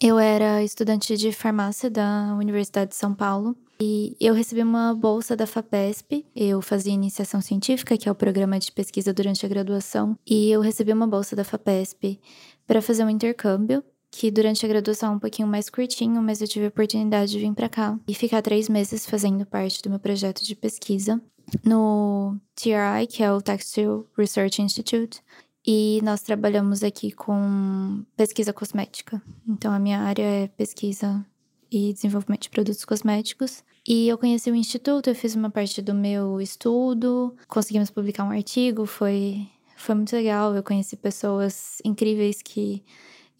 eu 0.00 0.18
era 0.18 0.62
estudante 0.62 1.16
de 1.16 1.32
farmácia 1.32 1.90
da 1.90 2.34
Universidade 2.38 2.90
de 2.90 2.96
São 2.96 3.14
Paulo 3.14 3.56
e 3.80 4.16
eu 4.20 4.32
recebi 4.32 4.62
uma 4.62 4.94
bolsa 4.94 5.34
da 5.34 5.46
FAPESP. 5.46 6.24
Eu 6.36 6.62
fazia 6.62 6.92
iniciação 6.92 7.40
científica, 7.40 7.96
que 7.96 8.08
é 8.08 8.12
o 8.12 8.14
programa 8.14 8.58
de 8.58 8.70
pesquisa 8.70 9.12
durante 9.12 9.44
a 9.44 9.48
graduação, 9.48 10.16
e 10.24 10.50
eu 10.50 10.60
recebi 10.60 10.92
uma 10.92 11.06
bolsa 11.06 11.34
da 11.34 11.42
FAPESP 11.42 12.20
para 12.66 12.80
fazer 12.80 13.04
um 13.04 13.10
intercâmbio. 13.10 13.82
Que 14.14 14.30
durante 14.30 14.64
a 14.64 14.68
graduação 14.68 15.14
é 15.14 15.16
um 15.16 15.18
pouquinho 15.18 15.48
mais 15.48 15.70
curtinho, 15.70 16.20
mas 16.20 16.42
eu 16.42 16.46
tive 16.46 16.66
a 16.66 16.68
oportunidade 16.68 17.32
de 17.32 17.38
vir 17.38 17.54
para 17.54 17.66
cá 17.66 17.98
e 18.06 18.14
ficar 18.14 18.42
três 18.42 18.68
meses 18.68 19.06
fazendo 19.06 19.46
parte 19.46 19.82
do 19.82 19.88
meu 19.88 19.98
projeto 19.98 20.44
de 20.44 20.54
pesquisa 20.54 21.18
no 21.64 22.36
TRI, 22.54 23.06
que 23.08 23.22
é 23.22 23.32
o 23.32 23.40
Textile 23.40 24.04
Research 24.16 24.60
Institute, 24.60 25.20
e 25.66 26.00
nós 26.02 26.22
trabalhamos 26.22 26.82
aqui 26.82 27.12
com 27.12 28.04
pesquisa 28.16 28.52
cosmética. 28.52 29.22
Então, 29.48 29.72
a 29.72 29.78
minha 29.78 30.00
área 30.00 30.22
é 30.22 30.48
pesquisa 30.48 31.24
e 31.70 31.92
desenvolvimento 31.92 32.42
de 32.42 32.50
produtos 32.50 32.84
cosméticos. 32.84 33.62
E 33.86 34.08
eu 34.08 34.18
conheci 34.18 34.50
o 34.50 34.54
instituto, 34.54 35.08
eu 35.08 35.14
fiz 35.14 35.34
uma 35.34 35.50
parte 35.50 35.80
do 35.80 35.94
meu 35.94 36.40
estudo, 36.40 37.34
conseguimos 37.48 37.90
publicar 37.90 38.24
um 38.24 38.30
artigo, 38.30 38.86
foi, 38.86 39.48
foi 39.76 39.94
muito 39.94 40.14
legal. 40.14 40.54
Eu 40.54 40.62
conheci 40.62 40.96
pessoas 40.96 41.80
incríveis 41.84 42.42
que 42.42 42.84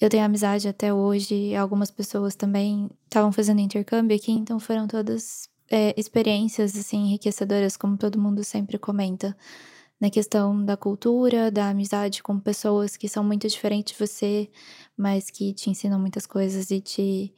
eu 0.00 0.08
tenho 0.08 0.24
amizade 0.24 0.66
até 0.68 0.94
hoje. 0.94 1.54
Algumas 1.54 1.90
pessoas 1.90 2.34
também 2.34 2.88
estavam 3.04 3.32
fazendo 3.32 3.60
intercâmbio 3.60 4.16
aqui, 4.16 4.32
então 4.32 4.58
foram 4.58 4.86
todas 4.86 5.48
é, 5.70 5.94
experiências 5.96 6.76
assim 6.76 7.06
enriquecedoras, 7.06 7.76
como 7.76 7.96
todo 7.96 8.18
mundo 8.18 8.42
sempre 8.44 8.78
comenta 8.78 9.36
na 10.02 10.10
questão 10.10 10.64
da 10.64 10.76
cultura, 10.76 11.48
da 11.48 11.68
amizade 11.68 12.24
com 12.24 12.36
pessoas 12.36 12.96
que 12.96 13.08
são 13.08 13.22
muito 13.22 13.46
diferentes 13.46 13.92
de 13.92 14.04
você, 14.04 14.50
mas 14.96 15.30
que 15.30 15.54
te 15.54 15.70
ensinam 15.70 15.96
muitas 15.96 16.26
coisas 16.26 16.72
e 16.72 16.80
te, 16.80 17.32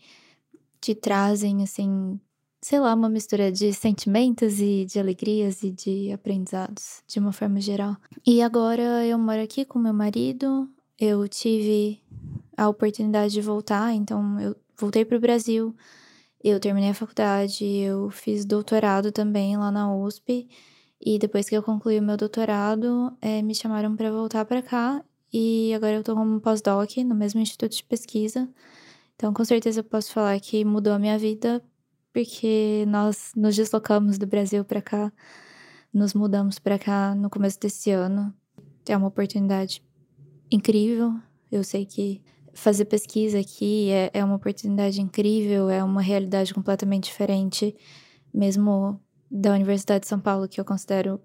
te 0.81 0.95
trazem, 0.95 1.62
assim, 1.62 2.19
sei 2.62 2.81
lá, 2.81 2.95
uma 2.95 3.11
mistura 3.11 3.53
de 3.53 3.71
sentimentos 3.75 4.61
e 4.61 4.87
de 4.87 4.99
alegrias 4.99 5.62
e 5.62 5.71
de 5.71 6.11
aprendizados, 6.11 7.03
de 7.07 7.19
uma 7.19 7.33
forma 7.33 7.61
geral. 7.61 7.99
E 8.27 8.41
agora 8.41 9.05
eu 9.05 9.19
moro 9.19 9.43
aqui 9.43 9.67
com 9.67 9.79
meu 9.79 9.93
marido, 9.93 10.67
eu 10.99 11.29
tive 11.29 12.01
a 12.57 12.67
oportunidade 12.67 13.35
de 13.35 13.43
voltar, 13.43 13.93
então 13.93 14.41
eu 14.41 14.57
voltei 14.75 15.05
para 15.05 15.19
o 15.19 15.21
Brasil, 15.21 15.77
eu 16.43 16.59
terminei 16.59 16.89
a 16.89 16.95
faculdade, 16.95 17.62
eu 17.62 18.09
fiz 18.09 18.47
doutorado 18.47 19.12
também 19.12 19.55
lá 19.55 19.71
na 19.71 19.95
USP. 19.95 20.49
E 21.07 21.18
depois 21.18 21.46
que 21.46 21.55
eu 21.55 21.62
concluí 21.62 21.98
o 21.98 22.02
meu 22.02 22.16
doutorado, 22.16 23.14
é, 23.20 23.42
me 23.42 23.55
chamaram 23.55 23.94
para 23.94 24.11
voltar 24.11 24.46
para 24.46 24.62
cá 24.62 25.05
e 25.30 25.74
agora 25.74 25.96
eu 25.96 26.00
estou 26.00 26.16
como 26.16 26.40
pós-doc 26.40 26.96
no 26.98 27.14
mesmo 27.14 27.40
instituto 27.40 27.76
de 27.76 27.84
pesquisa. 27.84 28.48
Então, 29.14 29.34
com 29.34 29.44
certeza 29.44 29.80
eu 29.80 29.84
posso 29.84 30.11
falar 30.11 30.40
que 30.40 30.64
mudou 30.64 30.94
a 30.94 30.98
minha 30.98 31.18
vida, 31.18 31.62
porque 32.11 32.86
nós 32.88 33.32
nos 33.36 33.55
deslocamos 33.55 34.16
do 34.16 34.26
Brasil 34.26 34.64
para 34.64 34.80
cá, 34.80 35.12
nos 35.92 36.14
mudamos 36.14 36.59
para 36.59 36.78
cá 36.78 37.14
no 37.14 37.28
começo 37.28 37.61
desse 37.61 37.90
ano. 37.90 38.32
É 38.88 38.96
uma 38.96 39.09
oportunidade 39.09 39.82
incrível. 40.50 41.12
Eu 41.52 41.62
sei 41.62 41.84
que 41.84 42.22
fazer 42.55 42.86
pesquisa 42.86 43.40
aqui 43.40 43.90
é, 43.90 44.11
é 44.14 44.24
uma 44.24 44.36
oportunidade 44.36 45.02
incrível, 45.02 45.68
é 45.68 45.84
uma 45.84 46.00
realidade 46.00 46.55
completamente 46.55 47.05
diferente, 47.05 47.76
mesmo 48.32 48.98
da 49.35 49.53
Universidade 49.53 50.03
de 50.03 50.09
São 50.09 50.20
Paulo, 50.20 50.47
que 50.47 50.61
eu 50.61 50.64
considero 50.64 51.20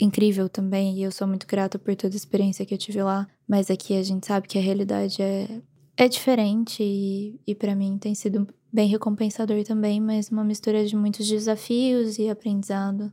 incrível 0.00 0.48
também, 0.48 0.96
e 0.96 1.02
eu 1.02 1.12
sou 1.12 1.28
muito 1.28 1.46
grata 1.46 1.78
por 1.78 1.94
toda 1.94 2.14
a 2.14 2.16
experiência 2.16 2.64
que 2.64 2.72
eu 2.72 2.78
tive 2.78 3.02
lá. 3.02 3.28
Mas 3.46 3.70
aqui 3.70 3.94
a 3.94 4.02
gente 4.02 4.26
sabe 4.26 4.48
que 4.48 4.58
a 4.58 4.62
realidade 4.62 5.20
é, 5.20 5.60
é 5.98 6.08
diferente 6.08 6.82
e, 6.82 7.38
e 7.46 7.54
para 7.54 7.74
mim 7.74 7.98
tem 7.98 8.14
sido 8.14 8.48
bem 8.72 8.88
recompensador 8.88 9.62
também, 9.64 10.00
mas 10.00 10.30
uma 10.30 10.44
mistura 10.44 10.86
de 10.86 10.96
muitos 10.96 11.28
desafios 11.28 12.18
e 12.18 12.30
aprendizado. 12.30 13.12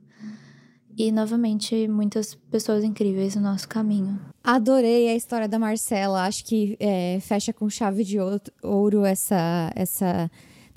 E 0.98 1.12
novamente, 1.12 1.88
muitas 1.88 2.36
pessoas 2.36 2.84
incríveis 2.84 3.36
no 3.36 3.42
nosso 3.42 3.68
caminho. 3.68 4.20
Adorei 4.44 5.10
a 5.10 5.16
história 5.16 5.48
da 5.48 5.58
Marcela. 5.58 6.26
Acho 6.26 6.46
que 6.46 6.78
é, 6.80 7.18
fecha 7.20 7.52
com 7.52 7.68
chave 7.70 8.04
de 8.04 8.18
ouro 8.62 9.04
essa, 9.04 9.72
essa 9.76 10.30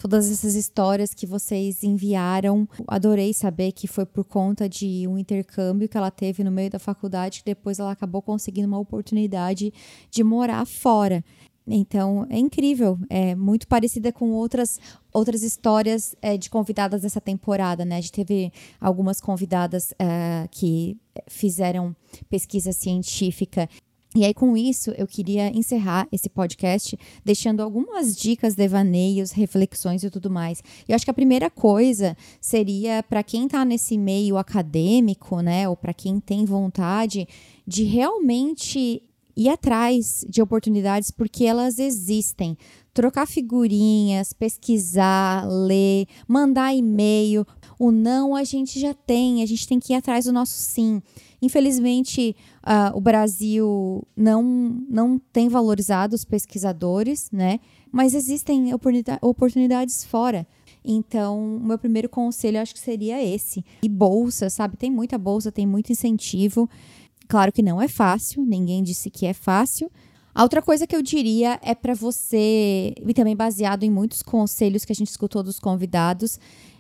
todas 0.07 0.31
essas 0.31 0.55
histórias 0.55 1.13
que 1.13 1.27
vocês 1.27 1.83
enviaram. 1.83 2.69
Adorei 2.87 3.35
saber 3.35 3.73
que 3.73 3.89
foi 3.89 4.07
por 4.07 4.25
conta 4.25 4.69
de 4.69 5.05
um 5.09 5.19
intercâmbio 5.19 5.89
que 5.89 5.97
ela 5.97 6.13
teve 6.13 6.45
no 6.45 6.51
meio 6.53 6.71
da 6.71 6.79
faculdade, 6.79 7.41
que 7.41 7.47
depois 7.47 7.81
ela 7.81 7.91
acabou 7.91 8.23
conseguindo 8.23 8.69
uma 8.69 8.79
oportunidade 8.79 9.73
de 10.09 10.23
morar 10.23 10.65
fora. 10.65 11.25
Então, 11.67 12.25
é 12.31 12.39
incrível, 12.39 12.97
é 13.11 13.35
muito 13.35 13.67
parecida 13.67 14.13
com 14.13 14.31
outras 14.31 14.79
outras 15.13 15.43
histórias 15.43 16.15
é, 16.23 16.37
de 16.37 16.49
convidadas 16.49 17.03
dessa 17.03 17.21
temporada, 17.21 17.85
né? 17.85 17.97
A 17.97 18.01
gente 18.01 18.13
teve 18.13 18.53
algumas 18.81 19.21
convidadas 19.21 19.93
é, 19.99 20.47
que 20.53 20.97
fizeram 21.27 21.97
pesquisa 22.31 22.71
científica 22.71 23.69
E 24.17 24.25
aí, 24.25 24.33
com 24.33 24.57
isso, 24.57 24.93
eu 24.93 25.07
queria 25.07 25.55
encerrar 25.55 26.09
esse 26.11 26.31
podcast 26.31 26.99
deixando 27.23 27.61
algumas 27.61 28.17
dicas, 28.17 28.55
devaneios, 28.55 29.31
reflexões 29.31 30.03
e 30.03 30.09
tudo 30.09 30.31
mais. 30.31 30.63
E 30.89 30.93
eu 30.93 30.97
acho 30.97 31.05
que 31.05 31.11
a 31.11 31.15
primeira 31.15 31.51
coisa 31.51 32.17
seria 32.41 33.03
para 33.03 33.23
quem 33.23 33.45
está 33.45 33.63
nesse 33.63 33.99
meio 33.99 34.39
acadêmico, 34.39 35.41
né, 35.43 35.69
ou 35.69 35.77
para 35.77 35.93
quem 35.93 36.19
tem 36.19 36.47
vontade 36.47 37.29
de 37.67 37.85
realmente 37.85 39.03
ir 39.37 39.51
atrás 39.51 40.25
de 40.27 40.41
oportunidades 40.41 41.11
porque 41.11 41.45
elas 41.45 41.79
existem. 41.79 42.57
Trocar 42.95 43.27
figurinhas, 43.27 44.33
pesquisar, 44.33 45.47
ler, 45.47 46.07
mandar 46.27 46.75
e-mail. 46.75 47.47
O 47.79 47.91
não 47.91 48.35
a 48.35 48.45
gente 48.45 48.81
já 48.81 48.95
tem, 48.95 49.43
a 49.43 49.47
gente 49.47 49.69
tem 49.69 49.79
que 49.79 49.93
ir 49.93 49.97
atrás 49.97 50.25
do 50.25 50.33
nosso 50.33 50.55
sim. 50.55 51.03
Infelizmente, 51.41 52.35
uh, 52.65 52.97
o 52.97 53.01
Brasil 53.01 54.07
não, 54.17 54.43
não 54.89 55.19
tem 55.33 55.49
valorizado 55.49 56.15
os 56.15 56.25
pesquisadores, 56.25 57.31
né? 57.31 57.61
Mas 57.93 58.15
existem 58.15 58.73
oportunidades 59.21 60.05
fora. 60.05 60.47
Então, 60.85 61.57
o 61.57 61.61
meu 61.61 61.79
primeiro 61.79 62.09
conselho 62.09 62.61
acho 62.61 62.75
que 62.75 62.81
seria 62.81 63.23
esse. 63.23 63.65
E 63.83 63.89
bolsa, 63.89 64.49
sabe? 64.49 64.77
Tem 64.77 64.91
muita 64.91 65.19
bolsa, 65.19 65.51
tem 65.51 65.67
muito 65.67 65.91
incentivo. 65.93 66.69
Claro 67.29 67.53
que 67.53 67.63
não 67.63 67.83
é 67.83 67.89
fácil, 67.89 68.45
ninguém 68.45 68.83
disse 68.83 69.11
que 69.11 69.27
é 69.27 69.33
fácil. 69.33 69.91
A 70.35 70.43
outra 70.43 70.61
coisa 70.61 70.87
que 70.87 70.95
eu 70.95 71.03
diria 71.03 71.59
é 71.63 71.75
para 71.75 71.95
você, 71.95 72.95
e 73.05 73.15
também 73.15 73.35
baseado 73.35 73.85
em 73.85 73.91
muitos 73.91 74.23
conselhos 74.23 74.85
que 74.85 74.93
a 74.93 74.95
gente 74.95 75.09
escutou 75.09 75.43
dos 75.43 75.59
convidados, 75.59 76.39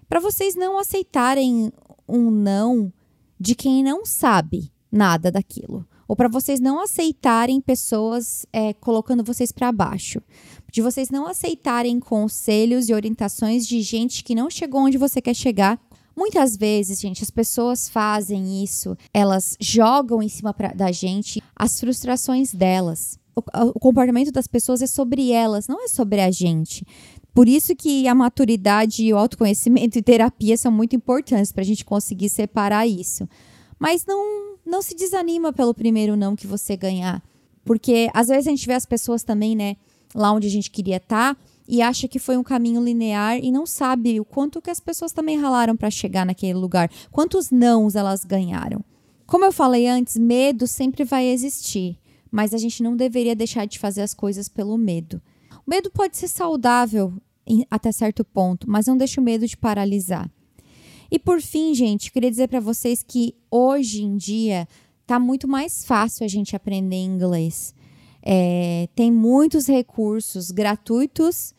para 0.09 0.21
vocês 0.21 0.55
não 0.55 0.79
aceitarem 0.79 1.73
um 2.07 2.31
não 2.31 2.93
de 3.39 3.55
quem 3.55 3.83
não 3.83 4.05
sabe 4.05 4.73
nada 4.91 5.31
daquilo. 5.31 5.87
Ou 6.09 6.15
para 6.15 6.29
vocês 6.29 6.61
não 6.61 6.81
aceitarem 6.81 7.61
pessoas 7.61 8.47
é, 8.53 8.73
colocando 8.73 9.25
vocês 9.25 9.51
para 9.51 9.73
baixo. 9.73 10.21
De 10.73 10.81
vocês 10.81 11.11
não 11.11 11.27
aceitarem 11.27 11.99
conselhos 11.99 12.89
e 12.89 12.95
orientações 12.95 13.67
de 13.67 13.83
gente 13.83 14.23
que 14.23 14.35
não 14.35 14.49
chegou 14.49 14.83
onde 14.83 14.99
você 14.99 15.21
quer 15.21 15.35
chegar. 15.35 15.81
Muitas 16.17 16.57
vezes, 16.57 17.01
gente, 17.01 17.23
as 17.23 17.31
pessoas 17.31 17.89
fazem 17.89 18.65
isso, 18.65 18.97
elas 19.13 19.55
jogam 19.61 20.23
em 20.23 20.29
cima 20.29 20.55
pra, 20.55 20.69
da 20.69 20.91
gente 20.91 21.43
as 21.55 21.79
frustrações 21.79 22.55
delas. 22.55 23.19
O, 23.35 23.43
o 23.75 23.79
comportamento 23.79 24.33
das 24.33 24.47
pessoas 24.47 24.81
é 24.81 24.87
sobre 24.87 25.31
elas, 25.31 25.69
não 25.69 25.85
é 25.85 25.89
sobre 25.89 26.23
a 26.23 26.31
gente. 26.31 26.87
Por 27.37 27.51
isso 27.51 27.77
que 27.77 28.09
a 28.09 28.15
maturidade, 28.15 29.13
o 29.13 29.19
autoconhecimento 29.19 29.99
e 29.99 30.03
terapia 30.03 30.57
são 30.57 30.73
muito 30.73 30.97
importantes 30.97 31.53
para 31.53 31.61
a 31.61 31.67
gente 31.67 31.85
conseguir 31.85 32.31
separar 32.31 32.87
isso. 32.87 33.29
Mas 33.79 34.07
não, 34.07 34.57
não 34.65 34.81
se 34.81 34.97
desanima 34.97 35.53
pelo 35.53 35.75
primeiro 35.75 36.17
não 36.17 36.35
que 36.35 36.47
você 36.47 36.79
ganhar. 36.79 37.23
Porque 37.63 38.09
às 38.15 38.29
vezes 38.29 38.47
a 38.47 38.51
gente 38.51 38.67
vê 38.67 38.73
as 38.73 38.87
pessoas 38.87 39.23
também, 39.23 39.55
né, 39.55 39.77
lá 40.15 40.33
onde 40.33 40.47
a 40.47 40.51
gente 40.51 40.71
queria 40.71 40.97
estar 40.97 41.35
tá, 41.35 41.41
e 41.69 41.83
acha 41.83 42.09
que 42.09 42.19
foi 42.19 42.39
um 42.39 42.43
caminho 42.43 42.83
linear 42.83 43.37
e 43.37 43.53
não 43.53 43.67
sabe 43.67 44.19
o 44.19 44.25
quanto 44.25 44.63
que 44.63 44.71
as 44.71 44.81
pessoas 44.81 45.13
também 45.13 45.39
ralaram 45.39 45.77
para 45.77 45.91
chegar 45.91 46.25
naquele 46.25 46.55
lugar, 46.55 46.91
quantos 47.13 47.51
nãos 47.51 47.95
elas 47.97 48.25
ganharam. 48.25 48.83
Como 49.27 49.45
eu 49.45 49.53
falei 49.53 49.87
antes, 49.87 50.17
medo 50.17 50.67
sempre 50.67 51.05
vai 51.05 51.27
existir, 51.27 51.99
mas 52.31 52.55
a 52.55 52.59
gente 52.59 52.83
não 52.83 52.97
deveria 52.97 53.37
deixar 53.37 53.67
de 53.67 53.79
fazer 53.79 54.01
as 54.01 54.15
coisas 54.15 54.49
pelo 54.49 54.79
medo. 54.79 55.21
O 55.67 55.71
medo 55.71 55.91
pode 55.91 56.17
ser 56.17 56.29
saudável 56.29 57.13
até 57.71 57.93
certo 57.93 58.25
ponto, 58.25 58.69
mas 58.69 58.87
não 58.87 58.97
deixe 58.97 59.21
o 59.21 59.23
medo 59.23 59.47
de 59.47 59.57
paralisar. 59.57 60.31
E 61.11 61.19
por 61.19 61.41
fim, 61.41 61.75
gente, 61.75 62.11
queria 62.11 62.31
dizer 62.31 62.49
para 62.49 62.61
vocês 62.61 63.03
que 63.03 63.35
hoje 63.51 64.03
em 64.03 64.17
dia 64.17 64.67
tá 65.07 65.19
muito 65.19 65.47
mais 65.47 65.85
fácil 65.85 66.25
a 66.25 66.29
gente 66.29 66.57
aprender 66.57 66.97
inglês. 66.97 67.75
É, 68.23 68.89
tem 68.95 69.13
muitos 69.13 69.69
recursos 69.69 70.51
gratuitos, 70.51 71.55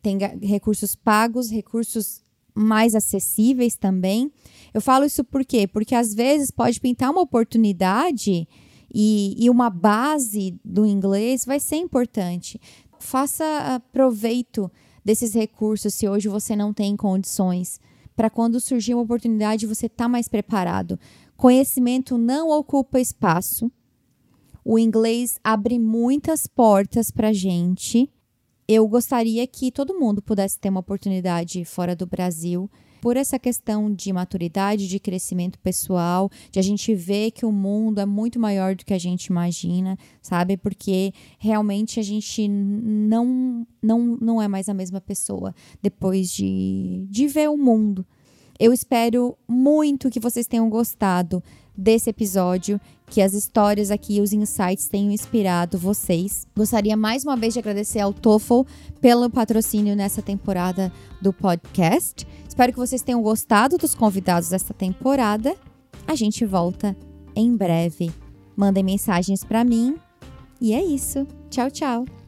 tem 0.00 0.16
recursos 0.42 0.94
pagos, 0.94 1.50
recursos 1.50 2.22
mais 2.54 2.94
acessíveis 2.94 3.76
também. 3.76 4.32
Eu 4.72 4.80
falo 4.80 5.04
isso 5.04 5.22
por 5.22 5.44
quê? 5.44 5.66
Porque 5.66 5.94
às 5.94 6.14
vezes 6.14 6.50
pode 6.50 6.80
pintar 6.80 7.10
uma 7.10 7.20
oportunidade 7.20 8.48
e, 8.92 9.34
e 9.38 9.50
uma 9.50 9.68
base 9.68 10.58
do 10.64 10.86
inglês 10.86 11.44
vai 11.44 11.60
ser 11.60 11.76
importante. 11.76 12.58
Faça 12.98 13.44
ah, 13.44 13.80
proveito 13.92 14.72
desses 15.06 15.34
recursos 15.34 15.94
se 15.94 16.08
hoje 16.08 16.26
você 16.26 16.56
não 16.56 16.74
tem 16.74 16.96
condições. 16.96 17.80
Para 18.16 18.28
quando 18.28 18.58
surgir 18.58 18.92
uma 18.92 19.04
oportunidade, 19.04 19.64
você 19.64 19.86
está 19.86 20.08
mais 20.08 20.26
preparado. 20.26 20.98
Conhecimento 21.36 22.18
não 22.18 22.50
ocupa 22.50 22.98
espaço. 22.98 23.70
O 24.64 24.80
inglês 24.80 25.38
abre 25.44 25.78
muitas 25.78 26.48
portas 26.48 27.12
para 27.12 27.32
gente. 27.32 28.12
Eu 28.66 28.88
gostaria 28.88 29.46
que 29.46 29.70
todo 29.70 29.96
mundo 29.96 30.20
pudesse 30.20 30.58
ter 30.58 30.70
uma 30.70 30.80
oportunidade 30.80 31.64
fora 31.64 31.94
do 31.94 32.04
Brasil 32.04 32.68
por 33.00 33.16
essa 33.16 33.38
questão 33.38 33.92
de 33.92 34.12
maturidade, 34.12 34.88
de 34.88 34.98
crescimento 34.98 35.58
pessoal, 35.58 36.30
de 36.50 36.58
a 36.58 36.62
gente 36.62 36.94
ver 36.94 37.30
que 37.30 37.46
o 37.46 37.52
mundo 37.52 38.00
é 38.00 38.06
muito 38.06 38.38
maior 38.38 38.74
do 38.74 38.84
que 38.84 38.94
a 38.94 38.98
gente 38.98 39.26
imagina, 39.26 39.98
sabe? 40.22 40.56
Porque 40.56 41.12
realmente 41.38 42.00
a 42.00 42.02
gente 42.02 42.48
não, 42.48 43.66
não, 43.82 44.18
não 44.20 44.42
é 44.42 44.48
mais 44.48 44.68
a 44.68 44.74
mesma 44.74 45.00
pessoa 45.00 45.54
depois 45.82 46.30
de, 46.30 47.06
de 47.08 47.28
ver 47.28 47.48
o 47.48 47.56
mundo. 47.56 48.06
Eu 48.58 48.72
espero 48.72 49.36
muito 49.46 50.10
que 50.10 50.18
vocês 50.18 50.46
tenham 50.46 50.68
gostado 50.70 51.42
desse 51.76 52.10
episódio, 52.10 52.80
que 53.06 53.22
as 53.22 53.34
histórias 53.34 53.90
aqui, 53.90 54.20
os 54.20 54.32
insights 54.32 54.88
tenham 54.88 55.10
inspirado 55.10 55.78
vocês. 55.78 56.46
Gostaria 56.56 56.96
mais 56.96 57.24
uma 57.24 57.36
vez 57.36 57.52
de 57.52 57.58
agradecer 57.58 58.00
ao 58.00 58.12
TOEFL 58.12 58.62
pelo 59.00 59.30
patrocínio 59.30 59.94
nessa 59.94 60.22
temporada 60.22 60.92
do 61.20 61.32
podcast. 61.32 62.26
Espero 62.48 62.72
que 62.72 62.78
vocês 62.78 63.02
tenham 63.02 63.22
gostado 63.22 63.76
dos 63.76 63.94
convidados 63.94 64.48
desta 64.48 64.72
temporada. 64.72 65.54
A 66.06 66.14
gente 66.14 66.44
volta 66.44 66.96
em 67.34 67.54
breve. 67.54 68.10
Mandem 68.56 68.82
mensagens 68.82 69.44
para 69.44 69.62
mim. 69.62 69.96
E 70.60 70.72
é 70.72 70.82
isso. 70.82 71.26
Tchau, 71.50 71.70
tchau. 71.70 72.25